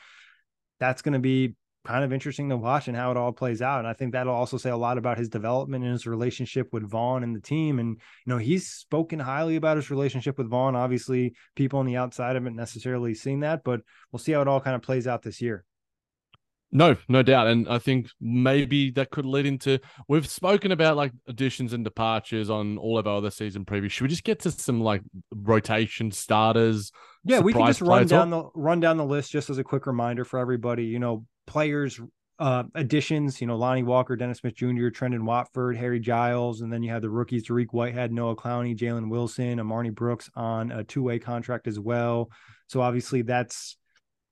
that's 0.78 1.02
going 1.02 1.14
to 1.14 1.18
be 1.18 1.56
kind 1.84 2.02
of 2.02 2.12
interesting 2.12 2.48
to 2.48 2.56
watch 2.56 2.88
and 2.88 2.96
how 2.96 3.10
it 3.10 3.16
all 3.16 3.32
plays 3.32 3.60
out. 3.60 3.78
And 3.78 3.86
I 3.86 3.92
think 3.92 4.12
that'll 4.12 4.34
also 4.34 4.56
say 4.56 4.70
a 4.70 4.76
lot 4.76 4.96
about 4.96 5.18
his 5.18 5.28
development 5.28 5.84
and 5.84 5.92
his 5.92 6.06
relationship 6.06 6.72
with 6.72 6.88
Vaughn 6.88 7.22
and 7.22 7.36
the 7.36 7.40
team. 7.40 7.78
And, 7.78 8.00
you 8.24 8.32
know, 8.32 8.38
he's 8.38 8.68
spoken 8.68 9.18
highly 9.18 9.56
about 9.56 9.76
his 9.76 9.90
relationship 9.90 10.38
with 10.38 10.48
Vaughn. 10.48 10.76
Obviously, 10.76 11.34
people 11.54 11.78
on 11.78 11.86
the 11.86 11.96
outside 11.96 12.36
haven't 12.36 12.56
necessarily 12.56 13.14
seen 13.14 13.40
that, 13.40 13.64
but 13.64 13.80
we'll 14.10 14.18
see 14.18 14.32
how 14.32 14.40
it 14.40 14.48
all 14.48 14.60
kind 14.60 14.74
of 14.76 14.82
plays 14.82 15.06
out 15.06 15.22
this 15.22 15.42
year. 15.42 15.64
No, 16.72 16.96
no 17.08 17.22
doubt. 17.22 17.46
And 17.46 17.68
I 17.68 17.78
think 17.78 18.08
maybe 18.20 18.90
that 18.92 19.10
could 19.10 19.24
lead 19.24 19.46
into 19.46 19.78
we've 20.08 20.26
spoken 20.26 20.72
about 20.72 20.96
like 20.96 21.12
additions 21.28 21.72
and 21.72 21.84
departures 21.84 22.50
on 22.50 22.78
all 22.78 22.98
of 22.98 23.06
our 23.06 23.18
other 23.18 23.30
season 23.30 23.64
previews. 23.64 23.92
Should 23.92 24.02
we 24.02 24.08
just 24.08 24.24
get 24.24 24.40
to 24.40 24.50
some 24.50 24.80
like 24.80 25.02
rotation 25.32 26.10
starters? 26.10 26.90
Yeah, 27.22 27.40
we 27.40 27.52
can 27.52 27.64
just 27.66 27.80
run 27.80 28.08
down 28.08 28.30
the 28.30 28.42
run 28.56 28.80
down 28.80 28.96
the 28.96 29.04
list 29.04 29.30
just 29.30 29.50
as 29.50 29.58
a 29.58 29.64
quick 29.64 29.86
reminder 29.86 30.24
for 30.24 30.40
everybody. 30.40 30.86
You 30.86 30.98
know, 30.98 31.24
players 31.46 32.00
uh, 32.38 32.64
additions, 32.74 33.40
you 33.40 33.46
know, 33.46 33.56
Lonnie 33.56 33.82
Walker, 33.82 34.16
Dennis 34.16 34.38
Smith 34.38 34.54
Jr., 34.54 34.88
Trendon 34.88 35.24
Watford, 35.24 35.76
Harry 35.76 36.00
Giles, 36.00 36.62
and 36.62 36.72
then 36.72 36.82
you 36.82 36.90
have 36.90 37.02
the 37.02 37.10
rookies, 37.10 37.46
Dariq 37.46 37.68
Whitehead, 37.70 38.12
Noah 38.12 38.34
Clowney, 38.34 38.76
Jalen 38.76 39.08
Wilson, 39.08 39.58
Armoni 39.58 39.94
Brooks 39.94 40.30
on 40.34 40.72
a 40.72 40.82
two-way 40.82 41.18
contract 41.18 41.68
as 41.68 41.78
well. 41.78 42.30
So 42.66 42.80
obviously 42.80 43.22
that's 43.22 43.76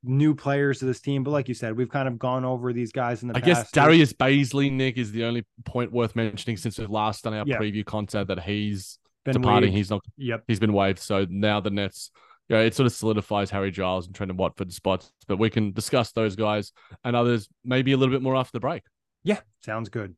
new 0.02 0.34
players 0.34 0.80
to 0.80 0.84
this 0.84 1.00
team. 1.00 1.22
But 1.22 1.30
like 1.30 1.48
you 1.48 1.54
said, 1.54 1.76
we've 1.76 1.88
kind 1.88 2.08
of 2.08 2.18
gone 2.18 2.44
over 2.44 2.72
these 2.72 2.90
guys 2.90 3.22
in 3.22 3.28
the 3.28 3.36
I 3.36 3.40
past. 3.40 3.46
guess 3.46 3.70
Darius 3.70 4.12
Bazley, 4.12 4.72
Nick, 4.72 4.98
is 4.98 5.12
the 5.12 5.24
only 5.24 5.46
point 5.64 5.92
worth 5.92 6.16
mentioning 6.16 6.56
since 6.56 6.78
we've 6.78 6.90
last 6.90 7.24
done 7.24 7.34
our 7.34 7.44
yeah. 7.46 7.58
preview 7.58 7.84
content 7.84 8.28
that 8.28 8.40
he's 8.40 8.98
been 9.24 9.34
departing. 9.34 9.68
Waived. 9.68 9.76
He's 9.76 9.90
not 9.90 10.00
yep. 10.16 10.42
he's 10.48 10.60
been 10.60 10.72
waived. 10.72 10.98
So 10.98 11.26
now 11.28 11.60
the 11.60 11.70
Nets 11.70 12.10
you 12.52 12.58
know, 12.58 12.64
it 12.64 12.74
sort 12.74 12.86
of 12.86 12.92
solidifies 12.92 13.50
Harry 13.50 13.70
Giles 13.70 14.06
and 14.06 14.14
Trendon 14.14 14.36
Watford 14.36 14.74
spots. 14.74 15.10
But 15.26 15.38
we 15.38 15.48
can 15.48 15.72
discuss 15.72 16.12
those 16.12 16.36
guys 16.36 16.72
and 17.02 17.16
others 17.16 17.48
maybe 17.64 17.92
a 17.92 17.96
little 17.96 18.14
bit 18.14 18.20
more 18.20 18.36
after 18.36 18.52
the 18.52 18.60
break. 18.60 18.82
Yeah, 19.24 19.40
sounds 19.64 19.88
good. 19.88 20.16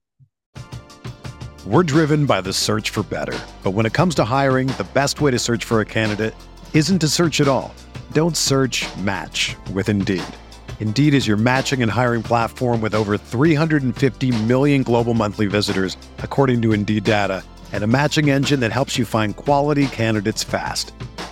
We're 1.64 1.84
driven 1.84 2.26
by 2.26 2.40
the 2.40 2.52
search 2.52 2.90
for 2.90 3.04
better. 3.04 3.38
But 3.62 3.70
when 3.70 3.86
it 3.86 3.92
comes 3.92 4.16
to 4.16 4.24
hiring, 4.24 4.66
the 4.66 4.86
best 4.94 5.20
way 5.20 5.30
to 5.30 5.38
search 5.38 5.64
for 5.64 5.80
a 5.80 5.84
candidate 5.84 6.34
isn't 6.72 6.98
to 6.98 7.08
search 7.08 7.40
at 7.40 7.46
all. 7.46 7.72
Don't 8.10 8.36
search 8.36 8.84
match 8.98 9.54
with 9.72 9.88
Indeed. 9.88 10.24
Indeed 10.80 11.14
is 11.14 11.28
your 11.28 11.36
matching 11.36 11.82
and 11.82 11.90
hiring 11.90 12.24
platform 12.24 12.80
with 12.80 12.96
over 12.96 13.16
350 13.16 14.42
million 14.42 14.82
global 14.82 15.14
monthly 15.14 15.46
visitors, 15.46 15.96
according 16.18 16.62
to 16.62 16.72
Indeed 16.72 17.04
data, 17.04 17.44
and 17.72 17.84
a 17.84 17.86
matching 17.86 18.28
engine 18.28 18.58
that 18.58 18.72
helps 18.72 18.98
you 18.98 19.04
find 19.04 19.36
quality 19.36 19.86
candidates 19.86 20.42
fast. 20.42 20.92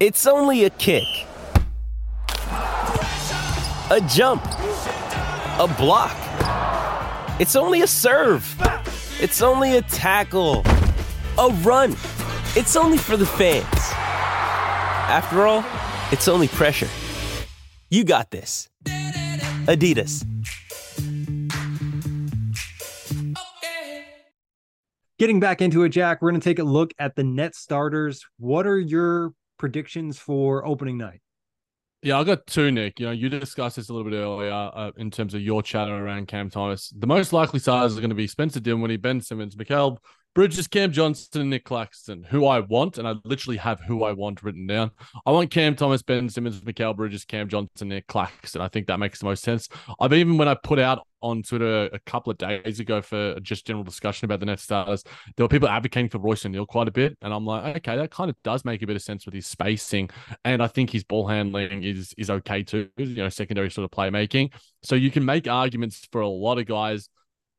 It's 0.00 0.26
only 0.26 0.64
a 0.64 0.70
kick, 0.70 1.04
a 2.40 4.00
jump, 4.08 4.42
a 4.46 5.74
block. 5.76 6.16
It's 7.38 7.54
only 7.54 7.82
a 7.82 7.86
serve. 7.86 8.42
It's 9.20 9.42
only 9.42 9.76
a 9.76 9.82
tackle, 9.82 10.62
a 11.36 11.50
run. 11.60 11.92
It's 12.56 12.76
only 12.76 12.96
for 12.96 13.18
the 13.18 13.26
fans. 13.26 13.66
After 13.74 15.46
all, 15.46 15.66
it's 16.10 16.28
only 16.28 16.48
pressure. 16.48 16.88
You 17.90 18.04
got 18.04 18.30
this. 18.30 18.70
Adidas. 19.66 20.24
Getting 25.18 25.40
back 25.40 25.60
into 25.60 25.82
it, 25.82 25.90
Jac, 25.90 26.22
we're 26.22 26.30
going 26.30 26.40
to 26.40 26.48
take 26.48 26.58
a 26.58 26.64
look 26.64 26.94
at 26.98 27.16
the 27.16 27.22
net 27.22 27.54
starters. 27.54 28.24
What 28.38 28.66
are 28.66 28.80
your 28.80 29.34
predictions 29.60 30.18
for 30.18 30.66
opening 30.66 30.98
night? 30.98 31.20
Yeah, 32.02 32.18
I 32.18 32.24
got 32.24 32.46
two, 32.46 32.70
Nick. 32.72 32.98
You 32.98 33.06
know, 33.06 33.12
you 33.12 33.28
discussed 33.28 33.76
this 33.76 33.90
a 33.90 33.92
little 33.92 34.10
bit 34.10 34.16
earlier 34.16 34.50
uh, 34.50 34.90
in 34.96 35.10
terms 35.10 35.34
of 35.34 35.42
your 35.42 35.62
chatter 35.62 35.92
around 35.94 36.28
Cam 36.28 36.48
Thomas. 36.48 36.92
The 36.98 37.06
most 37.06 37.34
likely 37.34 37.60
starters 37.60 37.96
are 37.96 38.00
going 38.00 38.08
to 38.08 38.16
be 38.16 38.26
Spencer 38.26 38.58
Dinwiddie, 38.58 38.96
Ben 38.96 39.20
Simmons, 39.20 39.54
Mikal 39.54 39.98
Bridges, 40.40 40.68
Cam 40.68 40.90
Johnson, 40.90 41.50
Nick 41.50 41.64
Claxton, 41.64 42.24
who 42.24 42.46
I 42.46 42.60
want, 42.60 42.96
and 42.96 43.06
I 43.06 43.12
literally 43.26 43.58
have 43.58 43.78
who 43.80 44.04
I 44.04 44.12
want 44.12 44.42
written 44.42 44.66
down. 44.66 44.90
I 45.26 45.32
want 45.32 45.50
Cam 45.50 45.76
Thomas, 45.76 46.00
Ben 46.00 46.30
Simmons, 46.30 46.62
Mikal 46.62 46.96
Bridges, 46.96 47.26
Cam 47.26 47.46
Johnson, 47.46 47.88
Nick 47.88 48.06
Claxton. 48.06 48.62
I 48.62 48.68
think 48.68 48.86
that 48.86 48.98
makes 48.98 49.18
the 49.18 49.26
most 49.26 49.42
sense. 49.42 49.68
I've 50.00 50.14
even 50.14 50.38
when 50.38 50.48
I 50.48 50.54
put 50.54 50.78
out 50.78 51.06
on 51.20 51.42
Twitter 51.42 51.90
a 51.92 51.98
couple 52.06 52.30
of 52.30 52.38
days 52.38 52.80
ago 52.80 53.02
for 53.02 53.38
just 53.40 53.66
general 53.66 53.84
discussion 53.84 54.24
about 54.24 54.40
the 54.40 54.46
net 54.46 54.60
starters, 54.60 55.04
there 55.36 55.44
were 55.44 55.48
people 55.48 55.68
advocating 55.68 56.08
for 56.08 56.16
Royce 56.16 56.46
O'Neale 56.46 56.64
quite 56.64 56.88
a 56.88 56.90
bit, 56.90 57.18
and 57.20 57.34
I'm 57.34 57.44
like, 57.44 57.76
okay, 57.76 57.98
that 57.98 58.10
kind 58.10 58.30
of 58.30 58.36
does 58.42 58.64
make 58.64 58.80
a 58.80 58.86
bit 58.86 58.96
of 58.96 59.02
sense 59.02 59.26
with 59.26 59.34
his 59.34 59.46
spacing, 59.46 60.08
and 60.46 60.62
I 60.62 60.68
think 60.68 60.88
his 60.88 61.04
ball 61.04 61.28
handling 61.28 61.82
is 61.84 62.14
is 62.16 62.30
okay 62.30 62.62
too. 62.62 62.88
You 62.96 63.16
know, 63.16 63.28
secondary 63.28 63.70
sort 63.70 63.84
of 63.84 63.90
playmaking. 63.90 64.54
So 64.82 64.94
you 64.94 65.10
can 65.10 65.22
make 65.22 65.48
arguments 65.48 66.08
for 66.10 66.22
a 66.22 66.28
lot 66.28 66.56
of 66.58 66.64
guys 66.64 67.10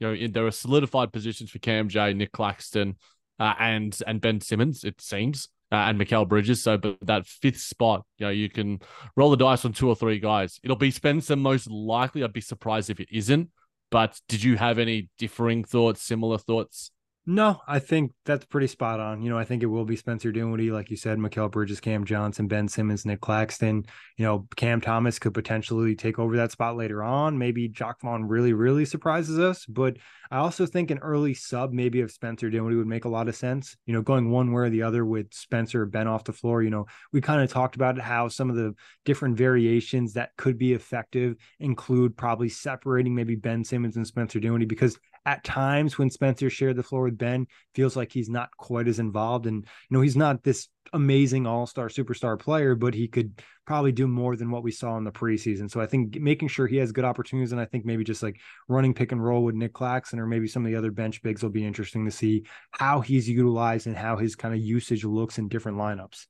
you 0.02 0.28
know, 0.28 0.28
there 0.34 0.46
are 0.46 0.52
solidified 0.52 1.14
positions 1.14 1.52
for 1.52 1.60
Cam 1.60 1.88
J, 1.88 2.14
Nick 2.14 2.32
Claxton, 2.32 2.98
uh, 3.40 3.54
and 3.60 3.98
and 4.06 4.20
Ben 4.20 4.42
Simmons. 4.42 4.84
It 4.84 5.00
seems. 5.00 5.48
Uh, 5.74 5.88
and 5.88 5.98
Mikal 5.98 6.28
Bridges. 6.28 6.62
So, 6.62 6.78
but 6.78 6.98
that 7.04 7.26
fifth 7.26 7.62
spot, 7.62 8.04
you 8.18 8.26
know, 8.26 8.30
you 8.30 8.50
can 8.50 8.82
roll 9.16 9.30
the 9.30 9.38
dice 9.38 9.64
on 9.64 9.72
two 9.72 9.88
or 9.88 9.96
three 9.96 10.20
guys. 10.20 10.60
It'll 10.64 10.76
be 10.76 10.92
Spencer 10.92 11.38
most 11.38 11.72
likely. 11.72 12.26
I'd 12.26 12.34
be 12.34 12.42
surprised 12.42 12.90
if 12.90 13.00
it 13.00 13.08
isn't. 13.10 13.50
But 13.90 14.20
did 14.28 14.44
you 14.44 14.58
have 14.58 14.80
any 14.80 15.10
differing 15.18 15.64
thoughts, 15.64 16.02
similar 16.02 16.38
thoughts? 16.38 16.92
No, 17.28 17.62
I 17.68 17.78
think 17.78 18.14
that's 18.26 18.46
pretty 18.46 18.66
spot 18.66 19.00
on. 19.00 19.22
You 19.22 19.30
know, 19.30 19.38
I 19.38 19.44
think 19.44 19.62
it 19.62 19.68
will 19.68 19.86
be 19.86 19.96
Spencer 19.96 20.32
Dinwiddie, 20.32 20.72
like 20.72 20.90
you 20.90 20.98
said, 20.98 21.20
Mikal 21.20 21.52
Bridges, 21.52 21.80
Cam 21.80 22.04
Johnson, 22.04 22.48
Ben 22.48 22.68
Simmons, 22.68 23.06
Nick 23.06 23.22
Claxton. 23.22 23.86
You 24.18 24.26
know, 24.26 24.48
Cam 24.56 24.82
Thomas 24.82 25.20
could 25.20 25.36
potentially 25.36 25.96
take 25.96 26.18
over 26.18 26.36
that 26.38 26.52
spot 26.52 26.78
later 26.78 27.04
on. 27.04 27.38
Maybe 27.38 27.68
Jacque 27.68 28.02
Vaughn 28.02 28.28
really, 28.28 28.54
really 28.54 28.86
surprises 28.86 29.38
us. 29.38 29.68
But 29.68 29.98
I 30.32 30.38
also 30.38 30.66
think 30.66 30.90
an 30.90 30.98
early 30.98 31.36
sub, 31.36 31.72
maybe 31.72 32.02
of 32.02 32.10
Spencer 32.10 32.50
Dinwiddie, 32.50 32.78
would 32.78 32.88
make 32.88 33.06
a 33.06 33.10
lot 33.10 33.28
of 33.30 33.36
sense. 33.36 33.78
You 33.86 33.94
know, 33.94 34.02
going 34.02 34.32
one 34.32 34.52
way 34.52 34.64
or 34.64 34.70
the 34.72 34.82
other 34.82 35.06
with 35.06 35.32
Spencer 35.32 35.86
Ben 35.86 36.08
off 36.08 36.24
the 36.24 36.34
floor. 36.34 36.64
You 36.64 36.72
know, 36.72 36.88
we 37.14 37.22
kind 37.22 37.44
of 37.44 37.52
talked 37.52 37.76
about 37.76 38.00
how 38.00 38.30
some 38.30 38.50
of 38.50 38.56
the 38.56 38.74
different 39.06 39.38
variations 39.38 40.14
that 40.14 40.32
could 40.38 40.58
be 40.58 40.74
effective 40.74 41.36
include 41.60 42.18
probably 42.18 42.50
separating 42.50 43.14
maybe 43.14 43.36
Ben 43.36 43.64
Simmons 43.64 43.96
and 43.96 44.08
Spencer 44.08 44.40
Dinwiddie 44.40 44.66
because 44.66 44.98
at 45.26 45.44
times 45.44 45.98
when 45.98 46.10
Spencer 46.10 46.50
shared 46.50 46.76
the 46.76 46.84
floor 46.84 47.04
with 47.04 47.18
Ben, 47.18 47.48
feels 47.76 47.96
like 47.96 48.12
he's 48.12 48.30
not 48.30 48.50
quite 48.58 48.88
as 48.88 49.00
involved. 49.00 49.46
And, 49.46 49.64
you 49.64 49.98
know, 49.98 50.02
he's 50.02 50.18
not 50.18 50.44
this 50.44 50.68
amazing 50.94 51.46
all 51.46 51.68
star 51.68 51.88
superstar 51.88 52.40
player, 52.40 52.76
but 52.76 52.94
he 52.94 53.08
could 53.08 53.42
probably 53.66 53.92
do 53.92 54.08
more 54.08 54.36
than 54.36 54.50
what 54.50 54.64
we 54.64 54.72
saw 54.72 54.98
in 54.98 55.04
the 55.04 55.12
preseason. 55.12 55.70
So 55.70 55.80
I 55.80 55.86
think 55.86 56.20
making 56.20 56.48
sure 56.48 56.68
he 56.68 56.78
has 56.78 56.92
good 56.92 57.06
opportunities, 57.06 57.52
and 57.52 57.62
I 57.62 57.66
think 57.66 57.86
maybe 57.86 58.04
just 58.04 58.24
like 58.24 58.40
running 58.68 58.94
pick 58.94 59.12
and 59.12 59.24
roll 59.24 59.44
with 59.44 59.56
Nick 59.56 59.74
Claxton 59.74 60.20
or 60.20 60.26
maybe 60.26 60.48
some 60.48 60.66
of 60.66 60.72
the 60.72 60.78
other 60.78 60.92
bench 60.92 61.22
bigs 61.22 61.44
will 61.44 61.50
be 61.50 61.66
interesting 61.66 62.06
to 62.06 62.12
see 62.12 62.46
how 62.72 63.02
he's 63.02 63.30
utilized 63.30 63.88
and 63.88 63.96
how 63.96 64.18
his 64.18 64.36
kind 64.36 64.54
of 64.54 64.60
usage 64.60 65.06
looks 65.06 65.38
in 65.38 65.48
different 65.48 65.78
lineups. 65.78 66.26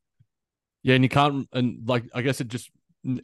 Yeah, 0.84 0.96
and 0.96 1.04
you 1.04 1.10
can't, 1.10 1.48
and 1.54 1.88
like 1.88 2.06
I 2.14 2.22
guess 2.22 2.42
it 2.42 2.48
just 2.48 2.72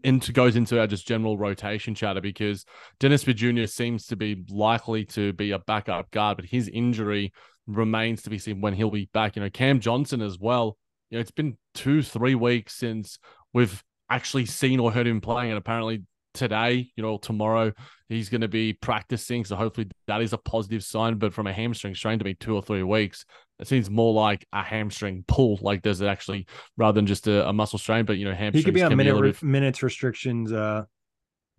into 0.03 0.31
goes 0.31 0.55
into 0.55 0.79
our 0.79 0.87
just 0.87 1.07
general 1.07 1.37
rotation 1.37 1.93
chatter 1.93 2.21
because 2.21 2.65
Dennis 2.99 3.23
Jr. 3.23 3.65
seems 3.65 4.07
to 4.07 4.15
be 4.15 4.43
likely 4.49 5.05
to 5.05 5.33
be 5.33 5.51
a 5.51 5.59
backup 5.59 6.09
guard, 6.11 6.37
but 6.37 6.45
his 6.45 6.67
injury 6.67 7.31
remains 7.67 8.23
to 8.23 8.29
be 8.29 8.37
seen 8.37 8.61
when 8.61 8.73
he'll 8.73 8.89
be 8.89 9.09
back. 9.13 9.35
You 9.35 9.43
know, 9.43 9.49
Cam 9.49 9.79
Johnson 9.79 10.21
as 10.21 10.39
well. 10.39 10.77
You 11.09 11.17
know, 11.17 11.21
it's 11.21 11.31
been 11.31 11.57
two, 11.73 12.01
three 12.01 12.35
weeks 12.35 12.73
since 12.73 13.19
we've 13.53 13.83
actually 14.09 14.45
seen 14.45 14.79
or 14.79 14.91
heard 14.91 15.07
him 15.07 15.21
playing, 15.21 15.51
and 15.51 15.57
apparently 15.57 16.03
today, 16.37 16.89
you 16.95 17.03
know, 17.03 17.17
tomorrow 17.17 17.73
he's 18.07 18.29
going 18.29 18.41
to 18.41 18.47
be 18.47 18.73
practicing. 18.73 19.43
So 19.43 19.55
hopefully 19.55 19.89
that 20.07 20.21
is 20.21 20.33
a 20.33 20.37
positive 20.37 20.83
sign. 20.83 21.15
But 21.15 21.33
from 21.33 21.47
a 21.47 21.53
hamstring 21.53 21.95
strain 21.95 22.19
to 22.19 22.25
be 22.25 22.35
two 22.35 22.55
or 22.55 22.61
three 22.61 22.83
weeks, 22.83 23.25
it 23.59 23.67
seems 23.67 23.89
more 23.89 24.13
like 24.13 24.45
a 24.53 24.63
hamstring 24.63 25.25
pull. 25.27 25.59
Like 25.61 25.81
does 25.81 26.01
it 26.01 26.07
actually 26.07 26.47
rather 26.77 26.95
than 26.95 27.07
just 27.07 27.27
a, 27.27 27.49
a 27.49 27.53
muscle 27.53 27.79
strain? 27.79 28.05
But 28.05 28.17
you 28.17 28.25
know, 28.25 28.33
hamstring. 28.33 28.61
He 28.61 28.63
could 28.63 28.73
be 28.73 28.83
on 28.83 28.95
minute 28.95 29.15
re- 29.15 29.33
minutes 29.41 29.83
restrictions. 29.83 30.51
Uh, 30.51 30.83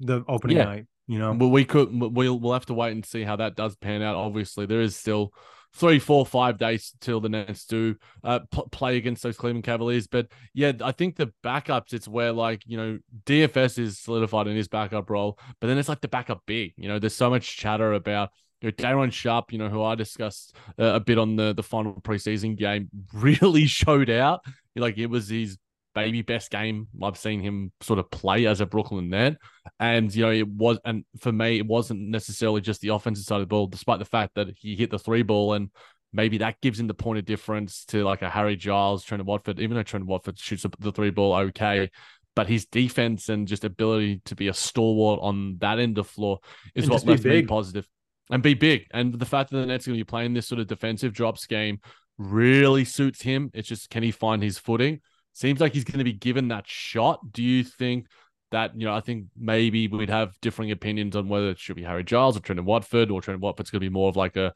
the 0.01 0.24
opening 0.29 0.57
yeah. 0.57 0.64
night. 0.64 0.87
You 1.07 1.18
know, 1.18 1.33
well, 1.33 1.51
we 1.51 1.64
could. 1.64 1.89
We'll 1.91 2.39
we'll 2.39 2.53
have 2.53 2.66
to 2.66 2.74
wait 2.74 2.93
and 2.93 3.05
see 3.05 3.22
how 3.22 3.37
that 3.37 3.57
does 3.57 3.74
pan 3.76 4.03
out. 4.03 4.14
Obviously, 4.14 4.66
there 4.66 4.83
is 4.83 4.95
still 4.95 5.33
three, 5.75 5.99
four, 5.99 6.27
five 6.27 6.59
days 6.59 6.95
till 7.01 7.21
the 7.21 7.29
Nets 7.29 7.64
do 7.66 7.97
uh, 8.25 8.41
p- 8.51 8.62
play 8.73 8.97
against 8.97 9.23
those 9.23 9.37
Cleveland 9.37 9.64
Cavaliers. 9.64 10.07
But 10.07 10.29
yeah, 10.55 10.73
I 10.83 10.93
think 10.93 11.16
the 11.16 11.33
backups, 11.45 11.93
it's 11.93 12.09
where 12.09 12.33
like, 12.33 12.62
you 12.66 12.77
know, 12.77 12.99
DFS 13.25 13.79
is 13.79 13.99
solidified 13.99 14.47
in 14.47 14.57
his 14.57 14.69
backup 14.69 15.11
role, 15.11 15.39
but 15.61 15.66
then 15.66 15.79
it's 15.79 15.89
like 15.89 16.01
the 16.01 16.09
backup 16.09 16.43
big. 16.47 16.73
You 16.77 16.89
know, 16.89 16.99
there's 16.99 17.14
so 17.14 17.31
much 17.31 17.57
chatter 17.57 17.93
about 17.93 18.31
you 18.61 18.69
know, 18.69 18.73
Day'Ron 18.73 19.11
Sharpe, 19.11 19.53
you 19.53 19.59
know, 19.59 19.69
who 19.69 19.83
I 19.83 19.95
discussed 19.95 20.57
uh, 20.79 20.95
a 20.95 21.01
bit 21.01 21.19
on 21.19 21.37
the 21.37 21.55
the 21.55 21.62
final 21.62 21.95
preseason 21.95 22.57
game, 22.57 22.89
really 23.12 23.66
showed 23.66 24.11
out. 24.11 24.45
Like 24.75 24.99
it 24.99 25.07
was 25.07 25.29
his 25.29 25.59
maybe 26.03 26.23
best 26.23 26.51
game 26.51 26.89
I've 27.03 27.19
seen 27.19 27.41
him 27.41 27.73
sort 27.81 27.99
of 27.99 28.11
play 28.11 28.47
as 28.47 28.61
a 28.61 28.67
Brooklyn 28.67 29.11
net. 29.11 29.37
And 29.81 30.15
you 30.15 30.25
know, 30.25 30.31
it 30.31 30.49
was 30.49 30.79
and 30.85 31.05
for 31.21 31.33
me, 31.33 31.59
it 31.59 31.67
wasn't 31.67 32.01
necessarily 32.01 32.61
just 32.61 32.81
the 32.81 32.89
offensive 32.89 33.25
side 33.25 33.37
of 33.37 33.43
the 33.43 33.47
ball, 33.47 33.67
despite 33.67 33.99
the 33.99 34.05
fact 34.05 34.35
that 34.37 34.49
he 34.57 34.77
hit 34.77 34.91
the 34.91 34.99
three 34.99 35.23
ball 35.23 35.55
and 35.55 35.71
maybe 36.13 36.39
that 36.39 36.61
gives 36.61 36.81
him 36.81 36.87
the 36.87 36.95
point 36.95 37.19
of 37.19 37.25
difference 37.25 37.85
to 37.87 38.05
like 38.05 38.23
a 38.23 38.31
Harry 38.31 38.57
Giles, 38.57 39.05
Trent 39.05 39.25
Watford, 39.25 39.61
even 39.61 39.77
though 39.77 39.83
Trent 39.83 40.07
Watford 40.07 40.39
shoots 40.39 40.65
the 40.79 40.93
three 40.93 41.11
ball 41.11 41.35
okay. 41.35 41.91
But 42.35 42.47
his 42.47 42.67
defense 42.67 43.29
and 43.29 43.49
just 43.49 43.65
ability 43.65 44.23
to 44.27 44.37
be 44.37 44.47
a 44.47 44.55
stalwart 44.55 45.19
on 45.21 45.59
that 45.59 45.81
end 45.81 45.99
of 45.99 46.07
floor 46.07 46.39
is 46.75 46.85
And 46.85 46.93
what 46.93 47.05
left 47.05 47.25
me 47.25 47.43
positive. 47.43 47.89
And 48.31 48.43
be 48.43 48.55
big. 48.55 48.87
And 48.93 49.19
the 49.19 49.27
fact 49.27 49.51
that 49.51 49.57
the 49.57 49.67
Nets 49.67 49.87
are 49.87 49.91
going 49.91 49.99
to 49.99 50.05
be 50.05 50.09
playing 50.09 50.35
this 50.35 50.47
sort 50.47 50.61
of 50.61 50.69
defensive 50.69 51.13
drop 51.13 51.37
scheme 51.37 51.81
really 52.19 52.85
suits 52.85 53.23
him. 53.23 53.51
It's 53.55 53.69
just 53.69 53.91
can 53.91 54.03
he 54.03 54.11
find 54.11 54.43
his 54.43 54.59
footing? 54.59 55.01
Seems 55.39 55.61
like 55.61 55.72
he's 55.72 55.84
going 55.84 55.99
to 55.99 56.05
be 56.05 56.12
given 56.12 56.49
that 56.49 56.66
shot. 56.66 57.20
Do 57.32 57.45
you 57.45 57.62
think 57.62 58.09
that, 58.51 58.72
you 58.76 58.84
know, 58.84 58.93
I 58.93 59.01
think 59.01 59.26
maybe 59.39 59.86
we'd 59.86 60.11
have 60.11 60.34
differing 60.41 60.72
opinions 60.72 61.14
on 61.14 61.28
whether 61.28 61.51
it 61.51 61.61
should 61.61 61.76
be 61.76 61.84
Harry 61.84 62.03
Giles 62.03 62.36
or 62.36 62.41
Trendon 62.41 62.64
Watford, 62.64 63.12
or 63.12 63.20
Trent 63.20 63.39
Watford's 63.39 63.70
going 63.70 63.80
to 63.80 63.86
be 63.86 63.93
more 63.93 64.09
of 64.09 64.16
like 64.16 64.34
a 64.34 64.53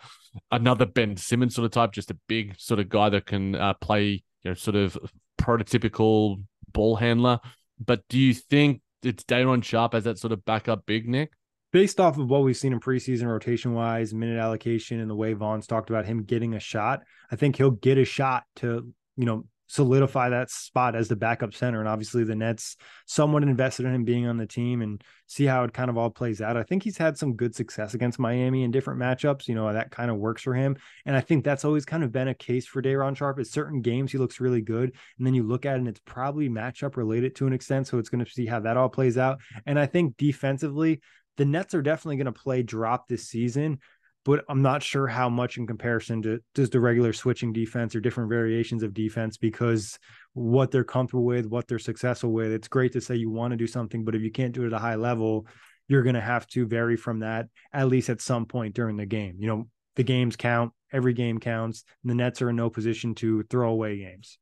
another 0.50 0.84
Ben 0.84 1.16
Simmons 1.16 1.54
sort 1.54 1.66
of 1.66 1.70
type, 1.70 1.92
just 1.92 2.10
a 2.10 2.18
big 2.26 2.58
sort 2.58 2.80
of 2.80 2.88
guy 2.88 3.10
that 3.10 3.26
can 3.26 3.54
uh, 3.54 3.74
play, 3.74 4.24
you 4.42 4.50
know, 4.50 4.54
sort 4.54 4.74
of 4.74 4.98
prototypical 5.40 6.42
ball 6.72 6.96
handler. 6.96 7.38
But 7.78 8.02
do 8.08 8.18
you 8.18 8.34
think 8.34 8.80
it's 9.04 9.22
Day'Ron 9.22 9.62
Sharpe 9.62 9.94
as 9.94 10.02
that 10.02 10.18
sort 10.18 10.32
of 10.32 10.44
backup 10.44 10.84
big, 10.84 11.08
Nick? 11.08 11.30
based 11.72 12.00
off 12.00 12.18
of 12.18 12.28
what 12.28 12.42
we've 12.42 12.56
seen 12.56 12.72
in 12.72 12.80
preseason 12.80 13.26
rotation 13.26 13.72
wise, 13.72 14.12
minute 14.12 14.38
allocation, 14.38 15.00
and 15.00 15.08
the 15.08 15.14
way 15.16 15.32
Vaughn's 15.32 15.66
talked 15.66 15.90
about 15.90 16.04
him 16.04 16.24
getting 16.24 16.54
a 16.54 16.60
shot, 16.60 17.02
I 17.30 17.36
think 17.36 17.56
he'll 17.56 17.70
get 17.70 17.98
a 17.98 18.04
shot 18.04 18.44
to, 18.56 18.92
you 19.16 19.24
know, 19.24 19.46
solidify 19.72 20.28
that 20.28 20.50
spot 20.50 20.94
as 20.94 21.08
the 21.08 21.16
backup 21.16 21.54
center. 21.54 21.80
And 21.80 21.88
obviously 21.88 22.24
the 22.24 22.34
Nets 22.34 22.76
somewhat 23.06 23.42
invested 23.42 23.86
in 23.86 23.94
him 23.94 24.04
being 24.04 24.26
on 24.26 24.36
the 24.36 24.46
team 24.46 24.82
and 24.82 25.02
see 25.26 25.46
how 25.46 25.64
it 25.64 25.72
kind 25.72 25.88
of 25.88 25.96
all 25.96 26.10
plays 26.10 26.42
out. 26.42 26.58
I 26.58 26.62
think 26.62 26.82
he's 26.82 26.98
had 26.98 27.16
some 27.16 27.36
good 27.36 27.54
success 27.54 27.94
against 27.94 28.18
Miami 28.18 28.64
in 28.64 28.70
different 28.70 29.00
matchups. 29.00 29.48
You 29.48 29.54
know, 29.54 29.72
that 29.72 29.90
kind 29.90 30.10
of 30.10 30.18
works 30.18 30.42
for 30.42 30.52
him. 30.52 30.76
And 31.06 31.16
I 31.16 31.22
think 31.22 31.42
that's 31.42 31.64
always 31.64 31.86
kind 31.86 32.04
of 32.04 32.12
been 32.12 32.28
a 32.28 32.34
case 32.34 32.66
for 32.66 32.82
Day'Ron 32.82 33.14
Sharpe. 33.14 33.38
At 33.38 33.46
certain 33.46 33.80
games, 33.80 34.12
he 34.12 34.18
looks 34.18 34.40
really 34.40 34.60
good. 34.60 34.92
And 35.16 35.26
then 35.26 35.32
you 35.32 35.42
look 35.42 35.64
at 35.64 35.76
it 35.76 35.78
and 35.78 35.88
it's 35.88 36.02
probably 36.04 36.50
matchup 36.50 36.96
related 36.96 37.34
to 37.36 37.46
an 37.46 37.54
extent. 37.54 37.86
So 37.86 37.96
it's 37.96 38.10
going 38.10 38.22
to 38.22 38.30
see 38.30 38.44
how 38.44 38.60
that 38.60 38.76
all 38.76 38.90
plays 38.90 39.16
out. 39.16 39.40
And 39.64 39.78
I 39.78 39.86
think 39.86 40.18
defensively, 40.18 41.00
the 41.38 41.46
Nets 41.46 41.72
are 41.72 41.80
definitely 41.80 42.16
going 42.16 42.26
to 42.26 42.32
play 42.32 42.62
drop 42.62 43.08
this 43.08 43.26
season, 43.26 43.78
but 44.24 44.44
I'm 44.48 44.62
not 44.62 44.82
sure 44.82 45.06
how 45.06 45.28
much 45.28 45.58
in 45.58 45.66
comparison 45.66 46.22
to 46.22 46.40
just 46.54 46.72
the 46.72 46.80
regular 46.80 47.12
switching 47.12 47.52
defense 47.52 47.94
or 47.94 48.00
different 48.00 48.30
variations 48.30 48.82
of 48.82 48.94
defense 48.94 49.36
because 49.36 49.98
what 50.34 50.70
they're 50.70 50.84
comfortable 50.84 51.24
with, 51.24 51.46
what 51.46 51.66
they're 51.66 51.78
successful 51.78 52.30
with. 52.32 52.52
It's 52.52 52.68
great 52.68 52.92
to 52.92 53.00
say 53.00 53.16
you 53.16 53.30
want 53.30 53.50
to 53.50 53.56
do 53.56 53.66
something, 53.66 54.04
but 54.04 54.14
if 54.14 54.22
you 54.22 54.30
can't 54.30 54.52
do 54.54 54.62
it 54.64 54.68
at 54.68 54.72
a 54.72 54.78
high 54.78 54.94
level, 54.94 55.46
you're 55.88 56.02
going 56.02 56.14
to 56.14 56.20
have 56.20 56.46
to 56.48 56.66
vary 56.66 56.96
from 56.96 57.20
that 57.20 57.48
at 57.72 57.88
least 57.88 58.08
at 58.08 58.20
some 58.20 58.46
point 58.46 58.74
during 58.74 58.96
the 58.96 59.06
game. 59.06 59.36
You 59.38 59.48
know, 59.48 59.68
the 59.96 60.04
games 60.04 60.36
count, 60.36 60.72
every 60.92 61.12
game 61.12 61.38
counts, 61.38 61.84
and 62.02 62.10
the 62.10 62.14
Nets 62.14 62.40
are 62.40 62.50
in 62.50 62.56
no 62.56 62.70
position 62.70 63.14
to 63.16 63.42
throw 63.44 63.70
away 63.70 63.98
games. 63.98 64.38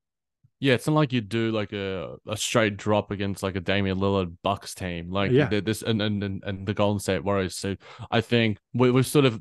Yeah, 0.60 0.74
it's 0.74 0.86
not 0.86 0.92
like 0.94 1.12
you 1.14 1.22
do 1.22 1.52
like 1.52 1.72
a, 1.72 2.16
a 2.28 2.36
straight 2.36 2.76
drop 2.76 3.10
against 3.10 3.42
like 3.42 3.56
a 3.56 3.60
Damian 3.60 3.98
Lillard 3.98 4.36
Bucks 4.42 4.74
team, 4.74 5.10
like 5.10 5.30
Yeah. 5.32 5.48
this 5.48 5.80
and, 5.80 6.02
and 6.02 6.22
and 6.22 6.44
and 6.44 6.66
the 6.66 6.74
Golden 6.74 7.00
State 7.00 7.24
Warriors. 7.24 7.56
So 7.56 7.76
I 8.10 8.20
think 8.20 8.58
we, 8.74 8.90
we've 8.90 9.06
sort 9.06 9.24
of 9.24 9.40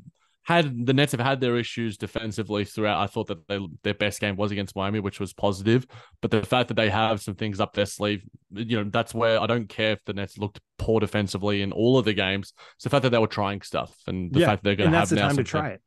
had 0.50 0.86
the 0.86 0.92
Nets 0.92 1.12
have 1.12 1.20
had 1.20 1.40
their 1.40 1.56
issues 1.56 1.96
defensively 1.96 2.64
throughout. 2.64 3.00
I 3.00 3.06
thought 3.06 3.28
that 3.28 3.46
they, 3.48 3.60
their 3.82 3.94
best 3.94 4.20
game 4.20 4.36
was 4.36 4.50
against 4.50 4.76
Miami, 4.76 5.00
which 5.00 5.20
was 5.20 5.32
positive. 5.32 5.86
But 6.20 6.30
the 6.30 6.42
fact 6.42 6.68
that 6.68 6.74
they 6.74 6.90
have 6.90 7.22
some 7.22 7.34
things 7.34 7.60
up 7.60 7.72
their 7.72 7.86
sleeve, 7.86 8.24
you 8.52 8.76
know, 8.82 8.90
that's 8.90 9.14
where 9.14 9.40
I 9.40 9.46
don't 9.46 9.68
care 9.68 9.92
if 9.92 10.04
the 10.04 10.12
Nets 10.12 10.38
looked 10.38 10.60
poor 10.78 11.00
defensively 11.00 11.62
in 11.62 11.72
all 11.72 11.98
of 11.98 12.04
the 12.04 12.12
games. 12.12 12.52
It's 12.74 12.84
the 12.84 12.90
fact 12.90 13.04
that 13.04 13.10
they 13.10 13.18
were 13.18 13.26
trying 13.26 13.62
stuff 13.62 13.94
and 14.06 14.32
the 14.32 14.40
yeah, 14.40 14.46
fact 14.46 14.62
that 14.62 14.68
they're 14.68 14.76
going 14.76 14.90
to 14.90 14.98
have 14.98 15.12
now 15.12 15.28
time 15.28 15.30
to 15.30 15.34
some 15.36 15.44
try 15.44 15.68
it. 15.70 15.82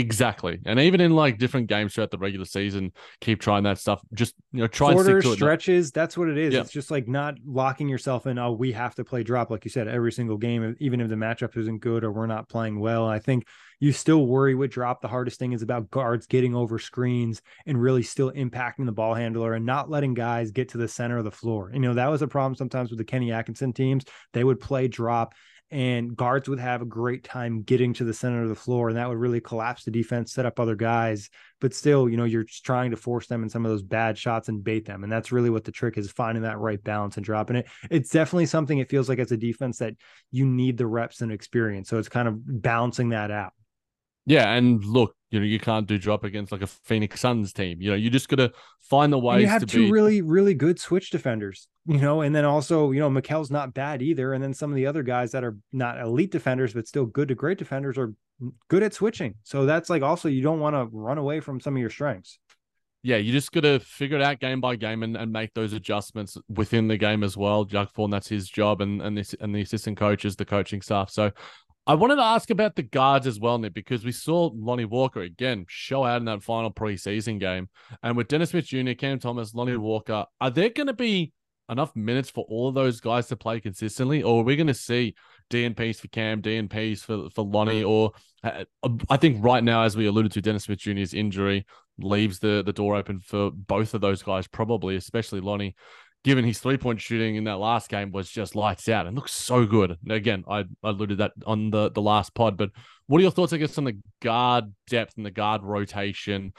Exactly. 0.00 0.58
And 0.64 0.80
even 0.80 1.00
in 1.00 1.14
like 1.14 1.38
different 1.38 1.66
games 1.68 1.94
throughout 1.94 2.10
the 2.10 2.18
regular 2.18 2.46
season, 2.46 2.92
keep 3.20 3.40
trying 3.40 3.64
that 3.64 3.78
stuff. 3.78 4.00
Just, 4.14 4.34
you 4.52 4.60
know, 4.60 4.66
try 4.66 4.92
quarters, 4.92 5.08
and 5.08 5.22
stick 5.22 5.28
to 5.28 5.32
it. 5.32 5.36
stretches. 5.36 5.92
That's 5.92 6.16
what 6.16 6.28
it 6.28 6.38
is. 6.38 6.54
Yeah. 6.54 6.60
It's 6.60 6.72
just 6.72 6.90
like 6.90 7.06
not 7.06 7.34
locking 7.44 7.88
yourself 7.88 8.26
in. 8.26 8.38
Oh, 8.38 8.52
we 8.52 8.72
have 8.72 8.94
to 8.96 9.04
play 9.04 9.22
drop, 9.22 9.50
like 9.50 9.64
you 9.64 9.70
said, 9.70 9.88
every 9.88 10.10
single 10.12 10.38
game, 10.38 10.74
even 10.80 11.00
if 11.00 11.08
the 11.08 11.14
matchup 11.16 11.56
isn't 11.56 11.80
good 11.80 12.02
or 12.02 12.10
we're 12.10 12.26
not 12.26 12.48
playing 12.48 12.80
well. 12.80 13.06
I 13.06 13.18
think 13.18 13.46
you 13.78 13.92
still 13.92 14.26
worry 14.26 14.54
with 14.54 14.70
drop. 14.70 15.00
The 15.00 15.08
hardest 15.08 15.38
thing 15.38 15.52
is 15.52 15.62
about 15.62 15.90
guards 15.90 16.26
getting 16.26 16.54
over 16.54 16.78
screens 16.78 17.42
and 17.66 17.80
really 17.80 18.02
still 18.02 18.32
impacting 18.32 18.86
the 18.86 18.92
ball 18.92 19.14
handler 19.14 19.54
and 19.54 19.66
not 19.66 19.90
letting 19.90 20.14
guys 20.14 20.50
get 20.50 20.70
to 20.70 20.78
the 20.78 20.88
center 20.88 21.18
of 21.18 21.24
the 21.24 21.30
floor. 21.30 21.70
You 21.72 21.80
know, 21.80 21.94
that 21.94 22.08
was 22.08 22.22
a 22.22 22.28
problem 22.28 22.54
sometimes 22.54 22.90
with 22.90 22.98
the 22.98 23.04
Kenny 23.04 23.32
Atkinson 23.32 23.72
teams. 23.72 24.04
They 24.32 24.44
would 24.44 24.60
play 24.60 24.88
drop 24.88 25.34
and 25.70 26.16
guards 26.16 26.48
would 26.48 26.58
have 26.58 26.82
a 26.82 26.86
great 26.86 27.22
time 27.22 27.62
getting 27.62 27.92
to 27.94 28.04
the 28.04 28.14
center 28.14 28.42
of 28.42 28.48
the 28.48 28.54
floor 28.54 28.88
and 28.88 28.98
that 28.98 29.08
would 29.08 29.18
really 29.18 29.40
collapse 29.40 29.84
the 29.84 29.90
defense 29.90 30.32
set 30.32 30.46
up 30.46 30.58
other 30.58 30.74
guys. 30.74 31.30
But 31.60 31.74
still 31.74 32.08
you 32.08 32.16
know 32.16 32.24
you're 32.24 32.46
trying 32.64 32.90
to 32.90 32.96
force 32.96 33.26
them 33.26 33.42
in 33.42 33.48
some 33.48 33.64
of 33.64 33.70
those 33.70 33.82
bad 33.82 34.18
shots 34.18 34.48
and 34.48 34.64
bait 34.64 34.84
them 34.84 35.04
and 35.04 35.12
that's 35.12 35.32
really 35.32 35.50
what 35.50 35.64
the 35.64 35.72
trick 35.72 35.98
is 35.98 36.10
finding 36.10 36.42
that 36.42 36.58
right 36.58 36.82
balance 36.82 37.16
and 37.16 37.24
dropping 37.24 37.56
it. 37.56 37.66
It's 37.90 38.10
definitely 38.10 38.46
something 38.46 38.78
it 38.78 38.90
feels 38.90 39.08
like 39.08 39.18
as 39.18 39.32
a 39.32 39.36
defense 39.36 39.78
that 39.78 39.94
you 40.30 40.46
need 40.46 40.76
the 40.76 40.86
reps 40.86 41.20
and 41.20 41.32
experience. 41.32 41.88
So 41.88 41.98
it's 41.98 42.08
kind 42.08 42.28
of 42.28 42.62
balancing 42.62 43.10
that 43.10 43.30
out 43.30 43.52
Yeah, 44.26 44.52
and 44.52 44.84
look, 44.84 45.14
you 45.30 45.40
know, 45.40 45.46
you 45.46 45.58
can't 45.58 45.86
do 45.86 45.98
drop 45.98 46.24
against 46.24 46.52
like 46.52 46.62
a 46.62 46.66
Phoenix 46.66 47.20
Suns 47.20 47.52
team. 47.52 47.80
You 47.80 47.90
know, 47.90 47.96
you 47.96 48.10
just 48.10 48.28
gotta 48.28 48.52
find 48.90 49.12
the 49.12 49.16
and 49.16 49.26
ways 49.26 49.42
you 49.42 49.48
have 49.48 49.60
to 49.60 49.66
two 49.66 49.84
be. 49.84 49.90
really 49.90 50.20
really 50.20 50.52
good 50.52 50.78
switch 50.78 51.10
defenders 51.10 51.68
you 51.86 51.98
know 51.98 52.22
and 52.22 52.34
then 52.34 52.44
also 52.44 52.90
you 52.90 52.98
know 52.98 53.08
Mikal's 53.08 53.50
not 53.50 53.72
bad 53.72 54.02
either 54.02 54.32
and 54.32 54.42
then 54.42 54.52
some 54.52 54.68
of 54.70 54.76
the 54.76 54.86
other 54.86 55.04
guys 55.04 55.30
that 55.30 55.44
are 55.44 55.56
not 55.72 55.98
elite 56.00 56.32
defenders 56.32 56.74
but 56.74 56.88
still 56.88 57.06
good 57.06 57.28
to 57.28 57.34
great 57.36 57.56
defenders 57.56 57.96
are 57.96 58.12
good 58.68 58.82
at 58.82 58.92
switching 58.92 59.36
so 59.44 59.64
that's 59.64 59.88
like 59.88 60.02
also 60.02 60.28
you 60.28 60.42
don't 60.42 60.58
want 60.58 60.74
to 60.74 60.88
run 60.92 61.18
away 61.18 61.38
from 61.38 61.60
some 61.60 61.76
of 61.76 61.80
your 61.80 61.88
strengths 61.88 62.38
yeah, 63.02 63.16
you 63.16 63.32
just 63.32 63.50
gotta 63.50 63.80
figure 63.80 64.18
it 64.18 64.22
out 64.22 64.40
game 64.40 64.60
by 64.60 64.76
game 64.76 65.02
and, 65.02 65.16
and 65.16 65.32
make 65.32 65.54
those 65.54 65.72
adjustments 65.72 66.36
within 66.50 66.86
the 66.86 66.98
game 66.98 67.22
as 67.22 67.34
well. 67.34 67.64
Jacque 67.64 67.94
Vaughn, 67.94 68.10
that's 68.10 68.28
his 68.28 68.46
job, 68.46 68.82
and 68.82 69.00
and 69.00 69.16
this 69.16 69.34
and 69.40 69.54
the 69.54 69.62
assistant 69.62 69.96
coaches, 69.96 70.36
the 70.36 70.44
coaching 70.44 70.82
staff. 70.82 71.08
So 71.08 71.30
I 71.90 71.94
wanted 71.94 72.16
to 72.16 72.22
ask 72.22 72.50
about 72.50 72.76
the 72.76 72.84
guards 72.84 73.26
as 73.26 73.40
well, 73.40 73.58
Nick, 73.58 73.74
because 73.74 74.04
we 74.04 74.12
saw 74.12 74.48
Lonnie 74.54 74.84
Walker 74.84 75.22
again 75.22 75.64
show 75.68 76.04
out 76.04 76.18
in 76.18 76.26
that 76.26 76.40
final 76.40 76.70
preseason 76.70 77.40
game. 77.40 77.68
And 78.04 78.16
with 78.16 78.28
Dennis 78.28 78.50
Smith 78.50 78.66
Jr., 78.66 78.92
Cam 78.92 79.18
Thomas, 79.18 79.54
Lonnie 79.54 79.76
Walker, 79.76 80.24
are 80.40 80.50
there 80.50 80.68
going 80.68 80.86
to 80.86 80.92
be 80.92 81.32
enough 81.68 81.96
minutes 81.96 82.30
for 82.30 82.44
all 82.48 82.68
of 82.68 82.76
those 82.76 83.00
guys 83.00 83.26
to 83.26 83.36
play 83.36 83.58
consistently? 83.58 84.22
Or 84.22 84.42
are 84.42 84.44
we 84.44 84.54
going 84.54 84.68
to 84.68 84.74
see 84.74 85.16
DNPs 85.50 85.96
for 85.96 86.06
Cam, 86.06 86.42
DNPs 86.42 87.00
for, 87.00 87.28
for 87.30 87.44
Lonnie? 87.44 87.82
Or 87.82 88.12
uh, 88.44 88.66
I 89.08 89.16
think 89.16 89.44
right 89.44 89.64
now, 89.64 89.82
as 89.82 89.96
we 89.96 90.06
alluded 90.06 90.30
to, 90.30 90.40
Dennis 90.40 90.62
Smith 90.62 90.78
Jr.'s 90.78 91.12
injury 91.12 91.66
leaves 91.98 92.38
the, 92.38 92.62
the 92.64 92.72
door 92.72 92.94
open 92.94 93.18
for 93.18 93.50
both 93.50 93.94
of 93.94 94.00
those 94.00 94.22
guys, 94.22 94.46
probably, 94.46 94.94
especially 94.94 95.40
Lonnie 95.40 95.74
given 96.24 96.44
his 96.44 96.58
three 96.58 96.76
point 96.76 97.00
shooting 97.00 97.36
in 97.36 97.44
that 97.44 97.58
last 97.58 97.88
game 97.88 98.12
was 98.12 98.28
just 98.30 98.54
lights 98.54 98.88
out 98.88 99.06
and 99.06 99.16
looks 99.16 99.32
so 99.32 99.66
good. 99.66 99.96
Again, 100.08 100.44
I 100.48 100.64
alluded 100.82 101.18
that 101.18 101.32
on 101.46 101.70
the, 101.70 101.90
the 101.90 102.02
last 102.02 102.34
pod, 102.34 102.56
but 102.56 102.70
what 103.06 103.18
are 103.18 103.22
your 103.22 103.30
thoughts, 103.30 103.52
I 103.52 103.56
guess, 103.56 103.78
on 103.78 103.84
the 103.84 103.98
guard 104.22 104.72
depth 104.88 105.14
and 105.16 105.26
the 105.26 105.30
guard 105.30 105.62
rotation 105.62 106.52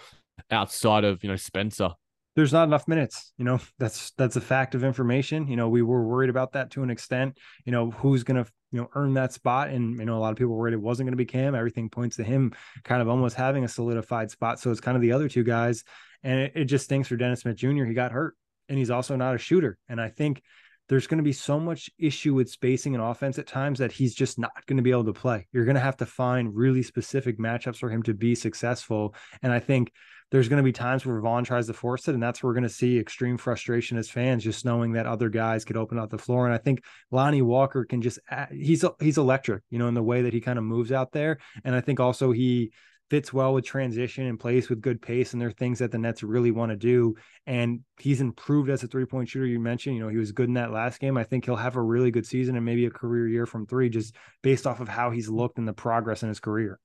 outside 0.49 1.03
of, 1.03 1.24
you 1.24 1.30
know, 1.30 1.36
Spencer? 1.36 1.91
there's 2.36 2.53
not 2.53 2.64
enough 2.64 2.88
minutes 2.88 3.34
you 3.38 3.43
know 3.45 3.59
that's 3.80 4.12
that's 4.12 4.36
a 4.36 4.41
fact 4.41 4.76
of 4.76 4.84
information. 4.84 5.47
You 5.47 5.55
know 5.55 5.70
we 5.70 5.82
were 5.82 6.05
worried 6.05 6.30
about 6.30 6.53
that 6.53 6.72
to 6.72 6.84
an 6.84 6.89
extent. 6.89 7.38
You 7.66 7.72
know 7.72 7.91
who's 7.91 8.24
to 8.24 8.45
you 8.72 8.82
know 8.82 8.89
earn 8.95 9.14
that 9.16 9.34
spot? 9.34 9.70
And 9.70 9.97
you 9.99 10.05
know 10.05 10.18
a 10.18 10.20
lot 10.20 10.32
of 10.32 10.38
people 10.38 10.55
worried 10.55 10.74
it 10.74 10.82
wasn't 10.82 11.07
going 11.07 11.14
to 11.14 11.18
be 11.18 11.26
cam. 11.26 11.55
Everything 11.55 11.89
points 11.89 12.16
to 12.18 12.24
him 12.24 12.53
kind 12.84 13.01
of 13.01 13.09
almost 13.09 13.36
having 13.36 13.64
a 13.64 13.68
solidified 13.68 14.32
spot. 14.32 14.59
So 14.59 14.72
it's 14.72 14.82
kind 14.82 14.95
of 14.95 15.01
the 15.01 15.12
other 15.12 15.28
two 15.28 15.43
guys. 15.43 15.84
And 16.24 16.39
it, 16.39 16.51
it 16.55 16.66
just 16.66 16.86
stinks 16.86 17.07
for 17.07 17.16
dennis 17.16 17.39
smith 17.39 17.55
jr 17.55 17.84
he 17.84 17.95
got 17.95 18.12
hurt 18.12 18.36
and 18.72 18.80
he's 18.80 18.89
also 18.89 19.15
not 19.15 19.36
a 19.36 19.38
shooter 19.38 19.78
and 19.89 20.01
i 20.01 20.07
think 20.07 20.41
there's 20.91 21.07
going 21.07 21.19
to 21.19 21.24
be 21.24 21.32
so 21.32 21.57
much 21.57 21.89
issue 21.97 22.34
with 22.34 22.49
spacing 22.49 22.95
and 22.95 23.03
offense 23.03 23.39
at 23.39 23.47
times 23.47 23.80
that 23.80 23.93
he's 23.93 24.13
just 24.13 24.38
not 24.38 24.65
going 24.65 24.76
to 24.76 24.84
be 24.84 24.91
able 24.91 25.05
to 25.05 25.13
play. 25.13 25.47
You're 25.53 25.63
going 25.63 25.76
to 25.76 25.82
have 25.82 25.95
to 25.97 26.05
find 26.05 26.53
really 26.53 26.84
specific 26.84 27.39
matchups 27.39 27.78
for 27.78 27.89
him 27.89 28.03
to 28.03 28.13
be 28.13 28.36
successful. 28.36 29.15
And 29.41 29.53
I 29.53 29.59
think 29.59 29.93
there's 30.32 30.49
going 30.49 30.57
to 30.57 30.63
be 30.63 30.74
times 30.74 31.05
where 31.05 31.22
Vaughn 31.22 31.45
tries 31.45 31.67
to 31.67 31.74
force 31.74 32.09
it, 32.09 32.13
and 32.13 32.22
that's 32.22 32.43
where 32.43 32.49
we're 32.49 32.55
going 32.55 32.63
to 32.63 32.69
see 32.69 32.99
extreme 32.99 33.38
frustration 33.38 33.97
as 33.97 34.09
fans, 34.09 34.43
just 34.43 34.65
knowing 34.65 34.91
that 34.93 35.05
other 35.05 35.30
guys 35.30 35.63
could 35.63 35.78
open 35.78 35.97
up 35.97 36.09
the 36.09 36.17
floor. 36.17 36.45
And 36.45 36.53
I 36.53 36.57
think 36.57 36.84
Lonnie 37.09 37.41
Walker 37.41 37.86
can 37.86 38.01
just 38.01 38.19
he's 38.51 38.84
he's 38.99 39.17
electric, 39.17 39.63
you 39.69 39.80
know, 39.80 39.88
in 39.88 39.93
the 39.93 40.03
way 40.03 40.24
that 40.24 40.34
he 40.34 40.41
kind 40.41 40.59
of 40.59 40.65
moves 40.65 40.91
out 40.91 41.13
there. 41.13 41.38
And 41.63 41.74
I 41.74 41.80
think 41.80 42.01
also 42.01 42.34
he 42.34 42.74
fits 43.12 43.34
well 43.34 43.53
with 43.53 43.66
transition 43.66 44.26
and 44.28 44.39
plays 44.39 44.70
with 44.70 44.80
good 44.80 45.01
pace. 45.01 45.34
And 45.34 45.41
there 45.41 45.49
are 45.49 45.51
things 45.51 45.80
that 45.80 45.91
the 45.91 45.97
Nets 45.97 46.24
really 46.24 46.51
want 46.51 46.70
to 46.70 46.78
do. 46.78 47.14
And 47.45 47.82
he's 47.99 48.22
improved 48.22 48.70
as 48.70 48.84
a 48.84 48.88
three 48.88 49.03
point 49.03 49.28
shooter. 49.28 49.45
You 49.45 49.59
mentioned, 49.59 49.97
you 49.97 50.01
know, 50.01 50.07
he 50.07 50.16
was 50.16 50.32
good 50.32 50.47
in 50.47 50.53
that 50.53 50.72
last 50.72 51.01
game. 51.01 51.18
I 51.18 51.26
think 51.26 51.43
he'll 51.43 51.57
have 51.57 51.76
a 51.76 51.82
really 51.82 52.09
good 52.09 52.26
season 52.26 52.55
and 52.55 52.64
maybe 52.64 52.86
a 52.86 52.89
career 52.89 53.28
year 53.28 53.45
from 53.45 53.68
three, 53.68 53.89
just 53.89 54.16
based 54.41 54.66
off 54.66 54.80
of 54.80 54.88
how 54.88 55.12
he's 55.12 55.28
looked 55.28 55.57
and 55.57 55.68
the 55.68 55.74
progress 55.74 56.24
in 56.24 56.30
his 56.30 56.39
career. 56.39 56.80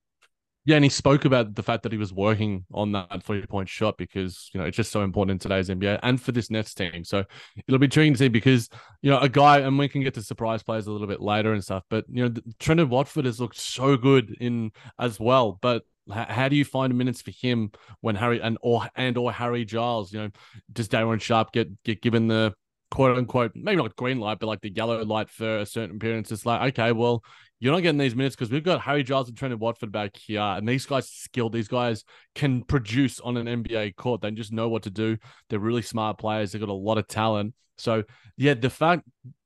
Yeah, 0.64 0.74
and 0.74 0.84
he 0.84 0.88
spoke 0.88 1.24
about 1.24 1.54
the 1.54 1.62
fact 1.62 1.84
that 1.84 1.92
he 1.92 1.98
was 1.98 2.12
working 2.12 2.64
on 2.74 2.90
that 2.90 3.22
three 3.22 3.46
point 3.46 3.68
shot 3.68 3.96
because 3.96 4.50
you 4.52 4.58
know 4.58 4.66
it's 4.66 4.76
just 4.76 4.90
so 4.90 5.02
important 5.02 5.30
in 5.30 5.38
today's 5.38 5.68
NBA 5.68 6.00
and 6.02 6.20
for 6.20 6.32
this 6.32 6.50
Nets 6.50 6.74
team. 6.74 7.04
So 7.04 7.22
it'll 7.68 7.78
be 7.78 7.84
intriguing 7.84 8.14
to 8.14 8.18
see 8.18 8.26
because 8.26 8.68
you 9.00 9.12
know 9.12 9.20
a 9.20 9.28
guy, 9.28 9.60
and 9.60 9.78
we 9.78 9.88
can 9.88 10.02
get 10.02 10.14
to 10.14 10.22
surprise 10.22 10.64
players 10.64 10.88
a 10.88 10.90
little 10.90 11.06
bit 11.06 11.20
later 11.20 11.52
and 11.52 11.62
stuff. 11.62 11.84
But 11.88 12.04
you 12.08 12.24
know, 12.24 12.30
Trendon 12.58 12.88
Watford 12.88 13.26
has 13.26 13.38
looked 13.38 13.58
so 13.58 13.96
good 13.96 14.36
in 14.40 14.72
as 14.98 15.20
well. 15.20 15.56
But 15.62 15.84
how 16.10 16.48
do 16.48 16.56
you 16.56 16.64
find 16.64 16.96
minutes 16.96 17.22
for 17.22 17.30
him 17.30 17.70
when 18.00 18.14
Harry 18.16 18.40
and 18.40 18.58
or 18.62 18.88
and 18.94 19.16
or 19.18 19.32
Harry 19.32 19.64
Giles? 19.64 20.12
You 20.12 20.20
know, 20.20 20.30
does 20.72 20.88
Day'Ron 20.88 21.18
Sharpe 21.18 21.52
get 21.52 21.82
get 21.82 22.02
given 22.02 22.28
the 22.28 22.54
quote 22.90 23.18
unquote 23.18 23.52
maybe 23.54 23.76
not 23.76 23.96
green 23.96 24.20
light, 24.20 24.38
but 24.38 24.46
like 24.46 24.60
the 24.60 24.72
yellow 24.72 25.04
light 25.04 25.30
for 25.30 25.58
a 25.58 25.66
certain 25.66 25.96
appearance? 25.96 26.30
It's 26.30 26.46
like 26.46 26.72
okay, 26.72 26.92
well 26.92 27.22
you're 27.58 27.72
not 27.72 27.80
getting 27.80 27.98
these 27.98 28.14
minutes 28.14 28.36
because 28.36 28.50
we've 28.50 28.62
got 28.62 28.82
Harry 28.82 29.02
Giles 29.02 29.28
and 29.28 29.36
Trendon 29.36 29.58
Watford 29.58 29.90
back 29.90 30.14
here, 30.16 30.40
and 30.40 30.68
these 30.68 30.84
guys 30.84 31.08
skilled. 31.08 31.52
These 31.52 31.68
guys 31.68 32.04
can 32.34 32.62
produce 32.62 33.18
on 33.20 33.36
an 33.38 33.46
NBA 33.46 33.96
court. 33.96 34.20
They 34.20 34.30
just 34.32 34.52
know 34.52 34.68
what 34.68 34.82
to 34.82 34.90
do. 34.90 35.16
They're 35.48 35.58
really 35.58 35.82
smart 35.82 36.18
players. 36.18 36.52
They've 36.52 36.60
got 36.60 36.68
a 36.68 36.74
lot 36.74 36.98
of 36.98 37.08
talent. 37.08 37.54
So 37.78 38.04
yeah, 38.36 38.54
the 38.54 38.68
fact, 38.68 39.04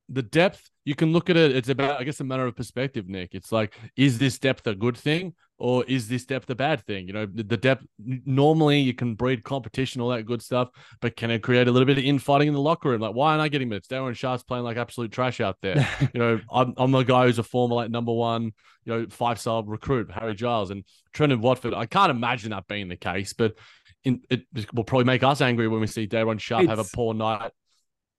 the 0.08 0.22
depth, 0.22 0.70
you 0.90 0.96
can 0.96 1.12
look 1.12 1.30
at 1.30 1.36
it. 1.36 1.54
It's 1.54 1.68
about, 1.68 2.00
I 2.00 2.04
guess, 2.04 2.18
a 2.18 2.24
matter 2.24 2.44
of 2.44 2.56
perspective, 2.56 3.08
Nick. 3.08 3.30
It's 3.32 3.52
like, 3.52 3.78
is 3.96 4.18
this 4.18 4.40
depth 4.40 4.66
a 4.66 4.74
good 4.74 4.96
thing? 4.96 5.34
or 5.60 5.84
is 5.84 6.08
this 6.08 6.24
depth 6.24 6.48
a 6.48 6.54
bad 6.54 6.84
thing? 6.86 7.06
You 7.06 7.12
know, 7.12 7.26
the, 7.26 7.42
the, 7.42 7.56
depth 7.58 7.84
normally 7.98 8.80
you 8.80 8.94
can 8.94 9.14
breed 9.14 9.44
competition, 9.44 10.00
all 10.00 10.08
that 10.08 10.24
good 10.24 10.40
stuff, 10.40 10.70
but 11.02 11.16
can 11.16 11.30
it 11.30 11.42
create 11.42 11.68
a 11.68 11.70
little 11.70 11.84
bit 11.84 11.98
of 11.98 12.04
infighting 12.04 12.48
in 12.48 12.54
the 12.54 12.60
locker 12.60 12.88
room? 12.88 13.02
Like, 13.02 13.14
why 13.14 13.32
aren't 13.32 13.42
I 13.42 13.48
getting 13.48 13.68
minutes? 13.68 13.86
Day'Ron 13.86 14.14
Sharpe's 14.14 14.42
playing 14.42 14.64
like 14.64 14.78
absolute 14.78 15.12
trash 15.12 15.38
out 15.38 15.58
there. 15.60 15.86
you 16.14 16.18
know, 16.18 16.40
I'm, 16.50 16.72
I'm 16.78 16.90
the 16.90 17.02
guy 17.02 17.26
who's 17.26 17.38
a 17.38 17.42
former 17.42 17.74
like 17.74 17.90
number 17.90 18.12
one, 18.12 18.52
you 18.86 18.92
know, 18.92 19.06
five 19.10 19.38
star 19.38 19.62
recruit, 19.62 20.10
Harry 20.10 20.34
Giles 20.34 20.70
and 20.70 20.82
Trendon 21.14 21.40
Watford. 21.40 21.74
I 21.74 21.84
can't 21.84 22.10
imagine 22.10 22.52
that 22.52 22.66
being 22.66 22.88
the 22.88 22.96
case, 22.96 23.34
but 23.34 23.54
in, 24.02 24.22
it 24.30 24.46
will 24.72 24.84
probably 24.84 25.04
make 25.04 25.22
us 25.22 25.42
angry 25.42 25.68
when 25.68 25.82
we 25.82 25.86
see 25.86 26.06
Day'Ron 26.06 26.38
Sharpe 26.38 26.62
it's, 26.62 26.70
have 26.70 26.78
a 26.78 26.84
poor 26.84 27.12
night 27.12 27.52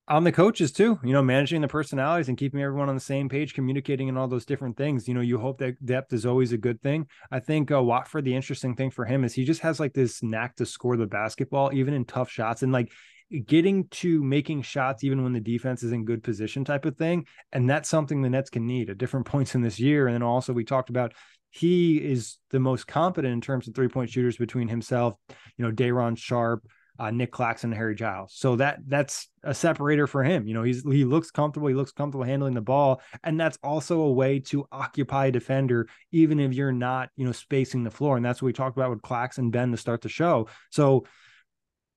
on 0.07 0.23
the 0.23 0.31
coaches 0.31 0.71
too 0.71 0.99
you 1.03 1.13
know 1.13 1.21
managing 1.21 1.61
the 1.61 1.67
personalities 1.67 2.27
and 2.27 2.37
keeping 2.37 2.61
everyone 2.61 2.89
on 2.89 2.95
the 2.95 3.01
same 3.01 3.29
page 3.29 3.53
communicating 3.53 4.09
and 4.09 4.17
all 4.17 4.27
those 4.27 4.45
different 4.45 4.75
things 4.75 5.07
you 5.07 5.13
know 5.13 5.21
you 5.21 5.37
hope 5.37 5.59
that 5.59 5.83
depth 5.85 6.11
is 6.11 6.25
always 6.25 6.51
a 6.51 6.57
good 6.57 6.81
thing. 6.81 7.07
I 7.31 7.39
think 7.39 7.71
uh, 7.71 7.81
watford 7.81 8.25
the 8.25 8.35
interesting 8.35 8.75
thing 8.75 8.91
for 8.91 9.05
him 9.05 9.23
is 9.23 9.33
he 9.33 9.45
just 9.45 9.61
has 9.61 9.79
like 9.79 9.93
this 9.93 10.23
knack 10.23 10.55
to 10.57 10.65
score 10.65 10.97
the 10.97 11.05
basketball 11.05 11.71
even 11.73 11.93
in 11.93 12.05
tough 12.05 12.29
shots 12.29 12.63
and 12.63 12.71
like 12.71 12.91
getting 13.45 13.87
to 13.89 14.21
making 14.23 14.61
shots 14.61 15.03
even 15.03 15.23
when 15.23 15.33
the 15.33 15.39
defense 15.39 15.83
is 15.83 15.93
in 15.93 16.03
good 16.03 16.23
position 16.23 16.65
type 16.65 16.85
of 16.85 16.97
thing 16.97 17.25
and 17.53 17.69
that's 17.69 17.87
something 17.87 18.21
the 18.21 18.29
nets 18.29 18.49
can 18.49 18.65
need 18.65 18.89
at 18.89 18.97
different 18.97 19.25
points 19.27 19.55
in 19.55 19.61
this 19.61 19.79
year 19.79 20.07
and 20.07 20.15
then 20.15 20.23
also 20.23 20.51
we 20.51 20.65
talked 20.65 20.89
about 20.89 21.13
he 21.51 21.97
is 21.97 22.37
the 22.49 22.59
most 22.59 22.87
competent 22.87 23.33
in 23.33 23.41
terms 23.41 23.67
of 23.67 23.75
three 23.75 23.87
point 23.87 24.09
shooters 24.09 24.37
between 24.37 24.67
himself 24.67 25.13
you 25.57 25.63
know 25.63 25.71
Day'Ron 25.71 26.15
Sharpe 26.15 26.65
uh, 27.01 27.09
Nic 27.09 27.31
Claxton 27.31 27.71
and 27.71 27.77
Harry 27.77 27.95
Giles. 27.95 28.31
So 28.35 28.57
that 28.57 28.77
that's 28.85 29.27
a 29.43 29.55
separator 29.55 30.05
for 30.05 30.23
him. 30.23 30.45
You 30.45 30.53
know, 30.53 30.61
he's 30.61 30.83
he 30.83 31.03
looks 31.03 31.31
comfortable. 31.31 31.67
He 31.67 31.73
looks 31.73 31.91
comfortable 31.91 32.25
handling 32.25 32.53
the 32.53 32.61
ball, 32.61 33.01
and 33.23 33.39
that's 33.39 33.57
also 33.63 34.01
a 34.01 34.11
way 34.11 34.39
to 34.41 34.67
occupy 34.71 35.25
a 35.25 35.31
defender, 35.31 35.87
even 36.11 36.39
if 36.39 36.53
you're 36.53 36.71
not 36.71 37.09
you 37.15 37.25
know 37.25 37.31
spacing 37.31 37.83
the 37.83 37.89
floor. 37.89 38.17
And 38.17 38.25
that's 38.25 38.39
what 38.39 38.45
we 38.45 38.53
talked 38.53 38.77
about 38.77 38.91
with 38.91 39.01
Claxton 39.01 39.49
Ben 39.49 39.71
to 39.71 39.77
start 39.77 40.01
the 40.01 40.09
show. 40.09 40.47
So 40.69 41.07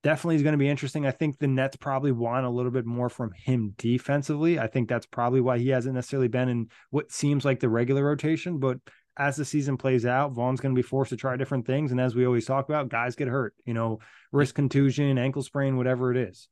definitely 0.03 0.37
is 0.37 0.43
going 0.43 0.53
to 0.53 0.59
be 0.59 0.71
interesting. 0.71 1.07
I 1.07 1.11
think 1.11 1.39
the 1.39 1.49
Nets 1.49 1.77
probably 1.77 2.13
want 2.13 2.47
a 2.47 2.51
little 2.51 2.73
bit 2.73 2.87
more 2.87 3.11
from 3.11 3.33
him 3.33 3.75
defensively. 3.77 4.59
I 4.59 4.69
think 4.69 4.89
that's 4.89 5.07
probably 5.07 5.43
why 5.43 5.59
he 5.59 5.69
hasn't 5.69 5.95
necessarily 5.95 6.29
been 6.29 6.49
in 6.49 6.69
what 6.89 7.13
seems 7.13 7.45
like 7.45 7.61
the 7.61 7.69
regular 7.69 8.05
rotation, 8.05 8.59
but 8.59 8.79
as 9.17 9.37
the 9.37 9.45
season 9.45 9.77
plays 9.77 10.07
out, 10.07 10.33
Vaughn's 10.33 10.61
going 10.61 10.75
to 10.75 10.79
be 10.79 10.87
forced 10.87 11.11
to 11.11 11.17
try 11.17 11.37
different 11.37 11.67
things. 11.67 11.91
And 11.93 12.01
as 12.01 12.15
we 12.15 12.27
always 12.27 12.47
talk 12.47 12.69
about, 12.69 12.89
guys 12.89 13.17
get 13.17 13.29
hurt, 13.29 13.55
you 13.65 13.75
know, 13.75 14.01
wrist 14.33 14.55
contusion, 14.55 15.19
ankle 15.19 15.43
sprain, 15.43 15.77
whatever 15.77 16.11
it 16.11 16.17
is. 16.17 16.49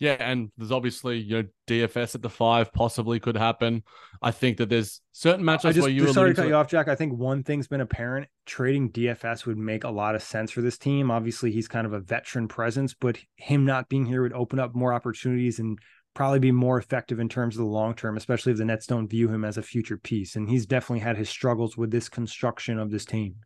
Yeah, 0.00 0.16
and 0.18 0.50
there's 0.58 0.72
obviously 0.72 1.18
you 1.18 1.42
know 1.42 1.48
DFS 1.68 2.16
at 2.16 2.22
the 2.22 2.28
five 2.28 2.72
possibly 2.72 3.20
could 3.20 3.36
happen. 3.36 3.84
I 4.20 4.32
think 4.32 4.56
that 4.56 4.68
there's 4.68 5.00
certain 5.12 5.44
matchups 5.44 5.74
just, 5.74 5.80
where 5.80 5.88
you. 5.88 6.02
Just 6.02 6.14
sorry 6.14 6.34
to 6.34 6.34
cut 6.34 6.48
you 6.48 6.56
off, 6.56 6.68
Jac. 6.68 6.88
I 6.88 6.96
think 6.96 7.16
one 7.16 7.44
thing's 7.44 7.68
been 7.68 7.80
apparent: 7.80 8.28
trading 8.44 8.90
DFS 8.90 9.46
would 9.46 9.56
make 9.56 9.84
a 9.84 9.90
lot 9.90 10.16
of 10.16 10.22
sense 10.22 10.50
for 10.50 10.62
this 10.62 10.78
team. 10.78 11.12
Obviously, 11.12 11.52
he's 11.52 11.68
kind 11.68 11.86
of 11.86 11.92
a 11.92 12.00
veteran 12.00 12.48
presence, 12.48 12.92
but 12.92 13.18
him 13.36 13.64
not 13.64 13.88
being 13.88 14.04
here 14.04 14.22
would 14.22 14.32
open 14.32 14.58
up 14.58 14.74
more 14.74 14.92
opportunities 14.92 15.60
and 15.60 15.78
probably 16.14 16.38
be 16.38 16.52
more 16.52 16.78
effective 16.78 17.18
in 17.18 17.28
terms 17.28 17.56
of 17.56 17.58
the 17.58 17.70
long 17.70 17.94
term, 17.94 18.16
especially 18.16 18.52
if 18.52 18.58
the 18.58 18.64
Nets 18.64 18.86
don't 18.86 19.08
view 19.08 19.28
him 19.28 19.44
as 19.44 19.58
a 19.58 19.62
future 19.62 19.96
piece. 19.96 20.36
And 20.36 20.48
he's 20.48 20.66
definitely 20.66 21.00
had 21.00 21.16
his 21.16 21.28
struggles 21.28 21.76
with 21.76 21.90
this 21.90 22.08
construction 22.08 22.78
of 22.78 22.90
this 22.90 23.04
team. 23.04 23.36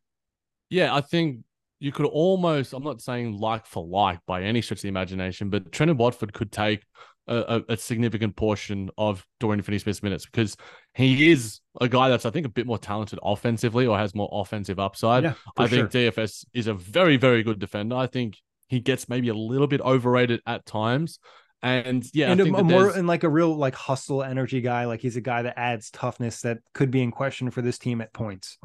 Yeah, 0.71 0.95
I 0.95 1.01
think 1.01 1.41
you 1.81 1.93
could 1.93 2.07
almost, 2.07 2.75
I'm 2.75 2.85
not 2.85 3.01
saying 3.01 3.39
like 3.39 3.67
for 3.67 3.85
like 3.85 4.21
by 4.27 4.43
any 4.43 4.61
stretch 4.61 4.79
of 4.79 4.83
the 4.83 4.89
imagination, 4.89 5.49
but 5.49 5.71
Trendon 5.71 5.97
Watford 5.97 6.33
could 6.33 6.53
take 6.53 6.85
a, 7.29 7.63
a, 7.69 7.77
significant 7.77 8.37
portion 8.37 8.91
of 8.97 9.27
Dorian 9.39 9.63
Finney 9.63 9.79
Smith's 9.79 10.03
minutes 10.03 10.25
because 10.25 10.57
he 10.95 11.31
is 11.31 11.61
a 11.81 11.89
guy 11.89 12.09
that's, 12.09 12.25
I 12.25 12.31
think, 12.31 12.47
a 12.47 12.51
bit 12.51 12.67
more 12.67 12.79
talented 12.79 13.19
offensively 13.23 13.87
or 13.87 13.99
has 13.99 14.15
more 14.15 14.31
offensive 14.33 14.79
upside. 14.79 15.25
Yeah, 15.25 15.35
I 15.59 15.67
think. 15.67 15.91
DFS 15.91 16.47
is 16.55 16.67
a 16.69 16.75
very, 16.75 17.19
very 17.19 17.43
good 17.43 17.59
defender. 17.59 17.97
I 17.97 18.07
think 18.07 18.39
he 18.69 18.81
gets 18.81 19.09
maybe 19.09 19.29
a 19.29 19.35
little 19.35 19.67
bit 19.67 19.81
overrated 19.83 20.41
at 20.47 20.65
times. 20.65 21.19
And 21.63 22.05
yeah, 22.15 22.31
and 22.31 22.41
a, 22.41 22.45
a 22.45 22.63
more 22.63 22.91
and 22.91 23.09
like 23.09 23.25
a 23.25 23.29
real 23.29 23.55
like 23.57 23.75
hustle 23.75 24.23
energy 24.23 24.61
guy. 24.61 24.85
Like 24.85 25.01
he's 25.01 25.17
a 25.17 25.21
guy 25.21 25.43
that 25.43 25.59
adds 25.59 25.91
toughness 25.91 26.43
that 26.43 26.59
could 26.73 26.91
be 26.91 27.03
in 27.03 27.11
question 27.11 27.51
for 27.51 27.63
this 27.63 27.79
team 27.79 28.01
at 28.01 28.13
points. 28.13 28.59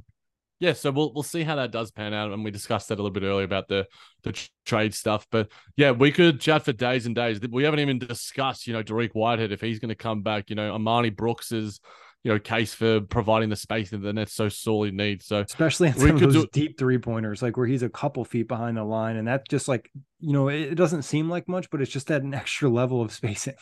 Yeah, 0.60 0.74
so 0.74 0.92
we'll 0.92 1.12
we'll 1.14 1.24
see 1.24 1.44
how 1.44 1.56
that 1.56 1.72
does 1.72 1.92
pan 1.92 2.14
out, 2.14 2.32
and 2.32 2.44
we 2.44 2.52
discussed 2.52 2.90
that 2.90 2.96
a 2.96 3.02
little 3.02 3.12
bit 3.12 3.24
earlier 3.24 3.46
about 3.46 3.68
the 3.68 3.88
the 4.22 4.48
trade 4.66 4.94
stuff. 4.94 5.28
But 5.32 5.52
yeah, 5.76 5.92
we 5.92 6.12
could 6.12 6.40
chat 6.40 6.64
for 6.64 6.72
days 6.72 7.06
and 7.06 7.16
days. 7.16 7.40
We 7.42 7.64
haven't 7.64 7.80
even 7.80 8.00
discussed, 8.00 8.68
you 8.68 8.74
know, 8.74 8.84
Dariq 8.84 9.10
Whitehead 9.14 9.52
if 9.52 9.60
he's 9.60 9.80
going 9.80 9.90
to 9.90 9.96
come 9.96 10.22
back. 10.22 10.50
You 10.50 10.56
know, 10.56 11.10
Brooks 11.16 11.52
is 11.52 11.82
you 12.24 12.32
know 12.32 12.40
case 12.40 12.74
for 12.74 13.02
providing 13.02 13.50
the 13.50 13.56
space 13.56 13.90
that 13.90 13.98
the 13.98 14.14
Nets 14.14 14.34
so 14.34 14.50
sorely 14.50 14.92
need. 14.92 15.22
So 15.22 15.42
especially 15.42 15.90
in 15.90 15.96
some 15.96 16.10
of 16.12 16.20
those 16.20 16.34
do... 16.34 16.48
deep 16.52 16.78
three 16.78 16.98
pointers, 16.98 17.42
like 17.42 17.58
where 17.58 17.68
he's 17.68 17.84
a 17.84 17.90
couple 17.90 18.24
feet 18.24 18.48
behind 18.48 18.78
the 18.78 18.84
line, 18.84 19.18
and 19.18 19.28
that 19.28 19.48
just 19.50 19.68
like 19.68 19.92
you 20.20 20.34
know 20.34 20.48
it 20.48 20.76
doesn't 20.76 21.04
seem 21.04 21.30
like 21.30 21.48
much, 21.48 21.70
but 21.70 21.82
it's 21.82 21.92
just 21.92 22.10
at 22.10 22.24
an 22.24 22.34
extra 22.34 22.70
level 22.70 23.02
of 23.02 23.12
spacing. 23.14 23.56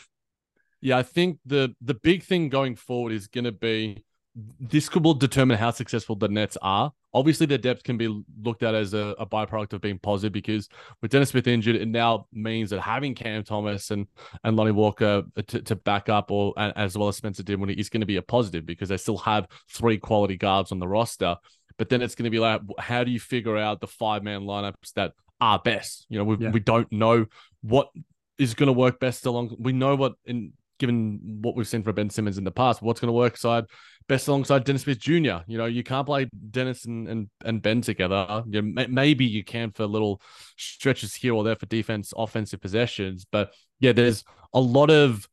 Yeah, 0.79 0.97
I 0.97 1.03
think 1.03 1.39
the 1.45 1.75
the 1.81 1.95
big 1.95 2.23
thing 2.23 2.49
going 2.49 2.75
forward 2.75 3.13
is 3.13 3.27
going 3.27 3.45
to 3.45 3.51
be 3.51 4.03
this 4.35 4.87
could 4.87 5.03
will 5.03 5.13
determine 5.13 5.57
how 5.57 5.71
successful 5.71 6.15
the 6.15 6.29
Nets 6.29 6.57
are. 6.61 6.91
Obviously, 7.13 7.45
their 7.45 7.57
depth 7.57 7.83
can 7.83 7.97
be 7.97 8.23
looked 8.41 8.63
at 8.63 8.73
as 8.73 8.93
a, 8.93 9.13
a, 9.19 9.25
byproduct 9.25 9.73
of 9.73 9.81
being 9.81 9.99
positive 9.99 10.31
because 10.31 10.69
with 11.01 11.11
Dennis 11.11 11.29
Smith 11.29 11.47
injured, 11.47 11.75
it 11.75 11.87
now 11.87 12.27
means 12.31 12.69
that 12.69 12.79
having 12.79 13.13
Cam 13.13 13.43
Thomas 13.43 13.91
and 13.91 14.07
and 14.45 14.55
Lonnie 14.55 14.71
Walker 14.71 15.23
to, 15.35 15.61
to 15.61 15.75
back 15.75 16.07
up, 16.07 16.31
or 16.31 16.53
as 16.57 16.97
well 16.97 17.09
as 17.09 17.17
Spencer 17.17 17.43
Dinwiddie, 17.43 17.79
is 17.79 17.89
going 17.89 18.01
to 18.01 18.07
be 18.07 18.15
a 18.15 18.21
positive 18.21 18.65
because 18.65 18.87
they 18.87 18.97
still 18.97 19.17
have 19.17 19.47
three 19.69 19.97
quality 19.97 20.37
guards 20.37 20.71
on 20.71 20.79
the 20.79 20.87
roster. 20.87 21.35
But 21.77 21.89
then 21.89 22.01
it's 22.01 22.15
going 22.15 22.25
to 22.25 22.29
be 22.29 22.39
like, 22.39 22.61
how 22.79 23.03
do 23.03 23.11
you 23.11 23.19
figure 23.19 23.57
out 23.57 23.81
the 23.81 23.87
five 23.87 24.23
man 24.23 24.41
lineups 24.41 24.93
that 24.95 25.13
are 25.41 25.59
best? 25.59 26.05
You 26.07 26.19
know, 26.19 26.23
we, 26.23 26.37
yeah. 26.37 26.51
we 26.51 26.61
don't 26.61 26.89
know 26.91 27.25
what 27.61 27.89
is 28.37 28.53
going 28.53 28.67
to 28.67 28.73
work 28.73 28.99
best 28.99 29.25
along. 29.25 29.55
We 29.59 29.73
know 29.73 29.95
what 29.95 30.13
in 30.25 30.53
given 30.81 31.39
what 31.41 31.55
we've 31.55 31.67
seen 31.67 31.83
from 31.83 31.95
Ben 31.95 32.09
Simmons 32.09 32.37
in 32.37 32.43
the 32.43 32.51
past, 32.51 32.81
what's 32.81 32.99
going 32.99 33.07
to 33.07 33.13
work 33.13 33.37
side 33.37 33.65
best 34.07 34.27
alongside 34.27 34.63
Dennis 34.65 34.81
Smith 34.81 34.99
Jr. 34.99 35.37
You 35.47 35.57
know, 35.57 35.65
you 35.65 35.83
can't 35.83 36.05
play 36.05 36.27
Dennis 36.49 36.85
and, 36.85 37.07
and, 37.07 37.29
and 37.45 37.61
Ben 37.61 37.81
together. 37.81 38.43
You 38.45 38.61
know, 38.61 38.85
maybe 38.89 39.23
you 39.25 39.43
can 39.43 39.71
for 39.71 39.85
little 39.85 40.21
stretches 40.57 41.15
here 41.15 41.33
or 41.33 41.43
there 41.43 41.55
for 41.55 41.65
defense, 41.67 42.13
offensive 42.17 42.59
possessions. 42.59 43.25
But 43.31 43.53
yeah, 43.79 43.93
there's 43.93 44.25
a 44.53 44.59
lot 44.59 44.89
of 44.89 45.27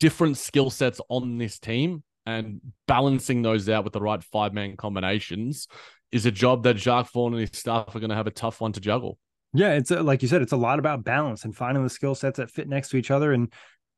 different 0.00 0.38
skill 0.38 0.70
sets 0.70 1.00
on 1.08 1.38
this 1.38 1.58
team, 1.58 2.02
and 2.26 2.60
balancing 2.88 3.42
those 3.42 3.68
out 3.68 3.84
with 3.84 3.92
the 3.92 4.00
right 4.00 4.22
five 4.24 4.52
man 4.52 4.76
combinations 4.76 5.68
is 6.10 6.26
a 6.26 6.30
job 6.30 6.62
that 6.64 6.74
Jacque 6.74 7.12
Vaughn 7.12 7.34
and 7.34 7.40
his 7.40 7.50
staff 7.52 7.94
are 7.94 8.00
going 8.00 8.10
to 8.10 8.16
have 8.16 8.26
a 8.26 8.32
tough 8.32 8.60
one 8.60 8.72
to 8.72 8.80
juggle. 8.80 9.18
Yeah, 9.52 9.74
it's 9.74 9.92
a, 9.92 10.02
like 10.02 10.22
you 10.22 10.28
said, 10.28 10.42
it's 10.42 10.52
a 10.52 10.56
lot 10.56 10.80
about 10.80 11.04
balance 11.04 11.44
and 11.44 11.54
finding 11.54 11.84
the 11.84 11.90
skill 11.90 12.16
sets 12.16 12.38
that 12.38 12.50
fit 12.50 12.68
next 12.68 12.88
to 12.88 12.96
each 12.96 13.12
other. 13.12 13.32
And 13.32 13.52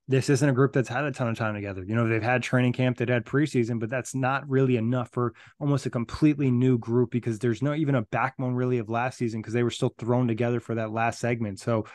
this 0.09 0.31
isn't 0.31 0.49
a 0.49 0.53
group 0.53 0.73
that's 0.73 0.89
had 0.89 1.05
a 1.05 1.11
ton 1.11 1.29
of 1.29 1.37
time 1.37 1.55
together. 1.55 1.85
You 1.85 1.97
know, 1.97 2.09
they've 2.09 2.23
had 2.23 2.43
training 2.43 2.73
camp, 2.73 2.97
they've 2.97 3.09
had 3.09 3.25
preseason, 3.25 3.81
but 3.81 3.91
that's 3.91 4.15
not 4.15 4.49
really 4.49 4.77
enough 4.77 5.11
for 5.13 5.35
almost 5.59 5.87
a 5.87 5.91
completely 5.91 6.51
new 6.51 6.79
group 6.79 7.11
because 7.11 7.39
there's 7.39 7.61
no 7.61 7.75
even 7.75 7.97
a 7.97 8.03
backbone 8.03 8.55
really 8.55 8.79
of 8.79 8.89
last 8.89 9.19
season 9.19 9.41
because 9.41 9.55
they 9.55 9.65
were 9.65 9.71
still 9.71 9.93
thrown 9.99 10.29
together 10.29 10.61
for 10.61 10.77
that 10.77 10.93
last 10.93 11.19
segment. 11.19 11.59
So 11.59 11.87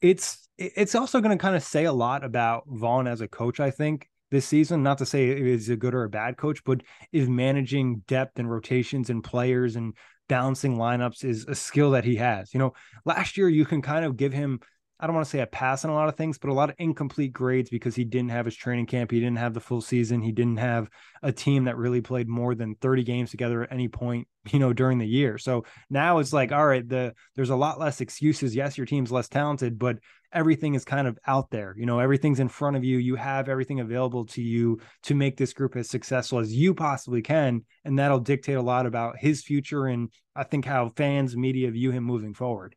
it's 0.00 0.48
it's 0.58 0.94
also 0.94 1.20
going 1.20 1.36
to 1.36 1.40
kind 1.40 1.56
of 1.56 1.62
say 1.62 1.84
a 1.84 1.92
lot 1.92 2.24
about 2.24 2.64
Vaughn 2.66 3.06
as 3.06 3.20
a 3.20 3.28
coach, 3.28 3.60
I 3.60 3.70
think, 3.70 4.08
this 4.30 4.46
season. 4.46 4.82
Not 4.82 4.98
to 4.98 5.06
say 5.06 5.40
he's 5.40 5.68
a 5.68 5.76
good 5.76 5.94
or 5.94 6.02
a 6.02 6.10
bad 6.10 6.36
coach, 6.36 6.64
but 6.64 6.82
is 7.12 7.28
managing 7.28 8.02
depth 8.08 8.40
and 8.40 8.50
rotations 8.50 9.08
and 9.08 9.22
players 9.22 9.76
and 9.76 9.94
balancing 10.28 10.76
lineups 10.76 11.24
is 11.24 11.44
a 11.46 11.54
skill 11.54 11.92
that 11.92 12.04
he 12.04 12.16
has. 12.16 12.52
You 12.52 12.58
know, 12.58 12.72
last 13.04 13.36
year 13.36 13.48
you 13.48 13.64
can 13.64 13.82
kind 13.82 14.04
of 14.04 14.16
give 14.16 14.32
him 14.32 14.60
I 15.02 15.06
don't 15.06 15.16
want 15.16 15.26
to 15.26 15.30
say 15.30 15.40
a 15.40 15.46
pass 15.48 15.84
on 15.84 15.90
a 15.90 15.94
lot 15.94 16.08
of 16.08 16.14
things, 16.14 16.38
but 16.38 16.48
a 16.48 16.54
lot 16.54 16.70
of 16.70 16.76
incomplete 16.78 17.32
grades 17.32 17.68
because 17.68 17.96
he 17.96 18.04
didn't 18.04 18.30
have 18.30 18.44
his 18.44 18.54
training 18.54 18.86
camp. 18.86 19.10
He 19.10 19.18
didn't 19.18 19.38
have 19.38 19.52
the 19.52 19.60
full 19.60 19.80
season. 19.80 20.22
He 20.22 20.30
didn't 20.30 20.58
have 20.58 20.88
a 21.24 21.32
team 21.32 21.64
that 21.64 21.76
really 21.76 22.00
played 22.00 22.28
more 22.28 22.54
than 22.54 22.76
30 22.76 23.02
games 23.02 23.32
together 23.32 23.64
at 23.64 23.72
any 23.72 23.88
point, 23.88 24.28
you 24.52 24.60
know, 24.60 24.72
during 24.72 24.98
the 24.98 25.06
year. 25.06 25.38
So 25.38 25.64
now 25.90 26.18
it's 26.18 26.32
like, 26.32 26.52
all 26.52 26.64
right, 26.64 26.88
the 26.88 27.14
there's 27.34 27.50
a 27.50 27.56
lot 27.56 27.80
less 27.80 28.00
excuses. 28.00 28.54
Yes, 28.54 28.78
your 28.78 28.86
team's 28.86 29.10
less 29.10 29.28
talented, 29.28 29.76
but 29.76 29.98
everything 30.32 30.76
is 30.76 30.84
kind 30.84 31.08
of 31.08 31.18
out 31.26 31.50
there. 31.50 31.74
You 31.76 31.84
know, 31.84 31.98
everything's 31.98 32.38
in 32.38 32.48
front 32.48 32.76
of 32.76 32.84
you. 32.84 32.98
You 32.98 33.16
have 33.16 33.48
everything 33.48 33.80
available 33.80 34.24
to 34.26 34.40
you 34.40 34.78
to 35.02 35.16
make 35.16 35.36
this 35.36 35.52
group 35.52 35.74
as 35.74 35.90
successful 35.90 36.38
as 36.38 36.54
you 36.54 36.74
possibly 36.74 37.22
can. 37.22 37.64
And 37.84 37.98
that'll 37.98 38.20
dictate 38.20 38.56
a 38.56 38.62
lot 38.62 38.86
about 38.86 39.18
his 39.18 39.42
future 39.42 39.86
and 39.86 40.12
I 40.36 40.44
think 40.44 40.64
how 40.64 40.90
fans, 40.90 41.36
media 41.36 41.72
view 41.72 41.90
him 41.90 42.04
moving 42.04 42.34
forward. 42.34 42.76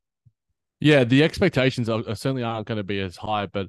Yeah, 0.79 1.03
the 1.03 1.23
expectations 1.23 1.89
are, 1.89 2.03
certainly 2.15 2.43
aren't 2.43 2.67
going 2.67 2.77
to 2.77 2.83
be 2.83 2.99
as 2.99 3.15
high, 3.15 3.45
but 3.45 3.67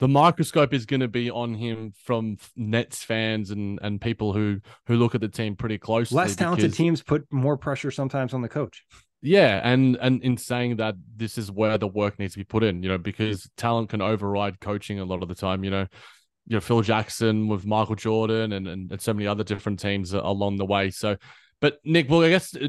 the 0.00 0.08
microscope 0.08 0.72
is 0.72 0.86
going 0.86 1.00
to 1.00 1.08
be 1.08 1.30
on 1.30 1.54
him 1.54 1.92
from 2.04 2.36
Nets 2.56 3.02
fans 3.02 3.50
and 3.50 3.78
and 3.82 4.00
people 4.00 4.32
who 4.32 4.60
who 4.86 4.96
look 4.96 5.14
at 5.14 5.20
the 5.20 5.28
team 5.28 5.56
pretty 5.56 5.78
closely. 5.78 6.16
Less 6.16 6.36
talented 6.36 6.66
because, 6.66 6.76
teams 6.76 7.02
put 7.02 7.26
more 7.32 7.56
pressure 7.56 7.90
sometimes 7.90 8.32
on 8.32 8.42
the 8.42 8.48
coach. 8.48 8.84
Yeah, 9.20 9.60
and 9.64 9.96
and 9.96 10.22
in 10.22 10.36
saying 10.36 10.76
that, 10.76 10.94
this 11.16 11.38
is 11.38 11.50
where 11.50 11.78
the 11.78 11.88
work 11.88 12.18
needs 12.18 12.34
to 12.34 12.38
be 12.38 12.44
put 12.44 12.62
in. 12.62 12.82
You 12.82 12.90
know, 12.90 12.98
because 12.98 13.50
talent 13.56 13.90
can 13.90 14.00
override 14.00 14.60
coaching 14.60 15.00
a 15.00 15.04
lot 15.04 15.22
of 15.22 15.28
the 15.28 15.34
time. 15.34 15.64
You 15.64 15.70
know, 15.70 15.86
you 16.46 16.56
know 16.56 16.60
Phil 16.60 16.82
Jackson 16.82 17.48
with 17.48 17.66
Michael 17.66 17.96
Jordan 17.96 18.52
and 18.52 18.68
and, 18.68 18.92
and 18.92 19.00
so 19.00 19.12
many 19.12 19.26
other 19.26 19.42
different 19.42 19.80
teams 19.80 20.12
along 20.12 20.56
the 20.56 20.66
way. 20.66 20.90
So, 20.90 21.16
but 21.60 21.78
Nick, 21.84 22.08
well, 22.08 22.22
I 22.22 22.28
guess 22.28 22.54
uh, 22.54 22.68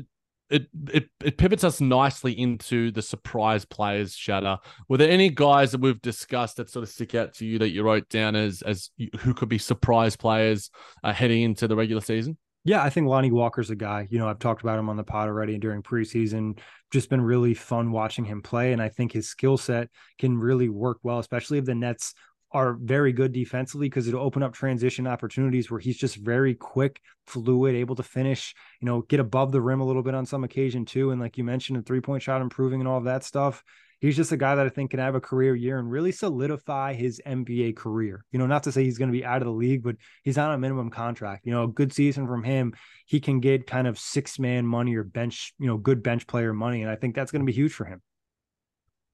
it, 0.49 0.67
it 0.91 1.09
it 1.23 1.37
pivots 1.37 1.63
us 1.63 1.79
nicely 1.79 2.33
into 2.33 2.91
the 2.91 3.01
surprise 3.01 3.65
players 3.65 4.15
shatter. 4.15 4.57
Were 4.87 4.97
there 4.97 5.09
any 5.09 5.29
guys 5.29 5.71
that 5.71 5.81
we've 5.81 6.01
discussed 6.01 6.57
that 6.57 6.69
sort 6.69 6.83
of 6.83 6.89
stick 6.89 7.15
out 7.15 7.33
to 7.35 7.45
you 7.45 7.59
that 7.59 7.69
you 7.69 7.83
wrote 7.83 8.09
down 8.09 8.35
as 8.35 8.61
as 8.61 8.89
who 9.19 9.33
could 9.33 9.49
be 9.49 9.57
surprise 9.57 10.15
players 10.15 10.69
uh, 11.03 11.13
heading 11.13 11.43
into 11.43 11.67
the 11.67 11.75
regular 11.75 12.01
season? 12.01 12.37
Yeah, 12.65 12.83
I 12.83 12.89
think 12.89 13.07
Lonnie 13.07 13.31
Walker's 13.31 13.69
a 13.69 13.75
guy. 13.75 14.07
You 14.09 14.19
know, 14.19 14.27
I've 14.27 14.39
talked 14.39 14.61
about 14.61 14.79
him 14.79 14.89
on 14.89 14.97
the 14.97 15.03
pod 15.03 15.29
already 15.29 15.57
during 15.57 15.81
preseason. 15.81 16.59
Just 16.91 17.09
been 17.09 17.21
really 17.21 17.53
fun 17.53 17.91
watching 17.91 18.25
him 18.25 18.41
play, 18.41 18.73
and 18.73 18.81
I 18.81 18.89
think 18.89 19.11
his 19.11 19.29
skill 19.29 19.57
set 19.57 19.89
can 20.17 20.37
really 20.37 20.67
work 20.69 20.97
well, 21.03 21.19
especially 21.19 21.57
if 21.57 21.65
the 21.65 21.75
Nets 21.75 22.13
are 22.51 22.73
very 22.73 23.13
good 23.13 23.31
defensively 23.31 23.87
because 23.87 24.07
it'll 24.07 24.23
open 24.23 24.41
up 24.41 24.53
transition 24.53 25.05
opportunities 25.05 25.69
where 25.69 25.79
he's 25.79 25.97
just 25.97 26.15
very 26.15 26.55
quick, 26.55 26.99
fluid, 27.27 27.75
able 27.75 27.95
to 27.95 28.03
finish, 28.03 28.55
you 28.81 28.85
know, 28.85 29.01
get 29.01 29.19
above 29.19 29.51
the 29.51 29.61
rim 29.61 29.81
a 29.81 29.85
little 29.85 30.01
bit 30.01 30.15
on 30.15 30.25
some 30.25 30.43
occasion 30.43 30.85
too. 30.85 31.11
And 31.11 31.21
like 31.21 31.37
you 31.37 31.43
mentioned, 31.43 31.77
a 31.77 31.81
three 31.81 32.01
point 32.01 32.23
shot 32.23 32.41
improving 32.41 32.81
and 32.81 32.87
all 32.87 32.97
of 32.97 33.03
that 33.05 33.23
stuff. 33.23 33.63
He's 33.99 34.15
just 34.15 34.31
a 34.31 34.37
guy 34.37 34.55
that 34.55 34.65
I 34.65 34.69
think 34.69 34.91
can 34.91 34.99
have 35.01 35.15
a 35.15 35.19
career 35.19 35.53
year 35.53 35.77
and 35.77 35.91
really 35.91 36.13
solidify 36.13 36.93
his 36.93 37.21
NBA 37.27 37.75
career. 37.75 38.23
You 38.31 38.39
know, 38.39 38.47
not 38.47 38.63
to 38.63 38.71
say 38.71 38.85
he's 38.85 38.97
going 38.97 39.11
to 39.11 39.17
be 39.17 39.25
out 39.25 39.41
of 39.41 39.45
the 39.45 39.53
league, 39.53 39.83
but 39.83 39.97
he's 40.23 40.37
on 40.37 40.53
a 40.53 40.57
minimum 40.57 40.89
contract. 40.89 41.45
You 41.45 41.51
know, 41.51 41.63
a 41.63 41.67
good 41.67 41.91
season 41.91 42.25
from 42.25 42.43
him, 42.43 42.73
he 43.05 43.19
can 43.19 43.41
get 43.41 43.67
kind 43.67 43.87
of 43.87 43.99
six 43.99 44.39
man 44.39 44.65
money 44.65 44.95
or 44.95 45.03
bench, 45.03 45.53
you 45.59 45.67
know, 45.67 45.77
good 45.77 46.01
bench 46.01 46.27
player 46.27 46.53
money. 46.53 46.81
And 46.81 46.89
I 46.89 46.95
think 46.95 47.13
that's 47.13 47.31
going 47.31 47.41
to 47.41 47.45
be 47.45 47.51
huge 47.51 47.73
for 47.73 47.83
him. 47.83 48.01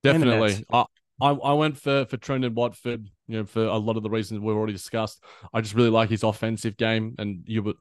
Definitely. 0.03 0.63
I, 0.71 0.85
I 1.29 1.53
went 1.53 1.77
for 1.77 2.05
for 2.05 2.17
Trendon 2.17 2.53
Watford 2.53 3.09
you 3.27 3.37
know, 3.37 3.45
for 3.45 3.63
a 3.63 3.77
lot 3.77 3.97
of 3.97 4.03
the 4.03 4.09
reasons 4.09 4.39
we've 4.39 4.55
already 4.55 4.73
discussed. 4.73 5.23
I 5.53 5.61
just 5.61 5.73
really 5.73 5.89
like 5.89 6.09
his 6.09 6.23
offensive 6.23 6.77
game, 6.77 7.15
and 7.17 7.43
you 7.45 7.63
would, 7.63 7.75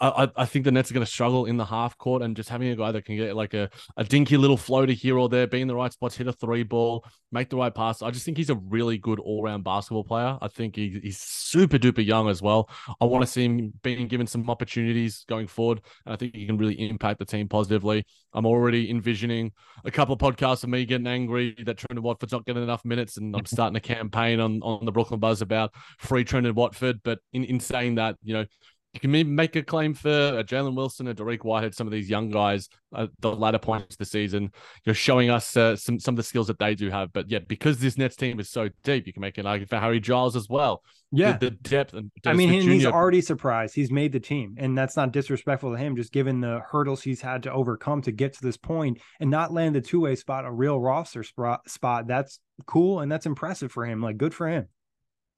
I, 0.00 0.28
I 0.36 0.44
think 0.44 0.64
the 0.64 0.72
Nets 0.72 0.90
are 0.90 0.94
going 0.94 1.06
to 1.06 1.10
struggle 1.10 1.46
in 1.46 1.56
the 1.56 1.64
half 1.64 1.96
court, 1.98 2.22
and 2.22 2.34
just 2.34 2.48
having 2.48 2.68
a 2.68 2.76
guy 2.76 2.92
that 2.92 3.04
can 3.04 3.16
get 3.16 3.36
like 3.36 3.54
a, 3.54 3.70
a 3.96 4.04
dinky 4.04 4.36
little 4.36 4.56
floater 4.56 4.92
here 4.92 5.16
or 5.18 5.28
there, 5.28 5.46
be 5.46 5.60
in 5.60 5.68
the 5.68 5.74
right 5.74 5.92
spots, 5.92 6.16
hit 6.16 6.26
a 6.26 6.32
three 6.32 6.64
ball, 6.64 7.04
make 7.30 7.48
the 7.48 7.56
right 7.56 7.74
pass. 7.74 8.02
I 8.02 8.10
just 8.10 8.24
think 8.24 8.36
he's 8.36 8.50
a 8.50 8.56
really 8.56 8.98
good 8.98 9.20
all 9.20 9.42
round 9.42 9.64
basketball 9.64 10.04
player. 10.04 10.36
I 10.40 10.48
think 10.48 10.76
he, 10.76 10.98
he's 11.02 11.18
super 11.18 11.78
duper 11.78 12.04
young 12.04 12.28
as 12.28 12.42
well. 12.42 12.68
I 13.00 13.04
want 13.04 13.24
to 13.24 13.30
see 13.30 13.44
him 13.44 13.72
being 13.82 14.08
given 14.08 14.26
some 14.26 14.48
opportunities 14.50 15.24
going 15.28 15.46
forward, 15.46 15.80
and 16.06 16.12
I 16.12 16.16
think 16.16 16.34
he 16.34 16.46
can 16.46 16.58
really 16.58 16.74
impact 16.88 17.20
the 17.20 17.24
team 17.24 17.48
positively. 17.48 18.04
I'm 18.32 18.46
already 18.46 18.90
envisioning 18.90 19.52
a 19.84 19.90
couple 19.90 20.14
of 20.14 20.20
podcasts 20.20 20.64
of 20.64 20.70
me 20.70 20.84
getting 20.84 21.06
angry 21.06 21.54
that 21.64 21.76
Trendon 21.76 22.00
Watford's 22.00 22.32
not 22.32 22.44
getting 22.44 22.62
enough 22.62 22.84
minutes, 22.84 23.16
and 23.16 23.34
I'm 23.36 23.46
starting 23.46 23.76
a 23.76 23.80
campaign 23.80 24.40
on 24.40 24.60
on 24.62 24.87
the 24.88 24.92
Brooklyn 24.92 25.20
Buzz 25.20 25.42
about 25.42 25.74
free 25.98 26.24
Trendon 26.24 26.54
Watford. 26.54 27.00
But 27.02 27.20
in, 27.32 27.44
in 27.44 27.60
saying 27.60 27.96
that, 27.96 28.16
you 28.22 28.34
know, 28.34 28.46
you 28.94 29.00
can 29.00 29.34
make 29.34 29.54
a 29.54 29.62
claim 29.62 29.92
for 29.92 30.08
a 30.08 30.42
Jalen 30.42 30.74
Wilson, 30.74 31.08
a 31.08 31.14
Dariq 31.14 31.44
Whitehead, 31.44 31.74
some 31.74 31.86
of 31.86 31.92
these 31.92 32.08
young 32.08 32.30
guys 32.30 32.68
at 32.96 33.10
the 33.20 33.34
latter 33.34 33.58
points 33.58 33.94
of 33.94 33.98
the 33.98 34.06
season. 34.06 34.50
You're 34.84 34.94
showing 34.94 35.28
us 35.28 35.56
uh, 35.56 35.76
some 35.76 36.00
some 36.00 36.14
of 36.14 36.16
the 36.16 36.22
skills 36.22 36.46
that 36.46 36.58
they 36.58 36.74
do 36.74 36.88
have. 36.88 37.12
But 37.12 37.30
yeah, 37.30 37.40
because 37.46 37.78
this 37.78 37.98
Nets 37.98 38.16
team 38.16 38.40
is 38.40 38.48
so 38.48 38.70
deep, 38.84 39.06
you 39.06 39.12
can 39.12 39.20
make 39.20 39.36
an 39.36 39.46
argument 39.46 39.70
for 39.70 39.78
Harry 39.78 40.00
Giles 40.00 40.36
as 40.36 40.48
well. 40.48 40.82
Yeah, 41.12 41.36
the, 41.36 41.50
the 41.50 41.50
depth. 41.50 41.92
And 41.92 42.10
I 42.24 42.32
mean, 42.32 42.48
he's 42.48 42.86
already 42.86 43.20
surprised. 43.20 43.74
He's 43.74 43.90
made 43.90 44.12
the 44.12 44.20
team, 44.20 44.56
and 44.58 44.76
that's 44.76 44.96
not 44.96 45.12
disrespectful 45.12 45.70
to 45.72 45.78
him. 45.78 45.94
Just 45.94 46.12
given 46.12 46.40
the 46.40 46.60
hurdles 46.60 47.02
he's 47.02 47.20
had 47.20 47.42
to 47.42 47.52
overcome 47.52 48.00
to 48.02 48.12
get 48.12 48.32
to 48.34 48.42
this 48.42 48.56
point 48.56 48.98
and 49.20 49.30
not 49.30 49.52
land 49.52 49.74
the 49.74 49.82
two 49.82 50.00
way 50.00 50.16
spot, 50.16 50.46
a 50.46 50.50
real 50.50 50.80
roster. 50.80 51.22
Spot 51.22 52.06
that's 52.06 52.40
cool 52.66 53.00
and 53.00 53.12
that's 53.12 53.26
impressive 53.26 53.70
for 53.70 53.84
him. 53.84 54.00
Like 54.00 54.16
good 54.16 54.34
for 54.34 54.48
him. 54.48 54.66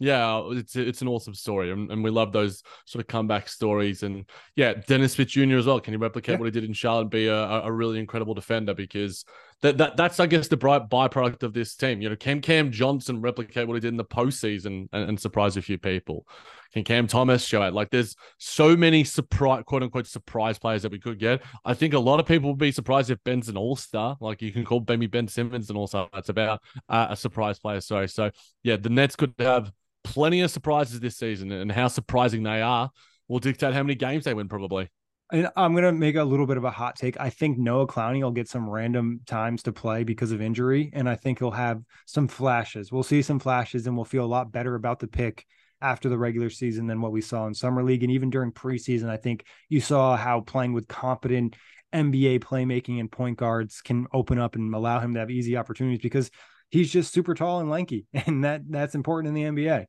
Yeah, 0.02 0.42
it's 0.52 0.76
it's 0.76 1.02
an 1.02 1.08
awesome 1.08 1.34
story, 1.34 1.70
and, 1.70 1.92
and 1.92 2.02
we 2.02 2.08
love 2.08 2.32
those 2.32 2.62
sort 2.86 3.04
of 3.04 3.06
comeback 3.06 3.48
stories. 3.48 4.02
And 4.02 4.24
yeah, 4.56 4.72
Dennis 4.88 5.12
Smith 5.12 5.28
Jr. 5.28 5.58
as 5.58 5.66
well. 5.66 5.78
Can 5.78 5.92
he 5.92 5.98
replicate 5.98 6.32
yeah. 6.32 6.38
what 6.38 6.46
he 6.46 6.50
did 6.50 6.64
in 6.64 6.72
Charlotte 6.72 7.10
be 7.10 7.26
a, 7.26 7.36
a 7.36 7.70
really 7.70 7.98
incredible 7.98 8.32
defender? 8.32 8.72
Because 8.72 9.26
that, 9.60 9.76
that 9.76 9.98
that's 9.98 10.18
I 10.18 10.24
guess 10.24 10.48
the 10.48 10.56
bright 10.56 10.88
byproduct 10.88 11.42
of 11.42 11.52
this 11.52 11.76
team. 11.76 12.00
You 12.00 12.08
know, 12.08 12.16
can 12.16 12.40
Cam 12.40 12.72
Johnson 12.72 13.20
replicate 13.20 13.68
what 13.68 13.74
he 13.74 13.80
did 13.80 13.88
in 13.88 13.98
the 13.98 14.04
postseason 14.06 14.88
and, 14.90 15.10
and 15.10 15.20
surprise 15.20 15.58
a 15.58 15.62
few 15.62 15.76
people? 15.76 16.26
Can 16.72 16.84
Cam 16.84 17.06
Thomas 17.06 17.44
show 17.44 17.62
it? 17.64 17.74
Like, 17.74 17.90
there's 17.90 18.16
so 18.38 18.76
many 18.76 19.04
surprise, 19.04 19.64
quote 19.66 19.82
unquote, 19.82 20.06
surprise 20.06 20.58
players 20.58 20.82
that 20.82 20.92
we 20.92 21.00
could 21.00 21.18
get. 21.18 21.42
I 21.64 21.74
think 21.74 21.92
a 21.92 21.98
lot 21.98 22.20
of 22.20 22.26
people 22.26 22.48
would 22.50 22.58
be 22.58 22.72
surprised 22.72 23.10
if 23.10 23.22
Ben's 23.24 23.48
an 23.48 23.58
all 23.58 23.76
star. 23.76 24.16
Like, 24.20 24.40
you 24.40 24.52
can 24.52 24.64
call 24.64 24.82
maybe 24.88 25.08
Ben 25.08 25.28
Simmons 25.28 25.68
an 25.68 25.76
all 25.76 25.88
star. 25.88 26.08
That's 26.12 26.28
about 26.28 26.62
uh, 26.88 27.08
a 27.10 27.16
surprise 27.16 27.58
player. 27.58 27.80
Sorry. 27.80 28.08
So, 28.08 28.30
yeah, 28.62 28.76
the 28.76 28.88
Nets 28.88 29.16
could 29.16 29.34
have 29.40 29.72
plenty 30.04 30.40
of 30.40 30.50
surprises 30.50 31.00
this 31.00 31.16
season, 31.16 31.52
and 31.52 31.70
how 31.70 31.88
surprising 31.88 32.42
they 32.42 32.62
are 32.62 32.90
will 33.28 33.38
dictate 33.38 33.74
how 33.74 33.82
many 33.82 33.94
games 33.94 34.24
they 34.24 34.34
win, 34.34 34.48
probably. 34.48 34.88
And 35.32 35.48
I'm 35.56 35.74
gonna 35.74 35.92
make 35.92 36.16
a 36.16 36.24
little 36.24 36.46
bit 36.46 36.56
of 36.56 36.64
a 36.64 36.70
hot 36.70 36.96
take. 36.96 37.18
I 37.20 37.30
think 37.30 37.56
Noah 37.56 37.86
Clowney 37.86 38.22
will 38.22 38.32
get 38.32 38.48
some 38.48 38.68
random 38.68 39.20
times 39.26 39.62
to 39.62 39.72
play 39.72 40.02
because 40.02 40.32
of 40.32 40.42
injury, 40.42 40.90
and 40.92 41.08
I 41.08 41.14
think 41.14 41.38
he'll 41.38 41.52
have 41.52 41.82
some 42.06 42.26
flashes. 42.26 42.90
We'll 42.90 43.04
see 43.04 43.22
some 43.22 43.38
flashes, 43.38 43.86
and 43.86 43.96
we'll 43.96 44.04
feel 44.04 44.24
a 44.24 44.26
lot 44.26 44.50
better 44.50 44.74
about 44.74 44.98
the 44.98 45.06
pick 45.06 45.46
after 45.80 46.08
the 46.08 46.18
regular 46.18 46.50
season 46.50 46.86
than 46.86 47.00
what 47.00 47.12
we 47.12 47.20
saw 47.20 47.46
in 47.46 47.54
summer 47.54 47.84
league, 47.84 48.02
and 48.02 48.12
even 48.12 48.30
during 48.30 48.50
preseason. 48.50 49.08
I 49.08 49.16
think 49.16 49.44
you 49.68 49.80
saw 49.80 50.16
how 50.16 50.40
playing 50.40 50.72
with 50.72 50.88
competent 50.88 51.54
NBA 51.92 52.40
playmaking 52.40 53.00
and 53.00 53.10
point 53.10 53.38
guards 53.38 53.80
can 53.80 54.06
open 54.12 54.38
up 54.38 54.56
and 54.56 54.74
allow 54.74 55.00
him 55.00 55.14
to 55.14 55.20
have 55.20 55.30
easy 55.30 55.56
opportunities 55.56 56.00
because 56.00 56.30
he's 56.70 56.90
just 56.90 57.12
super 57.12 57.34
tall 57.34 57.60
and 57.60 57.70
lanky, 57.70 58.06
and 58.14 58.44
that 58.44 58.62
that's 58.68 58.94
important 58.94 59.36
in 59.36 59.54
the 59.54 59.62
NBA. 59.62 59.86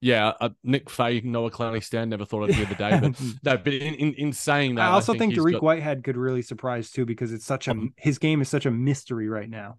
Yeah, 0.00 0.34
uh, 0.40 0.50
Nick 0.62 0.90
Fay, 0.90 1.22
Noah 1.22 1.50
Clowney 1.50 1.82
stand 1.82 2.10
never 2.10 2.26
thought 2.26 2.50
of 2.50 2.56
the 2.56 2.66
other 2.66 2.74
day, 2.74 3.00
but 3.00 3.20
no, 3.42 3.56
but 3.56 3.72
in, 3.72 3.94
in, 3.94 4.14
in 4.14 4.32
saying 4.32 4.74
that, 4.74 4.82
I 4.82 4.92
also 4.92 5.14
I 5.14 5.18
think, 5.18 5.34
think 5.34 5.46
Dariq 5.46 5.52
got... 5.52 5.62
Whitehead 5.62 6.04
could 6.04 6.16
really 6.16 6.42
surprise 6.42 6.90
too 6.90 7.06
because 7.06 7.32
it's 7.32 7.46
such 7.46 7.66
a 7.66 7.70
um, 7.70 7.94
his 7.96 8.18
game 8.18 8.42
is 8.42 8.48
such 8.48 8.66
a 8.66 8.70
mystery 8.70 9.28
right 9.28 9.48
now. 9.48 9.78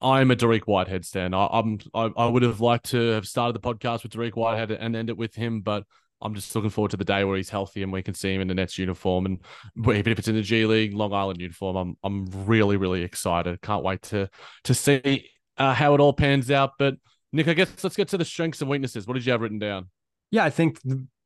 I'm 0.00 0.32
a 0.32 0.36
Dariq 0.36 0.62
Whitehead 0.62 1.04
stand. 1.04 1.34
I, 1.34 1.48
I'm 1.52 1.78
I, 1.94 2.10
I 2.16 2.26
would 2.26 2.42
have 2.42 2.60
liked 2.60 2.86
to 2.90 3.10
have 3.10 3.26
started 3.26 3.54
the 3.54 3.60
podcast 3.60 4.02
with 4.02 4.12
Dariq 4.12 4.34
Whitehead 4.34 4.72
and 4.72 4.96
end 4.96 5.10
it 5.10 5.16
with 5.16 5.34
him, 5.36 5.60
but 5.60 5.84
I'm 6.20 6.34
just 6.34 6.54
looking 6.54 6.70
forward 6.70 6.90
to 6.90 6.96
the 6.96 7.04
day 7.04 7.24
where 7.24 7.36
he's 7.36 7.50
healthy 7.50 7.82
and 7.82 7.92
we 7.92 8.02
can 8.02 8.14
see 8.14 8.34
him 8.34 8.40
in 8.40 8.48
the 8.48 8.54
Nets 8.54 8.78
uniform, 8.78 9.26
and 9.26 9.38
even 9.78 10.12
if 10.12 10.18
it's 10.18 10.28
in 10.28 10.34
the 10.34 10.42
G 10.42 10.66
League, 10.66 10.92
Long 10.92 11.12
Island 11.12 11.40
uniform, 11.40 11.76
I'm 11.76 11.96
I'm 12.02 12.46
really 12.46 12.76
really 12.76 13.02
excited. 13.02 13.60
Can't 13.62 13.84
wait 13.84 14.02
to 14.02 14.28
to 14.64 14.74
see 14.74 15.28
uh, 15.58 15.74
how 15.74 15.94
it 15.94 16.00
all 16.00 16.12
pans 16.12 16.50
out. 16.50 16.72
But 16.78 16.96
Nick, 17.32 17.48
I 17.48 17.54
guess 17.54 17.70
let's 17.82 17.96
get 17.96 18.08
to 18.08 18.18
the 18.18 18.24
strengths 18.24 18.60
and 18.60 18.70
weaknesses. 18.70 19.06
What 19.06 19.14
did 19.14 19.26
you 19.26 19.32
have 19.32 19.40
written 19.40 19.58
down? 19.58 19.88
Yeah, 20.30 20.44
I 20.44 20.50
think 20.50 20.80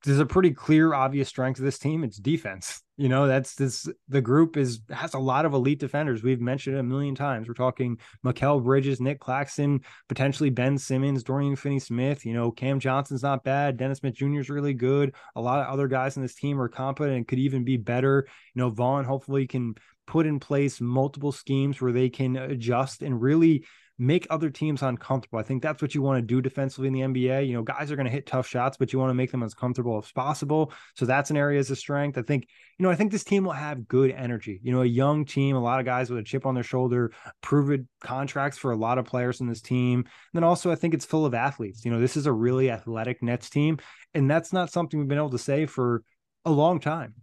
there's 0.04 0.18
a 0.18 0.26
pretty 0.26 0.52
clear, 0.52 0.94
obvious 0.94 1.28
strength 1.28 1.58
of 1.58 1.64
this 1.64 1.78
team. 1.78 2.04
It's 2.04 2.16
defense. 2.16 2.80
You 2.96 3.08
know, 3.08 3.26
that's 3.26 3.54
this. 3.54 3.88
The 4.08 4.20
group 4.20 4.56
is 4.56 4.80
has 4.90 5.14
a 5.14 5.18
lot 5.18 5.44
of 5.44 5.52
elite 5.52 5.80
defenders. 5.80 6.22
We've 6.22 6.40
mentioned 6.40 6.76
it 6.76 6.80
a 6.80 6.84
million 6.84 7.14
times. 7.14 7.46
We're 7.46 7.54
talking 7.54 7.98
Mikal 8.24 8.62
Bridges, 8.62 9.00
Nick 9.00 9.20
Claxton, 9.20 9.80
potentially 10.08 10.50
Ben 10.50 10.78
Simmons, 10.78 11.22
Dorian 11.22 11.56
Finney-Smith. 11.56 12.24
You 12.24 12.34
know, 12.34 12.50
Cam 12.50 12.80
Johnson's 12.80 13.22
not 13.22 13.44
bad. 13.44 13.76
Dennis 13.76 13.98
Smith 13.98 14.14
Jr. 14.14 14.40
is 14.40 14.50
really 14.50 14.74
good. 14.74 15.14
A 15.34 15.40
lot 15.40 15.60
of 15.60 15.72
other 15.72 15.88
guys 15.88 16.16
in 16.16 16.22
this 16.22 16.34
team 16.34 16.60
are 16.60 16.68
competent 16.68 17.16
and 17.16 17.28
could 17.28 17.38
even 17.38 17.64
be 17.64 17.76
better. 17.76 18.26
You 18.54 18.62
know, 18.62 18.70
Vaughn 18.70 19.04
hopefully 19.04 19.46
can 19.46 19.74
put 20.06 20.26
in 20.26 20.40
place 20.40 20.80
multiple 20.80 21.32
schemes 21.32 21.80
where 21.80 21.92
they 21.92 22.08
can 22.08 22.36
adjust 22.36 23.02
and 23.02 23.20
really 23.20 23.64
make 23.98 24.26
other 24.28 24.50
teams 24.50 24.82
uncomfortable. 24.82 25.38
I 25.38 25.42
think 25.42 25.62
that's 25.62 25.80
what 25.80 25.94
you 25.94 26.02
want 26.02 26.18
to 26.18 26.22
do 26.26 26.42
defensively 26.42 26.88
in 26.88 26.92
the 26.92 27.00
NBA. 27.00 27.46
You 27.46 27.54
know, 27.54 27.62
guys 27.62 27.90
are 27.90 27.96
going 27.96 28.06
to 28.06 28.12
hit 28.12 28.26
tough 28.26 28.46
shots, 28.46 28.76
but 28.76 28.92
you 28.92 28.98
want 28.98 29.10
to 29.10 29.14
make 29.14 29.30
them 29.30 29.42
as 29.42 29.54
comfortable 29.54 29.98
as 29.98 30.12
possible. 30.12 30.72
So 30.94 31.06
that's 31.06 31.30
an 31.30 31.36
area 31.36 31.58
as 31.58 31.70
a 31.70 31.76
strength. 31.76 32.18
I 32.18 32.22
think, 32.22 32.46
you 32.78 32.82
know, 32.82 32.90
I 32.90 32.94
think 32.94 33.10
this 33.10 33.24
team 33.24 33.44
will 33.44 33.52
have 33.52 33.88
good 33.88 34.10
energy. 34.10 34.60
You 34.62 34.72
know, 34.72 34.82
a 34.82 34.86
young 34.86 35.24
team, 35.24 35.56
a 35.56 35.62
lot 35.62 35.80
of 35.80 35.86
guys 35.86 36.10
with 36.10 36.18
a 36.18 36.24
chip 36.24 36.44
on 36.44 36.54
their 36.54 36.62
shoulder, 36.62 37.12
proven 37.40 37.88
contracts 38.00 38.58
for 38.58 38.70
a 38.70 38.76
lot 38.76 38.98
of 38.98 39.06
players 39.06 39.40
in 39.40 39.48
this 39.48 39.62
team. 39.62 40.00
And 40.00 40.06
then 40.34 40.44
also, 40.44 40.70
I 40.70 40.74
think 40.74 40.92
it's 40.92 41.06
full 41.06 41.24
of 41.24 41.32
athletes. 41.32 41.84
You 41.84 41.90
know, 41.90 42.00
this 42.00 42.16
is 42.16 42.26
a 42.26 42.32
really 42.32 42.70
athletic 42.70 43.22
Nets 43.22 43.48
team. 43.48 43.78
And 44.12 44.30
that's 44.30 44.52
not 44.52 44.70
something 44.70 44.98
we've 44.98 45.08
been 45.08 45.18
able 45.18 45.30
to 45.30 45.38
say 45.38 45.66
for 45.66 46.02
a 46.44 46.50
long 46.50 46.80
time. 46.80 47.14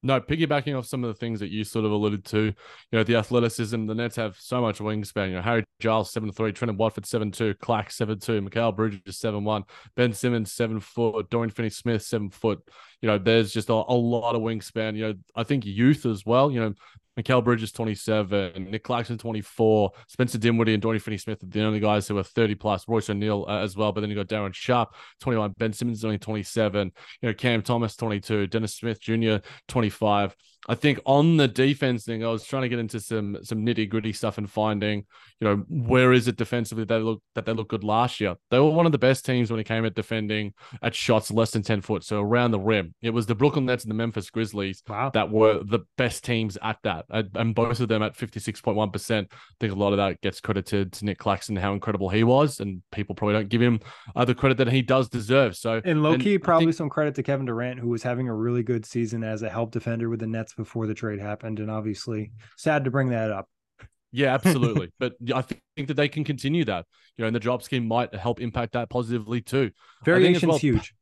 No, 0.00 0.20
piggybacking 0.20 0.78
off 0.78 0.86
some 0.86 1.02
of 1.02 1.08
the 1.08 1.18
things 1.18 1.40
that 1.40 1.50
you 1.50 1.64
sort 1.64 1.84
of 1.84 1.90
alluded 1.90 2.24
to, 2.26 2.44
you 2.44 2.54
know, 2.92 3.02
the 3.02 3.16
athleticism, 3.16 3.86
the 3.86 3.94
Nets 3.96 4.14
have 4.14 4.36
so 4.38 4.60
much 4.60 4.78
wingspan. 4.78 5.30
You 5.30 5.36
know, 5.36 5.42
Harry 5.42 5.64
Giles, 5.80 6.12
7 6.12 6.30
3, 6.30 6.52
Trendon 6.52 6.76
Watford, 6.76 7.04
7 7.04 7.32
2, 7.32 7.54
Clax, 7.54 7.92
7 7.92 8.18
2, 8.18 8.42
Mikal 8.42 8.76
Bridges, 8.76 9.18
7 9.18 9.42
1, 9.42 9.64
Ben 9.96 10.12
Simmons, 10.12 10.52
7 10.52 10.78
foot, 10.78 11.28
Dorian 11.30 11.50
Finney 11.50 11.70
Smith, 11.70 12.02
7 12.02 12.30
foot. 12.30 12.60
You 13.02 13.08
know, 13.08 13.18
there's 13.18 13.52
just 13.52 13.68
a, 13.68 13.72
a 13.72 13.94
lot 13.94 14.34
of 14.34 14.42
wingspan. 14.42 14.96
You 14.96 15.08
know, 15.08 15.14
I 15.36 15.44
think 15.44 15.64
youth 15.64 16.06
as 16.06 16.26
well. 16.26 16.50
You 16.50 16.60
know, 16.60 16.74
Mikal 17.18 17.42
Bridges 17.42 17.72
27, 17.72 18.70
Nick 18.70 18.84
Claxton 18.84 19.18
24, 19.18 19.90
Spencer 20.06 20.38
Dinwiddie 20.38 20.74
and 20.74 20.82
Dorian 20.82 21.00
Finney 21.00 21.18
Smith 21.18 21.42
are 21.42 21.46
the 21.46 21.62
only 21.62 21.80
guys 21.80 22.06
who 22.06 22.16
are 22.16 22.22
30 22.22 22.54
plus, 22.54 22.86
Royce 22.86 23.10
O'Neale 23.10 23.44
uh, 23.48 23.58
as 23.58 23.76
well. 23.76 23.90
But 23.92 24.02
then 24.02 24.10
you 24.10 24.16
got 24.16 24.28
Day'Ron 24.28 24.52
Sharpe 24.52 24.94
21, 25.20 25.54
Ben 25.58 25.72
Simmons 25.72 26.04
only 26.04 26.18
27, 26.18 26.92
you 27.20 27.28
know, 27.28 27.34
Cam 27.34 27.62
Thomas 27.62 27.96
22, 27.96 28.46
Dennis 28.46 28.76
Smith 28.76 29.00
Jr. 29.00 29.36
25. 29.66 30.36
I 30.66 30.74
think 30.74 31.00
on 31.06 31.36
the 31.36 31.48
defense 31.48 32.04
thing, 32.04 32.24
I 32.24 32.28
was 32.28 32.44
trying 32.44 32.62
to 32.62 32.68
get 32.68 32.78
into 32.78 33.00
some 33.00 33.38
some 33.42 33.64
nitty 33.64 33.88
gritty 33.88 34.12
stuff 34.12 34.38
and 34.38 34.50
finding, 34.50 35.06
you 35.40 35.48
know, 35.48 35.64
where 35.68 36.12
is 36.12 36.28
it 36.28 36.36
defensively 36.36 36.84
that 36.84 36.94
they 36.94 37.00
look 37.00 37.22
that 37.34 37.46
they 37.46 37.52
look 37.52 37.68
good 37.68 37.84
last 37.84 38.20
year. 38.20 38.34
They 38.50 38.58
were 38.58 38.70
one 38.70 38.84
of 38.84 38.92
the 38.92 38.98
best 38.98 39.24
teams 39.24 39.50
when 39.50 39.60
it 39.60 39.64
came 39.64 39.84
at 39.84 39.94
defending 39.94 40.52
at 40.82 40.94
shots 40.94 41.30
less 41.30 41.52
than 41.52 41.62
ten 41.62 41.80
foot, 41.80 42.04
so 42.04 42.20
around 42.20 42.50
the 42.50 42.60
rim. 42.60 42.94
It 43.02 43.10
was 43.10 43.26
the 43.26 43.34
Brooklyn 43.34 43.66
Nets 43.66 43.84
and 43.84 43.90
the 43.90 43.94
Memphis 43.94 44.30
Grizzlies 44.30 44.82
wow. 44.88 45.10
that 45.10 45.30
were 45.30 45.62
the 45.62 45.80
best 45.96 46.24
teams 46.24 46.58
at 46.60 46.78
that, 46.82 47.06
and 47.08 47.54
both 47.54 47.80
of 47.80 47.88
them 47.88 48.02
at 48.02 48.16
fifty 48.16 48.40
six 48.40 48.60
point 48.60 48.76
one 48.76 48.90
percent. 48.90 49.28
I 49.30 49.36
think 49.60 49.72
a 49.72 49.76
lot 49.76 49.92
of 49.92 49.98
that 49.98 50.20
gets 50.20 50.40
credited 50.40 50.92
to 50.94 51.04
Nick 51.04 51.18
Claxton 51.18 51.56
how 51.56 51.72
incredible 51.72 52.08
he 52.08 52.24
was, 52.24 52.60
and 52.60 52.82
people 52.92 53.14
probably 53.14 53.34
don't 53.34 53.48
give 53.48 53.62
him 53.62 53.80
uh, 54.16 54.24
the 54.24 54.34
credit 54.34 54.58
that 54.58 54.68
he 54.68 54.82
does 54.82 55.08
deserve. 55.08 55.56
So, 55.56 55.80
and 55.84 56.02
low 56.02 56.18
key, 56.18 56.38
probably 56.38 56.66
think, 56.66 56.76
some 56.76 56.90
credit 56.90 57.14
to 57.14 57.22
Kevin 57.22 57.46
Durant, 57.46 57.80
who 57.80 57.88
was 57.88 58.02
having 58.02 58.28
a 58.28 58.34
really 58.34 58.62
good 58.62 58.84
season 58.84 59.24
as 59.24 59.42
a 59.42 59.48
help 59.48 59.70
defender 59.70 60.08
with 60.08 60.20
the 60.20 60.26
Nets 60.26 60.47
before 60.54 60.86
the 60.86 60.94
trade 60.94 61.20
happened, 61.20 61.58
and 61.60 61.70
obviously 61.70 62.32
sad 62.56 62.84
to 62.84 62.90
bring 62.90 63.10
that 63.10 63.30
up. 63.30 63.48
Yeah, 64.12 64.34
absolutely. 64.34 64.92
but 64.98 65.14
I 65.34 65.42
think 65.42 65.88
that 65.88 65.94
they 65.94 66.08
can 66.08 66.24
continue 66.24 66.64
that. 66.64 66.86
You 67.16 67.22
know, 67.22 67.26
and 67.26 67.36
the 67.36 67.40
drop 67.40 67.62
scheme 67.62 67.86
might 67.86 68.14
help 68.14 68.40
impact 68.40 68.72
that 68.72 68.88
positively 68.90 69.40
too. 69.40 69.70
Variation's 70.04 70.48
well, 70.48 70.58
huge. 70.58 70.94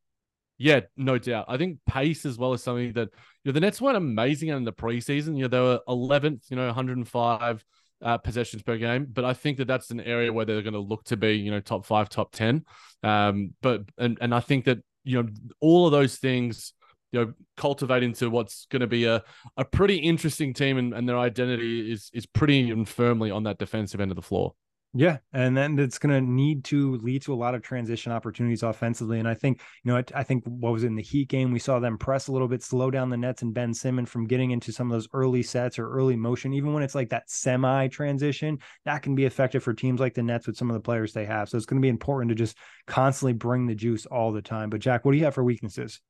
Yeah, 0.57 0.81
no 0.95 1.19
doubt. 1.19 1.45
I 1.47 1.57
think 1.57 1.77
pace 1.85 2.25
as 2.25 2.37
well 2.37 2.53
is 2.53 2.63
something 2.63 2.93
that 2.93 3.09
you 3.43 3.49
know 3.49 3.51
the 3.51 3.59
Nets 3.59 3.79
weren't 3.79 3.97
amazing 3.97 4.49
in 4.49 4.63
the 4.63 4.73
preseason. 4.73 5.35
You 5.35 5.43
know, 5.43 5.47
they 5.47 5.59
were 5.59 5.79
11th. 5.87 6.49
You 6.49 6.57
know, 6.57 6.65
105 6.65 7.65
uh, 8.01 8.17
possessions 8.17 8.63
per 8.63 8.77
game, 8.77 9.07
but 9.11 9.25
I 9.25 9.33
think 9.33 9.57
that 9.57 9.67
that's 9.67 9.91
an 9.91 9.99
area 10.01 10.31
where 10.31 10.45
they're 10.45 10.61
going 10.61 10.73
to 10.73 10.79
look 10.79 11.03
to 11.05 11.17
be 11.17 11.33
you 11.33 11.51
know 11.51 11.59
top 11.59 11.85
five, 11.85 12.09
top 12.09 12.31
ten. 12.31 12.65
Um, 13.03 13.53
but 13.61 13.83
and 13.97 14.17
and 14.21 14.33
I 14.33 14.39
think 14.39 14.65
that 14.65 14.79
you 15.03 15.21
know 15.21 15.29
all 15.59 15.85
of 15.85 15.91
those 15.91 16.17
things 16.17 16.73
you 17.11 17.19
know 17.19 17.33
cultivate 17.55 18.03
into 18.03 18.29
what's 18.29 18.65
going 18.69 18.81
to 18.81 18.87
be 18.87 19.05
a, 19.05 19.23
a 19.55 19.65
pretty 19.65 19.97
interesting 19.97 20.53
team 20.53 20.77
and, 20.77 20.93
and 20.93 21.07
their 21.07 21.17
identity 21.17 21.91
is 21.91 22.09
is 22.13 22.25
pretty 22.25 22.83
firmly 22.85 23.31
on 23.31 23.43
that 23.43 23.57
defensive 23.57 24.01
end 24.01 24.11
of 24.11 24.15
the 24.15 24.21
floor 24.21 24.53
yeah, 24.93 25.17
and 25.33 25.55
then 25.55 25.77
it's 25.77 25.99
going 25.99 26.15
to 26.15 26.27
need 26.27 26.63
to 26.65 26.95
lead 26.97 27.21
to 27.23 27.33
a 27.33 27.35
lot 27.35 27.53
of 27.53 27.61
transition 27.61 28.11
opportunities 28.11 28.63
offensively. 28.63 29.19
And 29.19 29.27
I 29.27 29.35
think, 29.35 29.61
you 29.83 29.91
know, 29.91 29.97
I, 29.97 30.03
I, 30.15 30.23
think 30.23 30.43
what 30.45 30.73
was 30.73 30.85
in 30.85 30.95
the 30.95 31.03
Heat 31.03 31.27
game, 31.27 31.51
we 31.51 31.59
saw 31.59 31.77
them 31.77 31.99
press 31.99 32.29
a 32.29 32.31
little 32.31 32.47
bit, 32.47 32.63
slow 32.63 32.89
down 32.89 33.09
the 33.09 33.17
Nets 33.17 33.41
and 33.43 33.53
Ben 33.53 33.75
Simmons 33.75 34.09
from 34.09 34.25
getting 34.25 34.51
into 34.51 34.71
some 34.71 34.89
of 34.89 34.95
those 34.95 35.07
early 35.13 35.43
sets 35.43 35.77
or 35.77 35.87
early 35.89 36.15
motion. 36.15 36.51
Even 36.53 36.73
when 36.73 36.81
it's 36.81 36.95
like 36.95 37.09
that 37.09 37.29
semi 37.29 37.87
transition, 37.89 38.57
that 38.85 39.03
can 39.03 39.13
be 39.13 39.25
effective 39.25 39.61
for 39.61 39.73
teams 39.73 39.99
like 39.99 40.15
the 40.15 40.23
Nets 40.23 40.47
with 40.47 40.57
some 40.57 40.69
of 40.69 40.73
the 40.73 40.79
players 40.79 41.13
they 41.13 41.25
have. 41.25 41.49
So 41.49 41.57
it's 41.57 41.67
going 41.67 41.81
to 41.81 41.85
be 41.85 41.89
important 41.89 42.29
to 42.29 42.35
just 42.35 42.57
constantly 42.87 43.33
bring 43.33 43.67
the 43.67 43.75
juice 43.75 44.05
all 44.05 44.31
the 44.31 44.41
time. 44.41 44.71
But 44.71 44.79
Jac, 44.79 45.05
what 45.05 45.11
do 45.11 45.19
you 45.19 45.25
have 45.25 45.35
for 45.35 45.43
weaknesses? 45.43 46.01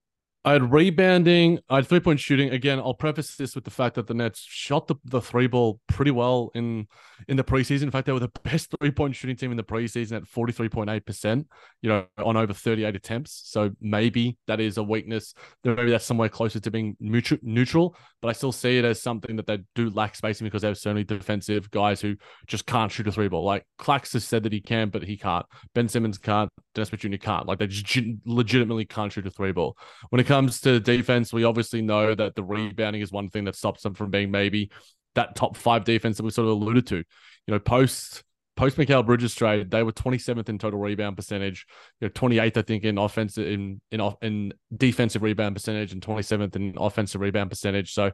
I 0.45 0.53
had 0.53 0.71
rebounding. 0.71 1.59
I 1.69 1.77
had 1.77 1.87
three 1.87 1.99
point 1.99 2.19
shooting. 2.19 2.49
Again, 2.49 2.79
I'll 2.79 2.93
preface 2.93 3.35
this 3.35 3.55
with 3.55 3.65
the 3.65 3.71
fact 3.71 3.95
that 3.95 4.07
the 4.07 4.13
Nets 4.13 4.45
shot 4.47 4.87
the, 4.87 4.95
the 5.03 5.21
three 5.21 5.47
ball 5.47 5.81
pretty 5.87 6.11
well 6.11 6.51
in 6.55 6.87
in 7.27 7.37
the 7.37 7.43
preseason. 7.43 7.83
In 7.83 7.91
fact, 7.91 8.05
they 8.05 8.11
were 8.13 8.19
the 8.19 8.31
best 8.43 8.73
three 8.79 8.91
point 8.91 9.15
shooting 9.15 9.35
team 9.35 9.51
in 9.51 9.57
the 9.57 9.63
preseason 9.63 10.17
at 10.17 10.23
43.8%, 10.23 11.45
you 11.81 11.89
know, 11.89 12.05
on 12.17 12.37
over 12.37 12.53
38 12.53 12.95
attempts. 12.95 13.41
So 13.45 13.71
maybe 13.81 14.37
that 14.47 14.59
is 14.59 14.77
a 14.77 14.83
weakness. 14.83 15.33
Maybe 15.63 15.91
that's 15.91 16.05
somewhere 16.05 16.29
closer 16.29 16.59
to 16.59 16.71
being 16.71 16.95
neutral, 16.99 17.95
but 18.21 18.29
I 18.29 18.33
still 18.33 18.51
see 18.51 18.77
it 18.77 18.85
as 18.85 19.01
something 19.01 19.35
that 19.37 19.47
they 19.47 19.59
do 19.75 19.89
lack 19.89 20.15
spacing 20.15 20.45
because 20.45 20.61
they 20.61 20.67
have 20.67 20.77
so 20.77 20.93
many 20.93 21.03
defensive 21.03 21.69
guys 21.71 22.01
who 22.01 22.15
just 22.47 22.65
can't 22.65 22.91
shoot 22.91 23.07
a 23.07 23.11
three 23.11 23.27
ball. 23.27 23.43
Like 23.43 23.65
Clax 23.79 24.13
has 24.13 24.25
said 24.25 24.43
that 24.43 24.53
he 24.53 24.61
can, 24.61 24.89
but 24.89 25.03
he 25.03 25.17
can't. 25.17 25.45
Ben 25.73 25.87
Simmons 25.89 26.17
can't. 26.17 26.49
Dennis 26.73 26.89
Smith 26.89 27.01
Jr. 27.01 27.17
can't. 27.17 27.47
Like 27.47 27.59
they 27.59 27.67
just 27.67 28.05
legitimately 28.25 28.85
can't 28.85 29.11
shoot 29.11 29.25
a 29.25 29.31
three 29.31 29.51
ball. 29.51 29.77
When 30.09 30.19
it 30.19 30.27
comes 30.27 30.61
to 30.61 30.79
defense, 30.79 31.33
we 31.33 31.43
obviously 31.43 31.81
know 31.81 32.13
that 32.13 32.35
the 32.35 32.43
rebounding 32.43 33.01
is 33.01 33.11
one 33.11 33.29
thing 33.29 33.45
that 33.45 33.55
stops 33.55 33.83
them 33.83 33.93
from 33.93 34.11
being 34.11 34.31
maybe 34.31 34.69
that 35.17 35.35
top 35.35 35.57
five 35.57 35.83
defense 35.83 36.17
that 36.17 36.23
we 36.23 36.31
sort 36.31 36.47
of 36.47 36.53
alluded 36.53 36.87
to. 36.87 36.95
You 36.95 37.05
know, 37.47 37.59
post 37.59 38.23
post 38.55 38.77
Mikal 38.77 39.05
Bridges 39.05 39.35
trade, 39.35 39.69
they 39.69 39.83
were 39.83 39.91
27th 39.91 40.49
in 40.49 40.57
total 40.57 40.79
rebound 40.79 41.15
percentage, 41.15 41.65
you 42.01 42.07
know, 42.07 42.11
28th 42.11 42.57
I 42.57 42.61
think 42.61 42.83
in 42.83 42.97
offensive 42.97 43.47
in 43.47 43.81
in 43.91 44.01
in 44.21 44.53
defensive 44.75 45.21
rebound 45.21 45.55
percentage 45.55 45.91
and 45.91 46.01
27th 46.01 46.55
in 46.55 46.73
offensive 46.77 47.21
rebound 47.21 47.49
percentage. 47.49 47.93
So 47.93 48.11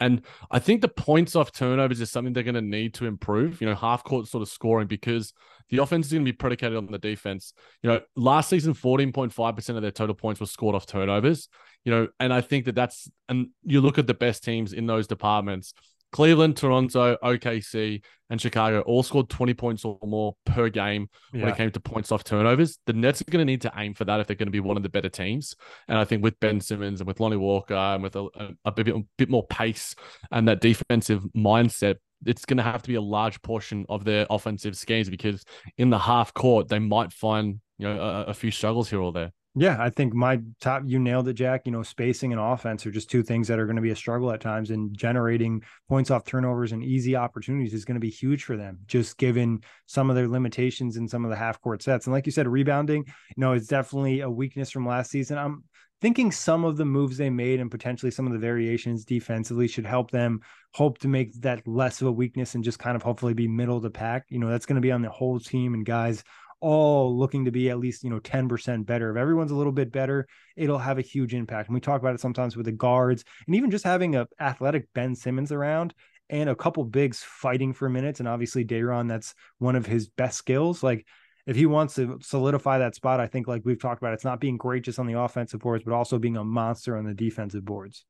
and 0.00 0.22
I 0.50 0.58
think 0.58 0.80
the 0.80 0.88
points 0.88 1.34
off 1.34 1.50
turnovers 1.50 2.00
is 2.00 2.10
something 2.10 2.32
they're 2.32 2.44
going 2.44 2.54
to 2.54 2.62
need 2.62 2.94
to 2.94 3.06
improve, 3.06 3.60
you 3.60 3.66
know, 3.66 3.74
half 3.74 4.04
court 4.04 4.28
sort 4.28 4.42
of 4.42 4.48
scoring 4.48 4.86
because 4.86 5.32
the 5.70 5.78
offense 5.78 6.06
is 6.06 6.12
going 6.12 6.24
to 6.24 6.32
be 6.32 6.36
predicated 6.36 6.76
on 6.76 6.86
the 6.86 6.98
defense. 6.98 7.52
You 7.82 7.90
know, 7.90 8.00
last 8.14 8.48
season, 8.48 8.74
14.5% 8.74 9.76
of 9.76 9.82
their 9.82 9.90
total 9.90 10.14
points 10.14 10.40
were 10.40 10.46
scored 10.46 10.76
off 10.76 10.86
turnovers, 10.86 11.48
you 11.84 11.90
know, 11.90 12.08
and 12.20 12.32
I 12.32 12.42
think 12.42 12.66
that 12.66 12.76
that's, 12.76 13.10
and 13.28 13.48
you 13.64 13.80
look 13.80 13.98
at 13.98 14.06
the 14.06 14.14
best 14.14 14.44
teams 14.44 14.72
in 14.72 14.86
those 14.86 15.08
departments. 15.08 15.74
Cleveland, 16.12 16.56
Toronto, 16.56 17.16
OKC, 17.22 18.02
and 18.30 18.40
Chicago 18.40 18.80
all 18.82 19.02
scored 19.02 19.28
20 19.28 19.54
points 19.54 19.84
or 19.84 19.98
more 20.04 20.34
per 20.44 20.68
game 20.68 21.08
yeah. 21.32 21.42
when 21.42 21.52
it 21.52 21.56
came 21.56 21.70
to 21.70 21.80
points 21.80 22.12
off 22.12 22.24
turnovers. 22.24 22.78
The 22.86 22.92
Nets 22.92 23.20
are 23.20 23.30
going 23.30 23.46
to 23.46 23.50
need 23.50 23.62
to 23.62 23.72
aim 23.76 23.94
for 23.94 24.04
that 24.04 24.20
if 24.20 24.26
they're 24.26 24.36
going 24.36 24.48
to 24.48 24.52
be 24.52 24.60
one 24.60 24.76
of 24.76 24.82
the 24.82 24.88
better 24.88 25.08
teams. 25.08 25.54
And 25.88 25.98
I 25.98 26.04
think 26.04 26.22
with 26.22 26.38
Ben 26.40 26.60
Simmons 26.60 27.00
and 27.00 27.08
with 27.08 27.20
Lonnie 27.20 27.36
Walker 27.36 27.74
and 27.74 28.02
with 28.02 28.16
a, 28.16 28.28
a, 28.34 28.50
a 28.66 28.72
bit, 28.72 28.88
a 28.88 29.02
bit 29.16 29.30
more 29.30 29.46
pace 29.46 29.94
and 30.30 30.48
that 30.48 30.60
defensive 30.60 31.24
mindset, 31.36 31.96
it's 32.26 32.44
going 32.44 32.56
to 32.56 32.62
have 32.62 32.82
to 32.82 32.88
be 32.88 32.96
a 32.96 33.00
large 33.00 33.40
portion 33.42 33.86
of 33.88 34.04
their 34.04 34.26
offensive 34.28 34.76
schemes 34.76 35.08
because 35.08 35.44
in 35.76 35.90
the 35.90 35.98
half 35.98 36.34
court 36.34 36.68
they 36.68 36.80
might 36.80 37.12
find 37.12 37.60
you 37.78 37.88
know 37.88 38.00
a, 38.00 38.24
a 38.24 38.34
few 38.34 38.50
struggles 38.50 38.90
here 38.90 39.00
or 39.00 39.12
there. 39.12 39.32
Yeah, 39.60 39.76
I 39.80 39.90
think 39.90 40.14
my 40.14 40.40
top, 40.60 40.84
you 40.86 41.00
nailed 41.00 41.26
it, 41.26 41.32
Jac. 41.34 41.62
You 41.64 41.72
know, 41.72 41.82
spacing 41.82 42.32
and 42.32 42.40
offense 42.40 42.86
are 42.86 42.92
just 42.92 43.10
two 43.10 43.24
things 43.24 43.48
that 43.48 43.58
are 43.58 43.66
going 43.66 43.74
to 43.74 43.82
be 43.82 43.90
a 43.90 43.96
struggle 43.96 44.30
at 44.30 44.40
times, 44.40 44.70
and 44.70 44.96
generating 44.96 45.62
points 45.88 46.12
off 46.12 46.24
turnovers 46.24 46.70
and 46.70 46.84
easy 46.84 47.16
opportunities 47.16 47.74
is 47.74 47.84
going 47.84 47.96
to 47.96 48.00
be 48.00 48.08
huge 48.10 48.44
for 48.44 48.56
them, 48.56 48.78
just 48.86 49.18
given 49.18 49.60
some 49.86 50.10
of 50.10 50.16
their 50.16 50.28
limitations 50.28 50.96
in 50.96 51.08
some 51.08 51.24
of 51.24 51.30
the 51.30 51.36
half 51.36 51.60
court 51.60 51.82
sets. 51.82 52.06
And 52.06 52.14
like 52.14 52.24
you 52.24 52.30
said, 52.30 52.46
rebounding, 52.46 53.04
you 53.04 53.40
know, 53.40 53.52
it's 53.52 53.66
definitely 53.66 54.20
a 54.20 54.30
weakness 54.30 54.70
from 54.70 54.86
last 54.86 55.10
season. 55.10 55.38
I'm 55.38 55.64
thinking 56.00 56.30
some 56.30 56.64
of 56.64 56.76
the 56.76 56.84
moves 56.84 57.16
they 57.16 57.30
made 57.30 57.58
and 57.58 57.68
potentially 57.68 58.12
some 58.12 58.28
of 58.28 58.32
the 58.32 58.38
variations 58.38 59.04
defensively 59.04 59.66
should 59.66 59.86
help 59.86 60.12
them 60.12 60.40
hope 60.74 60.98
to 60.98 61.08
make 61.08 61.32
that 61.40 61.66
less 61.66 62.00
of 62.00 62.06
a 62.06 62.12
weakness 62.12 62.54
and 62.54 62.62
just 62.62 62.78
kind 62.78 62.94
of 62.94 63.02
hopefully 63.02 63.34
be 63.34 63.48
middle 63.48 63.76
of 63.76 63.82
the 63.82 63.90
pack. 63.90 64.24
You 64.28 64.38
know, 64.38 64.48
that's 64.48 64.66
going 64.66 64.76
to 64.76 64.80
be 64.80 64.92
on 64.92 65.02
the 65.02 65.10
whole 65.10 65.40
team 65.40 65.74
and 65.74 65.84
guys 65.84 66.22
all 66.60 67.16
looking 67.16 67.44
to 67.44 67.50
be 67.50 67.70
at 67.70 67.78
least, 67.78 68.02
you 68.02 68.10
know, 68.10 68.20
10% 68.20 68.86
better. 68.86 69.10
If 69.10 69.16
everyone's 69.16 69.50
a 69.50 69.56
little 69.56 69.72
bit 69.72 69.92
better, 69.92 70.26
it'll 70.56 70.78
have 70.78 70.98
a 70.98 71.02
huge 71.02 71.34
impact. 71.34 71.68
And 71.68 71.74
we 71.74 71.80
talk 71.80 72.00
about 72.00 72.14
it 72.14 72.20
sometimes 72.20 72.56
with 72.56 72.66
the 72.66 72.72
guards 72.72 73.24
and 73.46 73.56
even 73.56 73.70
just 73.70 73.84
having 73.84 74.16
a 74.16 74.26
athletic 74.40 74.88
Ben 74.94 75.14
Simmons 75.14 75.52
around 75.52 75.94
and 76.30 76.50
a 76.50 76.56
couple 76.56 76.84
bigs 76.84 77.22
fighting 77.22 77.72
for 77.72 77.88
minutes. 77.88 78.20
And 78.20 78.28
obviously 78.28 78.64
Day'Ron, 78.64 79.08
that's 79.08 79.34
one 79.58 79.76
of 79.76 79.86
his 79.86 80.08
best 80.08 80.38
skills. 80.38 80.82
Like 80.82 81.06
if 81.46 81.56
he 81.56 81.66
wants 81.66 81.94
to 81.94 82.18
solidify 82.20 82.78
that 82.78 82.94
spot, 82.94 83.20
I 83.20 83.26
think 83.26 83.48
like 83.48 83.62
we've 83.64 83.80
talked 83.80 84.02
about, 84.02 84.12
it's 84.12 84.24
not 84.24 84.40
being 84.40 84.56
great 84.56 84.84
just 84.84 84.98
on 84.98 85.06
the 85.06 85.18
offensive 85.18 85.60
boards, 85.60 85.84
but 85.84 85.94
also 85.94 86.18
being 86.18 86.36
a 86.36 86.44
monster 86.44 86.96
on 86.96 87.04
the 87.04 87.14
defensive 87.14 87.64
boards. 87.64 88.04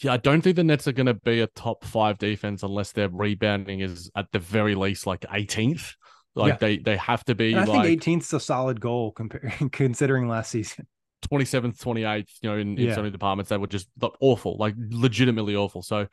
Yeah, 0.00 0.12
I 0.12 0.16
don't 0.18 0.40
think 0.40 0.56
the 0.56 0.64
Nets 0.64 0.86
are 0.86 0.92
going 0.92 1.06
to 1.06 1.14
be 1.14 1.40
a 1.40 1.48
top 1.48 1.84
five 1.84 2.16
defense 2.18 2.62
unless 2.62 2.92
their 2.92 3.08
rebounding 3.08 3.80
is 3.80 4.10
at 4.14 4.30
the 4.32 4.38
very 4.38 4.74
least 4.74 5.06
like 5.06 5.22
18th. 5.22 5.94
Like 6.34 6.54
yeah. 6.54 6.58
they 6.58 6.78
they 6.78 6.96
have 6.96 7.24
to 7.24 7.34
be. 7.34 7.52
And 7.52 7.60
I 7.60 7.64
like, 7.64 7.84
think 7.84 8.02
18th 8.02 8.22
is 8.22 8.32
a 8.34 8.40
solid 8.40 8.80
goal 8.80 9.12
comparing 9.12 9.70
considering 9.72 10.28
last 10.28 10.50
season. 10.50 10.86
27th, 11.30 11.78
28th, 11.78 12.28
you 12.40 12.48
know, 12.48 12.56
in, 12.56 12.78
in 12.78 12.88
yeah. 12.88 12.94
so 12.94 13.02
many 13.02 13.10
departments 13.10 13.50
they 13.50 13.58
were 13.58 13.66
just 13.66 13.88
awful, 14.20 14.56
like 14.58 14.74
legitimately 14.78 15.54
awful. 15.54 15.82
So 15.82 16.06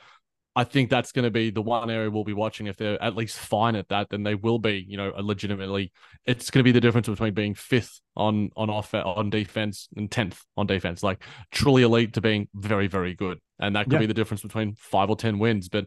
I 0.57 0.63
think 0.63 0.89
that's 0.89 1.11
going 1.11 1.23
to 1.23 1.29
be 1.29 1.51
the 1.51 1.61
one 1.61 1.91
area 1.91 2.09
we'll 2.09 2.23
be 2.23 2.33
watching. 2.33 2.65
If 2.65 2.77
they're 2.77 3.01
at 3.01 3.15
least 3.15 3.37
fine 3.37 3.75
at 3.75 3.89
that, 3.89 4.09
then 4.09 4.23
they 4.23 4.33
will 4.33 4.57
be, 4.57 4.83
you 4.87 4.97
know, 4.97 5.13
legitimately. 5.15 5.91
It's 6.25 6.49
going 6.49 6.61
to 6.61 6.63
be 6.63 6.71
the 6.71 6.81
difference 6.81 7.07
between 7.07 7.35
being 7.35 7.53
fifth 7.53 8.01
on 8.15 8.49
on 8.57 8.71
off 8.71 8.91
on 8.95 9.29
defense 9.29 9.87
and 9.95 10.09
tenth 10.09 10.43
on 10.57 10.65
defense, 10.65 11.03
like 11.03 11.23
truly 11.51 11.83
elite 11.83 12.13
to 12.13 12.21
being 12.21 12.47
very 12.55 12.87
very 12.87 13.13
good, 13.13 13.39
and 13.59 13.75
that 13.75 13.85
could 13.85 13.93
yeah. 13.93 13.99
be 13.99 14.05
the 14.07 14.15
difference 14.15 14.41
between 14.41 14.73
five 14.73 15.11
or 15.11 15.15
ten 15.15 15.37
wins. 15.37 15.69
But 15.69 15.85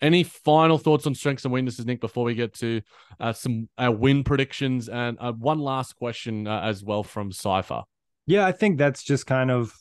any 0.00 0.22
final 0.22 0.78
thoughts 0.78 1.06
on 1.06 1.14
strengths 1.14 1.44
and 1.44 1.52
weaknesses, 1.52 1.86
Nick, 1.86 2.00
before 2.00 2.24
we 2.24 2.34
get 2.34 2.54
to 2.54 2.80
uh, 3.20 3.32
some 3.32 3.68
uh, 3.78 3.90
win 3.90 4.24
predictions 4.24 4.88
and 4.88 5.16
uh, 5.20 5.32
one 5.32 5.58
last 5.58 5.94
question 5.96 6.46
uh, 6.46 6.60
as 6.60 6.84
well 6.84 7.02
from 7.02 7.32
Cipher? 7.32 7.82
Yeah, 8.26 8.46
I 8.46 8.52
think 8.52 8.78
that's 8.78 9.02
just 9.02 9.26
kind 9.26 9.50
of 9.50 9.72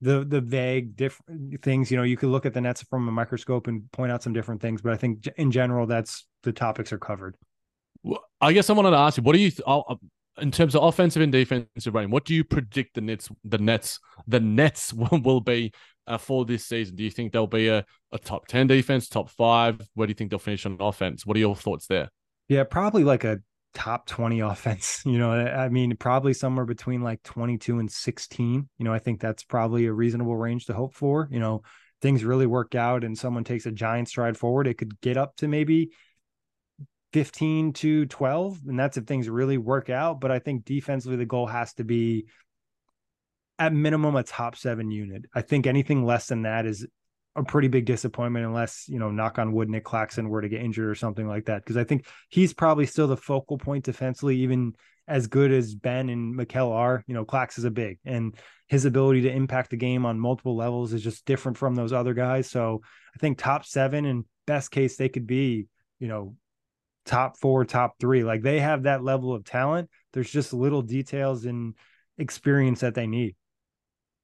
the 0.00 0.24
the 0.24 0.40
vague 0.40 0.96
different 0.96 1.62
things. 1.62 1.90
You 1.90 1.96
know, 1.96 2.02
you 2.02 2.16
could 2.16 2.28
look 2.28 2.44
at 2.44 2.54
the 2.54 2.60
Nets 2.60 2.82
from 2.82 3.08
a 3.08 3.12
microscope 3.12 3.66
and 3.66 3.90
point 3.92 4.12
out 4.12 4.22
some 4.22 4.32
different 4.32 4.60
things, 4.60 4.82
but 4.82 4.92
I 4.92 4.96
think 4.96 5.26
in 5.36 5.50
general, 5.50 5.86
that's 5.86 6.26
the 6.42 6.52
topics 6.52 6.92
are 6.92 6.98
covered. 6.98 7.36
Well, 8.02 8.22
I 8.40 8.52
guess 8.52 8.68
I 8.68 8.72
wanted 8.72 8.90
to 8.90 8.96
ask 8.96 9.16
you, 9.16 9.22
what 9.22 9.34
do 9.34 9.40
you 9.40 9.50
th- 9.50 9.62
uh, 9.66 9.94
in 10.40 10.50
terms 10.50 10.74
of 10.74 10.82
offensive 10.82 11.22
and 11.22 11.30
defensive 11.30 11.94
rating? 11.94 12.10
What 12.10 12.24
do 12.24 12.34
you 12.34 12.42
predict 12.44 12.94
the 12.94 13.00
Nets 13.00 13.30
the 13.44 13.58
Nets 13.58 14.00
the 14.26 14.40
Nets 14.40 14.92
will, 14.92 15.20
will 15.22 15.40
be 15.40 15.72
uh, 16.06 16.18
for 16.18 16.44
this 16.44 16.66
season? 16.66 16.96
Do 16.96 17.04
you 17.04 17.10
think 17.10 17.32
they'll 17.32 17.46
be 17.46 17.68
a, 17.68 17.84
a 18.12 18.18
top 18.18 18.46
ten 18.46 18.66
defense, 18.66 19.08
top 19.08 19.30
five? 19.30 19.80
Where 19.94 20.06
do 20.06 20.10
you 20.10 20.14
think 20.14 20.30
they'll 20.30 20.38
finish 20.38 20.66
on 20.66 20.76
offense? 20.80 21.26
What 21.26 21.36
are 21.36 21.40
your 21.40 21.56
thoughts 21.56 21.86
there? 21.86 22.08
Yeah, 22.48 22.64
probably 22.64 23.04
like 23.04 23.24
a 23.24 23.38
top 23.74 24.06
20 24.06 24.40
offense. 24.52 25.02
You 25.04 25.18
know, 25.18 25.32
I 25.32 25.68
mean, 25.68 25.96
probably 25.96 26.34
somewhere 26.34 26.66
between 26.66 27.02
like 27.02 27.22
22 27.22 27.78
and 27.78 27.90
16. 27.90 28.68
You 28.78 28.84
know, 28.84 28.92
I 28.92 28.98
think 28.98 29.20
that's 29.20 29.44
probably 29.44 29.86
a 29.86 29.92
reasonable 29.92 30.36
range 30.36 30.66
to 30.66 30.74
hope 30.74 30.94
for. 30.94 31.28
You 31.30 31.40
know, 31.40 31.62
things 32.00 32.24
really 32.24 32.46
work 32.46 32.74
out 32.74 33.04
and 33.04 33.16
someone 33.16 33.44
takes 33.44 33.66
a 33.66 33.72
giant 33.72 34.08
stride 34.08 34.36
forward, 34.36 34.66
it 34.66 34.74
could 34.74 35.00
get 35.00 35.16
up 35.16 35.36
to 35.36 35.48
maybe 35.48 35.90
15 37.12 37.72
to 37.74 38.06
12. 38.06 38.60
And 38.66 38.78
that's 38.78 38.96
if 38.96 39.04
things 39.04 39.28
really 39.28 39.58
work 39.58 39.88
out. 39.88 40.20
But 40.20 40.30
I 40.30 40.38
think 40.38 40.64
defensively, 40.64 41.16
the 41.16 41.26
goal 41.26 41.46
has 41.46 41.72
to 41.74 41.84
be 41.84 42.26
at 43.62 43.72
minimum 43.72 44.16
a 44.16 44.24
top 44.24 44.56
seven 44.56 44.90
unit. 44.90 45.26
I 45.32 45.40
think 45.42 45.68
anything 45.68 46.04
less 46.04 46.26
than 46.26 46.42
that 46.42 46.66
is 46.66 46.84
a 47.36 47.44
pretty 47.44 47.68
big 47.68 47.86
disappointment 47.86 48.44
unless 48.44 48.86
you 48.88 48.98
know 48.98 49.10
knock 49.10 49.38
on 49.38 49.52
wood 49.52 49.70
nick 49.70 49.84
claxton 49.84 50.28
were 50.28 50.42
to 50.42 50.48
get 50.48 50.60
injured 50.60 50.90
or 50.90 50.96
something 50.96 51.28
like 51.28 51.44
that. 51.44 51.62
Because 51.62 51.76
i 51.76 51.84
think 51.84 52.06
he's 52.28 52.52
probably 52.52 52.86
still 52.86 53.06
the 53.06 53.16
focal 53.16 53.56
point 53.58 53.84
defensively 53.84 54.38
even 54.38 54.74
as 55.06 55.28
good 55.28 55.52
as 55.52 55.76
ben 55.76 56.08
and 56.08 56.34
Mikal 56.34 56.72
are. 56.72 57.04
You 57.06 57.14
know 57.14 57.24
clax 57.24 57.56
is 57.56 57.64
a 57.64 57.70
big 57.70 58.00
and 58.04 58.34
his 58.66 58.84
ability 58.84 59.20
to 59.22 59.32
impact 59.32 59.70
the 59.70 59.76
game 59.76 60.04
on 60.04 60.18
multiple 60.18 60.56
levels 60.56 60.92
is 60.92 61.04
just 61.04 61.24
different 61.24 61.56
from 61.56 61.76
those 61.76 61.92
other 61.92 62.14
guys. 62.14 62.50
So 62.50 62.80
i 63.14 63.18
think 63.18 63.38
top 63.38 63.64
seven 63.64 64.06
and 64.06 64.24
best 64.44 64.72
case 64.72 64.96
they 64.96 65.08
could 65.08 65.28
be 65.28 65.68
you 66.00 66.08
know 66.08 66.34
top 67.06 67.38
four 67.38 67.64
top 67.64 67.94
three. 68.00 68.24
Like 68.24 68.42
they 68.42 68.58
have 68.58 68.82
that 68.82 69.04
level 69.04 69.32
of 69.32 69.44
talent. 69.44 69.88
There's 70.12 70.30
just 70.30 70.52
little 70.52 70.82
details 70.82 71.44
and 71.44 71.74
experience 72.18 72.80
that 72.80 72.96
they 72.96 73.06
need 73.06 73.36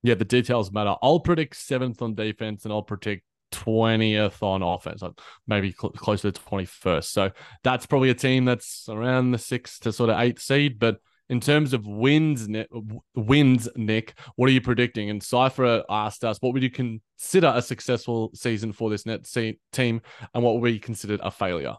yeah, 0.02 0.14
the 0.14 0.24
details 0.24 0.72
matter. 0.72 0.94
I'll 1.02 1.20
predict 1.20 1.56
seventh 1.56 2.02
on 2.02 2.14
defense, 2.14 2.64
and 2.64 2.72
I'll 2.72 2.82
predict 2.82 3.24
20th 3.52 4.42
on 4.42 4.62
offense, 4.62 5.02
maybe 5.46 5.72
cl- 5.72 5.92
closer 5.92 6.30
to 6.30 6.40
21st. 6.40 7.04
So 7.04 7.30
that's 7.64 7.86
probably 7.86 8.10
a 8.10 8.14
team 8.14 8.44
that's 8.44 8.88
around 8.88 9.30
the 9.30 9.38
sixth 9.38 9.80
to 9.82 9.92
sort 9.92 10.10
of 10.10 10.20
eighth 10.20 10.40
seed. 10.40 10.78
But 10.78 10.98
in 11.28 11.40
terms 11.40 11.72
of 11.72 11.86
wins, 11.86 12.48
Nick, 12.48 12.68
wins, 13.14 13.68
Nick, 13.76 14.18
what 14.36 14.48
are 14.48 14.52
you 14.52 14.60
predicting? 14.60 15.10
And 15.10 15.22
Cypher 15.22 15.84
asked 15.88 16.24
us, 16.24 16.38
what 16.40 16.54
would 16.54 16.62
you 16.62 16.70
consider 16.70 17.52
a 17.54 17.62
successful 17.62 18.30
season 18.34 18.72
for 18.72 18.90
this 18.90 19.04
net 19.04 19.26
team, 19.72 20.00
and 20.34 20.42
what 20.42 20.54
would 20.54 20.64
be 20.64 20.78
considered 20.78 21.20
a 21.22 21.30
failure? 21.30 21.76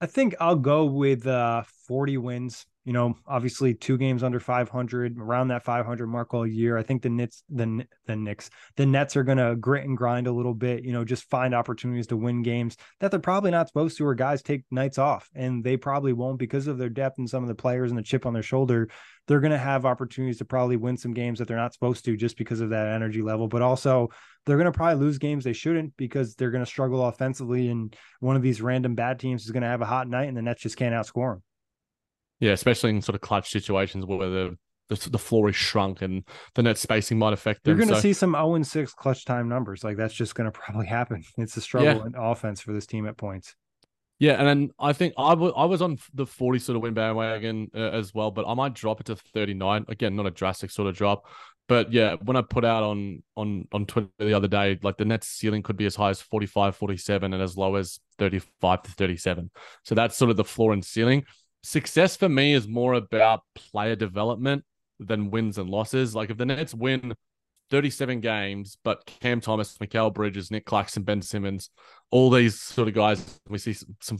I 0.00 0.06
think 0.06 0.36
I'll 0.38 0.56
go 0.56 0.84
with 0.84 1.26
uh, 1.26 1.64
40 1.86 2.18
wins 2.18 2.66
you 2.88 2.94
know, 2.94 3.18
obviously 3.26 3.74
two 3.74 3.98
games 3.98 4.22
under 4.22 4.40
500, 4.40 5.18
around 5.18 5.48
that 5.48 5.62
500 5.62 6.06
mark 6.06 6.32
all 6.32 6.46
year. 6.46 6.78
I 6.78 6.82
think 6.82 7.02
the 7.02 7.10
Nets, 7.10 7.42
the 7.50 7.84
the 8.06 8.16
Knicks, 8.16 8.48
the 8.76 8.86
Nets 8.86 9.14
are 9.14 9.24
going 9.24 9.36
to 9.36 9.56
grit 9.56 9.84
and 9.84 9.94
grind 9.94 10.26
a 10.26 10.32
little 10.32 10.54
bit. 10.54 10.84
You 10.84 10.94
know, 10.94 11.04
just 11.04 11.28
find 11.28 11.54
opportunities 11.54 12.06
to 12.06 12.16
win 12.16 12.42
games 12.42 12.78
that 13.00 13.10
they're 13.10 13.20
probably 13.20 13.50
not 13.50 13.68
supposed 13.68 13.98
to, 13.98 14.06
or 14.06 14.14
guys 14.14 14.40
take 14.40 14.64
nights 14.70 14.96
off, 14.96 15.28
and 15.34 15.62
they 15.62 15.76
probably 15.76 16.14
won't 16.14 16.38
because 16.38 16.66
of 16.66 16.78
their 16.78 16.88
depth 16.88 17.18
and 17.18 17.28
some 17.28 17.42
of 17.42 17.48
the 17.48 17.54
players 17.54 17.90
and 17.90 17.98
the 17.98 18.02
chip 18.02 18.24
on 18.24 18.32
their 18.32 18.42
shoulder. 18.42 18.88
They're 19.26 19.40
going 19.40 19.52
to 19.52 19.58
have 19.58 19.84
opportunities 19.84 20.38
to 20.38 20.46
probably 20.46 20.78
win 20.78 20.96
some 20.96 21.12
games 21.12 21.40
that 21.40 21.46
they're 21.46 21.58
not 21.58 21.74
supposed 21.74 22.06
to, 22.06 22.16
just 22.16 22.38
because 22.38 22.62
of 22.62 22.70
that 22.70 22.86
energy 22.86 23.20
level. 23.20 23.48
But 23.48 23.60
also, 23.60 24.08
they're 24.46 24.56
going 24.56 24.64
to 24.64 24.72
probably 24.72 25.04
lose 25.04 25.18
games 25.18 25.44
they 25.44 25.52
shouldn't 25.52 25.94
because 25.98 26.36
they're 26.36 26.50
going 26.50 26.64
to 26.64 26.70
struggle 26.70 27.04
offensively, 27.04 27.68
and 27.68 27.94
one 28.20 28.34
of 28.36 28.40
these 28.40 28.62
random 28.62 28.94
bad 28.94 29.20
teams 29.20 29.44
is 29.44 29.50
going 29.50 29.62
to 29.62 29.68
have 29.68 29.82
a 29.82 29.84
hot 29.84 30.08
night, 30.08 30.28
and 30.28 30.36
the 30.38 30.40
Nets 30.40 30.62
just 30.62 30.78
can't 30.78 30.94
outscore 30.94 31.34
them. 31.34 31.42
Yeah, 32.40 32.52
especially 32.52 32.90
in 32.90 33.02
sort 33.02 33.14
of 33.14 33.20
clutch 33.20 33.50
situations 33.50 34.06
where 34.06 34.28
the 34.28 34.58
the, 34.88 35.10
the 35.10 35.18
floor 35.18 35.48
is 35.48 35.56
shrunk 35.56 36.02
and 36.02 36.24
the 36.54 36.62
net 36.62 36.78
spacing 36.78 37.18
might 37.18 37.32
affect 37.32 37.62
them. 37.62 37.72
You're 37.72 37.78
going 37.78 37.88
to 37.90 37.96
so, 37.96 38.00
see 38.00 38.12
some 38.12 38.32
0 38.32 38.54
and 38.54 38.66
6 38.66 38.94
clutch 38.94 39.24
time 39.24 39.48
numbers. 39.48 39.84
Like 39.84 39.96
that's 39.96 40.14
just 40.14 40.34
going 40.34 40.50
to 40.50 40.58
probably 40.58 40.86
happen. 40.86 41.22
It's 41.36 41.56
a 41.56 41.60
struggle 41.60 41.94
yeah. 41.94 42.06
in 42.06 42.14
offense 42.16 42.60
for 42.60 42.72
this 42.72 42.86
team 42.86 43.06
at 43.06 43.16
points. 43.16 43.54
Yeah, 44.20 44.32
and 44.32 44.48
then 44.48 44.70
I 44.80 44.92
think 44.94 45.14
I, 45.16 45.30
w- 45.30 45.52
I 45.54 45.66
was 45.66 45.80
on 45.80 45.98
the 46.12 46.26
40 46.26 46.58
sort 46.58 46.76
of 46.76 46.82
win 46.82 46.92
bandwagon 46.92 47.70
uh, 47.72 47.78
as 47.78 48.12
well, 48.12 48.32
but 48.32 48.48
I 48.48 48.54
might 48.54 48.74
drop 48.74 48.98
it 48.98 49.06
to 49.06 49.14
39. 49.14 49.84
Again, 49.88 50.16
not 50.16 50.26
a 50.26 50.30
drastic 50.32 50.72
sort 50.72 50.88
of 50.88 50.96
drop. 50.96 51.26
But 51.68 51.92
yeah, 51.92 52.16
when 52.24 52.36
I 52.36 52.42
put 52.42 52.64
out 52.64 52.82
on 52.82 53.22
on 53.36 53.68
on 53.72 53.84
Twitter 53.84 54.08
the 54.18 54.32
other 54.32 54.48
day, 54.48 54.78
like 54.82 54.96
the 54.96 55.04
net 55.04 55.22
ceiling 55.22 55.62
could 55.62 55.76
be 55.76 55.84
as 55.84 55.94
high 55.94 56.10
as 56.10 56.20
45, 56.20 56.74
47 56.74 57.32
and 57.32 57.42
as 57.42 57.56
low 57.56 57.76
as 57.76 58.00
35 58.18 58.82
to 58.82 58.90
37. 58.90 59.50
So 59.84 59.94
that's 59.94 60.16
sort 60.16 60.30
of 60.30 60.36
the 60.36 60.44
floor 60.44 60.72
and 60.72 60.84
ceiling 60.84 61.24
success 61.68 62.16
for 62.16 62.28
me 62.28 62.54
is 62.54 62.66
more 62.66 62.94
about 62.94 63.42
player 63.54 63.94
development 63.94 64.64
than 64.98 65.30
wins 65.30 65.58
and 65.58 65.68
losses. 65.68 66.14
Like 66.14 66.30
if 66.30 66.38
the 66.38 66.46
Nets 66.46 66.74
win 66.74 67.14
37 67.70 68.20
games, 68.20 68.78
but 68.82 69.04
Cam 69.04 69.40
Thomas, 69.42 69.76
Mikal 69.76 70.12
Bridges, 70.12 70.50
Nick 70.50 70.64
Claxton, 70.64 71.02
Ben 71.02 71.20
Simmons, 71.20 71.68
all 72.10 72.30
these 72.30 72.58
sort 72.58 72.88
of 72.88 72.94
guys, 72.94 73.40
we 73.48 73.58
see 73.58 73.74
some, 73.74 73.96
some 74.00 74.18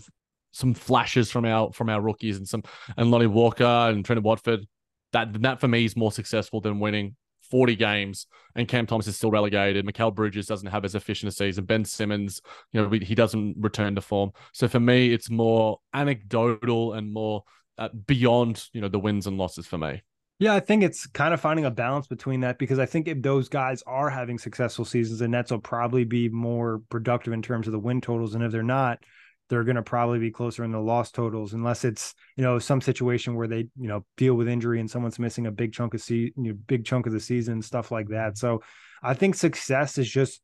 some 0.50 0.74
flashes 0.74 1.30
from 1.30 1.44
our 1.44 1.72
from 1.72 1.88
our 1.88 2.00
rookies 2.00 2.36
and 2.36 2.48
some 2.48 2.62
and 2.96 3.10
Lonnie 3.10 3.26
Walker 3.26 3.64
and 3.64 4.04
Trendon 4.04 4.22
Watford. 4.22 4.66
That 5.12 5.40
that 5.42 5.60
for 5.60 5.68
me 5.68 5.84
is 5.84 5.96
more 5.96 6.12
successful 6.12 6.60
than 6.60 6.80
winning 6.80 7.16
40 7.50 7.76
games, 7.76 8.26
and 8.54 8.68
Cam 8.68 8.86
Thomas 8.86 9.06
is 9.06 9.16
still 9.16 9.30
relegated. 9.30 9.86
Mikal 9.86 10.14
Bridges 10.14 10.46
doesn't 10.46 10.68
have 10.68 10.84
as 10.84 10.94
efficient 10.94 11.32
a 11.32 11.34
season. 11.34 11.64
Ben 11.64 11.84
Simmons, 11.84 12.40
you 12.72 12.80
know, 12.80 12.88
he 12.90 13.14
doesn't 13.14 13.56
return 13.58 13.94
to 13.94 14.00
form. 14.00 14.32
So 14.52 14.68
for 14.68 14.80
me, 14.80 15.12
it's 15.12 15.30
more 15.30 15.80
anecdotal 15.94 16.94
and 16.94 17.12
more 17.12 17.44
uh, 17.78 17.88
beyond, 18.06 18.64
you 18.72 18.80
know, 18.80 18.88
the 18.88 18.98
wins 18.98 19.26
and 19.26 19.38
losses 19.38 19.66
for 19.66 19.78
me. 19.78 20.02
Yeah, 20.40 20.54
I 20.54 20.60
think 20.60 20.84
it's 20.84 21.06
kind 21.06 21.34
of 21.34 21.40
finding 21.40 21.64
a 21.64 21.70
balance 21.70 22.06
between 22.06 22.40
that 22.42 22.58
because 22.58 22.78
I 22.78 22.86
think 22.86 23.08
if 23.08 23.22
those 23.22 23.48
guys 23.48 23.82
are 23.88 24.08
having 24.08 24.38
successful 24.38 24.84
seasons, 24.84 25.18
the 25.18 25.26
Nets 25.26 25.50
will 25.50 25.58
probably 25.58 26.04
be 26.04 26.28
more 26.28 26.80
productive 26.90 27.32
in 27.32 27.42
terms 27.42 27.66
of 27.66 27.72
the 27.72 27.78
win 27.78 28.00
totals. 28.00 28.36
And 28.36 28.44
if 28.44 28.52
they're 28.52 28.62
not, 28.62 29.00
they're 29.48 29.64
going 29.64 29.76
to 29.76 29.82
probably 29.82 30.18
be 30.18 30.30
closer 30.30 30.64
in 30.64 30.72
the 30.72 30.80
loss 30.80 31.10
totals 31.10 31.52
unless 31.52 31.84
it's 31.84 32.14
you 32.36 32.42
know 32.42 32.58
some 32.58 32.80
situation 32.80 33.34
where 33.34 33.48
they 33.48 33.68
you 33.78 33.88
know 33.88 34.04
deal 34.16 34.34
with 34.34 34.48
injury 34.48 34.80
and 34.80 34.90
someone's 34.90 35.18
missing 35.18 35.46
a 35.46 35.50
big 35.50 35.72
chunk 35.72 35.94
of 35.94 36.02
se- 36.02 36.32
you 36.36 36.52
know, 36.52 36.54
big 36.66 36.84
chunk 36.84 37.06
of 37.06 37.12
the 37.12 37.20
season 37.20 37.62
stuff 37.62 37.90
like 37.90 38.08
that. 38.08 38.38
So 38.38 38.62
i 39.00 39.14
think 39.14 39.36
success 39.36 39.96
is 39.96 40.10
just 40.10 40.40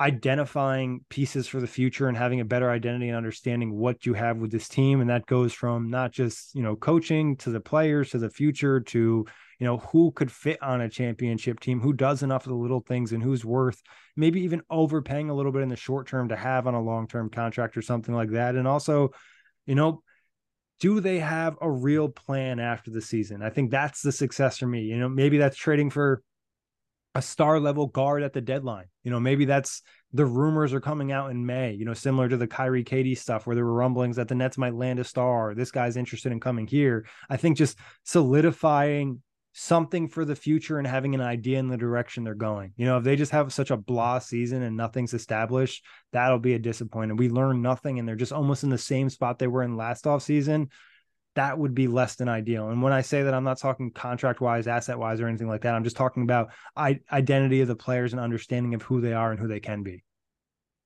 identifying 0.00 1.04
pieces 1.08 1.46
for 1.46 1.60
the 1.60 1.66
future 1.66 2.08
and 2.08 2.16
having 2.16 2.40
a 2.40 2.44
better 2.44 2.68
identity 2.68 3.08
and 3.08 3.16
understanding 3.16 3.72
what 3.72 4.04
you 4.04 4.14
have 4.14 4.38
with 4.38 4.50
this 4.50 4.68
team. 4.68 5.00
And 5.00 5.08
that 5.10 5.26
goes 5.26 5.52
from 5.52 5.88
not 5.90 6.12
just 6.12 6.54
you 6.54 6.62
know 6.62 6.76
coaching 6.76 7.36
to 7.38 7.50
the 7.50 7.60
players 7.60 8.10
to 8.10 8.18
the 8.18 8.30
future 8.30 8.80
to 8.80 9.26
you 9.64 9.70
know 9.70 9.78
who 9.78 10.12
could 10.12 10.30
fit 10.30 10.62
on 10.62 10.82
a 10.82 10.90
championship 10.90 11.58
team 11.58 11.80
who 11.80 11.94
does 11.94 12.22
enough 12.22 12.44
of 12.44 12.50
the 12.50 12.54
little 12.54 12.80
things 12.80 13.12
and 13.12 13.22
who's 13.22 13.46
worth 13.46 13.82
maybe 14.14 14.42
even 14.42 14.60
overpaying 14.68 15.30
a 15.30 15.34
little 15.34 15.52
bit 15.52 15.62
in 15.62 15.70
the 15.70 15.76
short 15.76 16.06
term 16.06 16.28
to 16.28 16.36
have 16.36 16.66
on 16.66 16.74
a 16.74 16.82
long-term 16.82 17.30
contract 17.30 17.74
or 17.74 17.80
something 17.80 18.14
like 18.14 18.28
that 18.32 18.56
and 18.56 18.68
also 18.68 19.08
you 19.64 19.74
know 19.74 20.02
do 20.80 21.00
they 21.00 21.18
have 21.18 21.56
a 21.62 21.70
real 21.70 22.10
plan 22.10 22.60
after 22.60 22.90
the 22.90 23.00
season 23.00 23.42
i 23.42 23.48
think 23.48 23.70
that's 23.70 24.02
the 24.02 24.12
success 24.12 24.58
for 24.58 24.66
me 24.66 24.82
you 24.82 24.98
know 24.98 25.08
maybe 25.08 25.38
that's 25.38 25.56
trading 25.56 25.88
for 25.88 26.22
a 27.14 27.22
star 27.22 27.60
level 27.60 27.86
guard 27.86 28.22
at 28.22 28.32
the 28.32 28.40
deadline. 28.40 28.86
You 29.04 29.10
know, 29.10 29.20
maybe 29.20 29.44
that's 29.44 29.82
the 30.12 30.26
rumors 30.26 30.72
are 30.72 30.80
coming 30.80 31.12
out 31.12 31.30
in 31.30 31.46
May, 31.46 31.72
you 31.72 31.84
know, 31.84 31.94
similar 31.94 32.28
to 32.28 32.36
the 32.36 32.46
Kyrie 32.46 32.84
KD 32.84 33.16
stuff 33.16 33.46
where 33.46 33.54
there 33.54 33.64
were 33.64 33.72
rumblings 33.72 34.16
that 34.16 34.28
the 34.28 34.34
Nets 34.34 34.58
might 34.58 34.74
land 34.74 34.98
a 34.98 35.04
star. 35.04 35.54
this 35.54 35.70
guy's 35.70 35.96
interested 35.96 36.32
in 36.32 36.40
coming 36.40 36.66
here. 36.66 37.06
I 37.30 37.36
think 37.36 37.56
just 37.56 37.78
solidifying 38.04 39.22
something 39.56 40.08
for 40.08 40.24
the 40.24 40.34
future 40.34 40.78
and 40.78 40.86
having 40.86 41.14
an 41.14 41.20
idea 41.20 41.60
in 41.60 41.68
the 41.68 41.76
direction 41.76 42.24
they're 42.24 42.34
going. 42.34 42.72
You 42.76 42.86
know, 42.86 42.98
if 42.98 43.04
they 43.04 43.14
just 43.14 43.30
have 43.30 43.52
such 43.52 43.70
a 43.70 43.76
blah 43.76 44.18
season 44.18 44.62
and 44.62 44.76
nothing's 44.76 45.14
established, 45.14 45.84
that'll 46.12 46.40
be 46.40 46.54
a 46.54 46.58
disappointment. 46.58 47.20
We 47.20 47.28
learn 47.28 47.62
nothing 47.62 47.98
and 47.98 48.06
they're 48.06 48.16
just 48.16 48.32
almost 48.32 48.64
in 48.64 48.70
the 48.70 48.76
same 48.76 49.08
spot 49.08 49.38
they 49.38 49.46
were 49.46 49.62
in 49.62 49.76
last 49.76 50.08
off 50.08 50.24
season. 50.24 50.70
That 51.36 51.56
would 51.56 51.72
be 51.72 51.86
less 51.86 52.16
than 52.16 52.28
ideal. 52.28 52.70
And 52.70 52.82
when 52.82 52.92
I 52.92 53.00
say 53.00 53.22
that, 53.22 53.34
I'm 53.34 53.44
not 53.44 53.58
talking 53.58 53.92
contract 53.92 54.40
wise, 54.40 54.66
asset 54.66 54.98
wise, 54.98 55.20
or 55.20 55.28
anything 55.28 55.48
like 55.48 55.62
that. 55.62 55.74
I'm 55.74 55.84
just 55.84 55.96
talking 55.96 56.24
about 56.24 56.50
I- 56.76 57.00
identity 57.12 57.60
of 57.60 57.68
the 57.68 57.76
players 57.76 58.12
and 58.12 58.20
understanding 58.20 58.74
of 58.74 58.82
who 58.82 59.00
they 59.00 59.12
are 59.12 59.30
and 59.30 59.38
who 59.38 59.48
they 59.48 59.60
can 59.60 59.84
be. 59.84 60.02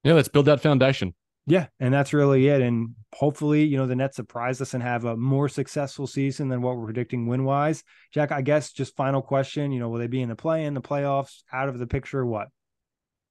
Yeah, 0.05 0.13
let's 0.13 0.29
build 0.29 0.47
that 0.47 0.61
foundation. 0.61 1.15
Yeah, 1.49 1.67
and 1.81 1.95
that's 1.95 2.13
really 2.13 2.47
it. 2.47 2.61
And 2.61 2.95
hopefully, 3.15 3.65
you 3.65 3.79
know, 3.79 3.87
the 3.87 3.97
Nets 3.97 4.17
surprise 4.17 4.61
us 4.61 4.75
and 4.75 4.83
have 4.83 5.07
a 5.07 5.17
more 5.17 5.49
successful 5.49 6.07
season 6.07 6.49
than 6.49 6.61
what 6.61 6.77
we're 6.77 6.85
predicting 6.85 7.27
win 7.27 7.45
wise. 7.45 7.83
Jac, 8.13 8.33
I 8.33 8.43
guess 8.43 8.71
just 8.71 8.95
final 8.97 9.23
question, 9.23 9.73
you 9.73 9.81
know, 9.81 9.89
will 9.89 9.99
they 9.99 10.09
be 10.09 10.21
in 10.21 10.29
the 10.29 10.37
play 10.37 10.67
in 10.67 10.75
the 10.75 10.83
playoffs, 10.83 11.43
out 11.51 11.71
of 11.71 11.79
the 11.79 11.87
picture, 11.87 12.25
what? 12.27 12.49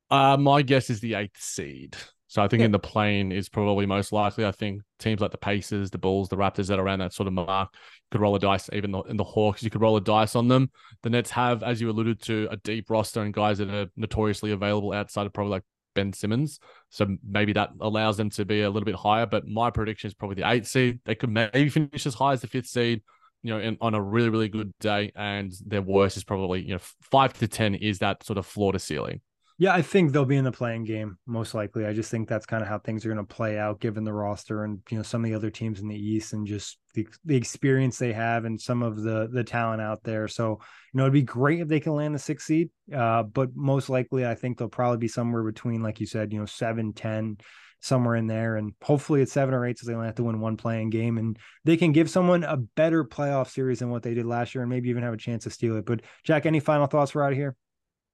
Uh, 0.10 0.36
my 0.38 0.64
guess 0.64 0.90
is 0.90 1.00
the 1.00 1.14
eighth 1.14 1.40
seed. 1.40 1.96
So 2.30 2.42
I 2.42 2.48
think 2.48 2.60
Yeah. 2.62 2.66
in 2.66 2.72
the 2.72 2.80
play-in 2.80 3.32
is 3.32 3.50
probably 3.50 3.86
most 3.86 4.12
likely. 4.12 4.46
I 4.46 4.52
think 4.52 4.82
teams 5.00 5.22
like 5.22 5.32
the 5.32 5.38
Pacers, 5.38 5.92
the 5.92 5.98
Bulls, 5.98 6.28
the 6.28 6.36
Raptors 6.36 6.68
that 6.68 6.80
are 6.80 6.82
around 6.84 7.00
that 7.00 7.14
sort 7.14 7.28
of 7.28 7.34
mark 7.34 7.74
could 8.12 8.20
roll 8.20 8.36
a 8.36 8.40
dice. 8.40 8.70
Even 8.74 8.92
the, 8.92 9.02
in 9.04 9.16
the 9.16 9.24
Hawks, 9.24 9.64
you 9.64 9.70
could 9.70 9.82
roll 9.82 9.96
a 9.96 10.02
dice 10.02 10.36
on 10.36 10.48
them. 10.48 10.72
The 11.04 11.10
Nets 11.10 11.30
have, 11.32 11.62
as 11.62 11.80
you 11.80 11.90
alluded 11.90 12.22
to, 12.24 12.48
a 12.52 12.58
deep 12.58 12.90
roster 12.90 13.22
and 13.22 13.34
guys 13.34 13.60
that 13.60 13.70
are 13.70 13.88
notoriously 13.96 14.52
available 14.52 14.92
outside 14.92 15.26
of 15.26 15.34
probably 15.34 15.52
like 15.52 15.64
Ben 15.98 16.14
Simmons. 16.14 16.60
So 16.90 17.18
maybe 17.28 17.52
that 17.54 17.72
allows 17.82 18.16
them 18.18 18.30
to 18.30 18.46
be 18.46 18.62
a 18.62 18.70
little 18.70 18.86
bit 18.86 18.96
higher. 18.96 19.26
But 19.26 19.48
my 19.48 19.72
prediction 19.72 20.08
is 20.08 20.14
probably 20.14 20.36
the 20.36 20.50
eighth 20.50 20.68
seed. 20.68 21.00
They 21.04 21.16
could 21.16 21.32
maybe 21.32 21.70
finish 21.70 22.06
as 22.06 22.14
high 22.14 22.34
as 22.34 22.42
the 22.42 22.48
fifth 22.48 22.68
seed. 22.68 23.02
You 23.44 23.54
know, 23.54 23.60
in, 23.60 23.78
on 23.82 23.94
a 23.94 24.02
really, 24.02 24.30
really 24.30 24.50
good 24.50 24.74
day, 24.80 25.12
and 25.16 25.52
their 25.66 25.82
worst 25.82 26.18
is 26.18 26.24
probably 26.24 26.62
you 26.62 26.74
know 26.74 26.82
five 27.02 27.34
to 27.34 27.48
ten 27.48 27.76
is 27.76 28.00
that 28.00 28.24
sort 28.24 28.38
of 28.38 28.46
floor 28.46 28.74
to 28.74 28.80
ceiling. 28.80 29.22
Yeah, 29.60 29.74
I 29.74 29.82
think 29.82 30.12
they'll 30.12 30.24
be 30.24 30.38
in 30.38 30.44
the 30.44 30.52
play-in 30.52 30.84
game 30.84 31.18
most 31.26 31.56
likely. 31.56 31.88
I 31.88 31.94
just 31.94 32.12
think 32.12 32.30
that's 32.30 32.46
kind 32.46 32.62
of 32.62 32.70
how 32.70 32.78
things 32.78 33.04
are 33.04 33.10
going 33.12 33.26
to 33.26 33.36
play 33.36 33.58
out 33.58 33.80
given 33.80 34.04
the 34.04 34.14
roster 34.14 34.64
and 34.64 34.80
you 34.92 34.98
know 34.98 35.04
some 35.04 35.24
of 35.24 35.30
the 35.30 35.36
other 35.36 35.50
teams 35.50 35.80
in 35.80 35.88
the 35.88 35.98
East 35.98 36.34
and 36.34 36.46
just 36.46 36.78
the, 36.94 37.08
the 37.26 37.36
experience 37.36 37.98
they 37.98 38.14
have 38.14 38.46
and 38.46 38.62
some 38.62 38.84
of 38.84 39.02
the 39.02 39.28
the 39.32 39.44
talent 39.44 39.82
out 39.82 40.04
there. 40.04 40.28
So, 40.28 40.60
you 40.94 40.98
know, 40.98 41.06
it'd 41.06 41.14
be 41.14 41.24
great 41.24 41.60
if 41.60 41.68
they 41.68 41.80
can 41.80 41.96
land 41.96 42.14
the 42.14 42.20
6th 42.20 42.42
seed. 42.42 42.70
Uh, 42.96 43.24
but 43.24 43.56
most 43.56 43.90
likely 43.90 44.28
I 44.28 44.36
think 44.36 44.60
they'll 44.60 44.70
probably 44.70 45.00
be 45.00 45.08
somewhere 45.08 45.44
between 45.44 45.82
like 45.82 46.00
you 46.00 46.06
said, 46.06 46.32
you 46.32 46.40
know, 46.40 46.46
7, 46.46 46.94
10 46.94 47.38
somewhere 47.80 48.16
in 48.16 48.28
there 48.28 48.58
and 48.58 48.74
hopefully 48.82 49.22
it's 49.22 49.32
7 49.32 49.54
or 49.54 49.66
8 49.66 49.78
so 49.78 49.86
they 49.86 49.94
only 49.94 50.08
have 50.08 50.16
to 50.16 50.24
win 50.24 50.40
one 50.40 50.58
play-in 50.58 50.90
game 50.90 51.20
and 51.20 51.38
they 51.64 51.78
can 51.78 51.92
give 51.92 52.10
someone 52.10 52.44
a 52.44 52.58
better 52.58 53.06
playoff 53.06 53.50
series 53.50 53.80
than 53.80 53.92
what 53.92 54.02
they 54.02 54.16
did 54.16 54.26
last 54.26 54.56
year 54.56 54.64
and 54.64 54.70
maybe 54.70 54.90
even 54.90 55.04
have 55.04 55.14
a 55.14 55.18
chance 55.18 55.44
to 55.44 55.52
steal 55.52 55.78
it. 55.78 55.86
But 55.86 56.02
Jac, 56.24 56.46
any 56.46 56.60
final 56.60 56.88
thoughts 56.88 57.12
for 57.12 57.24
out 57.24 57.34
of 57.34 57.38
here? 57.38 57.56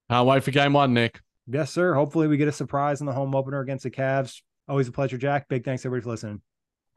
Can't 0.10 0.28
wait 0.28 0.44
for 0.44 0.52
game 0.52 0.74
one, 0.74 0.94
Nick. 0.94 1.20
Yes, 1.48 1.72
sir. 1.72 1.94
Hopefully, 1.94 2.28
we 2.28 2.38
get 2.38 2.48
a 2.48 2.54
surprise 2.54 3.02
in 3.02 3.06
the 3.06 3.14
home 3.14 3.36
opener 3.36 3.60
against 3.60 3.84
the 3.84 3.91
Cavs. 3.91 4.41
Always 4.68 4.88
a 4.88 4.91
pleasure, 4.91 5.18
Jac. 5.18 5.50
Big 5.50 5.66
thanks, 5.66 5.86
everybody, 5.86 6.04
for 6.04 6.10
listening. 6.10 6.41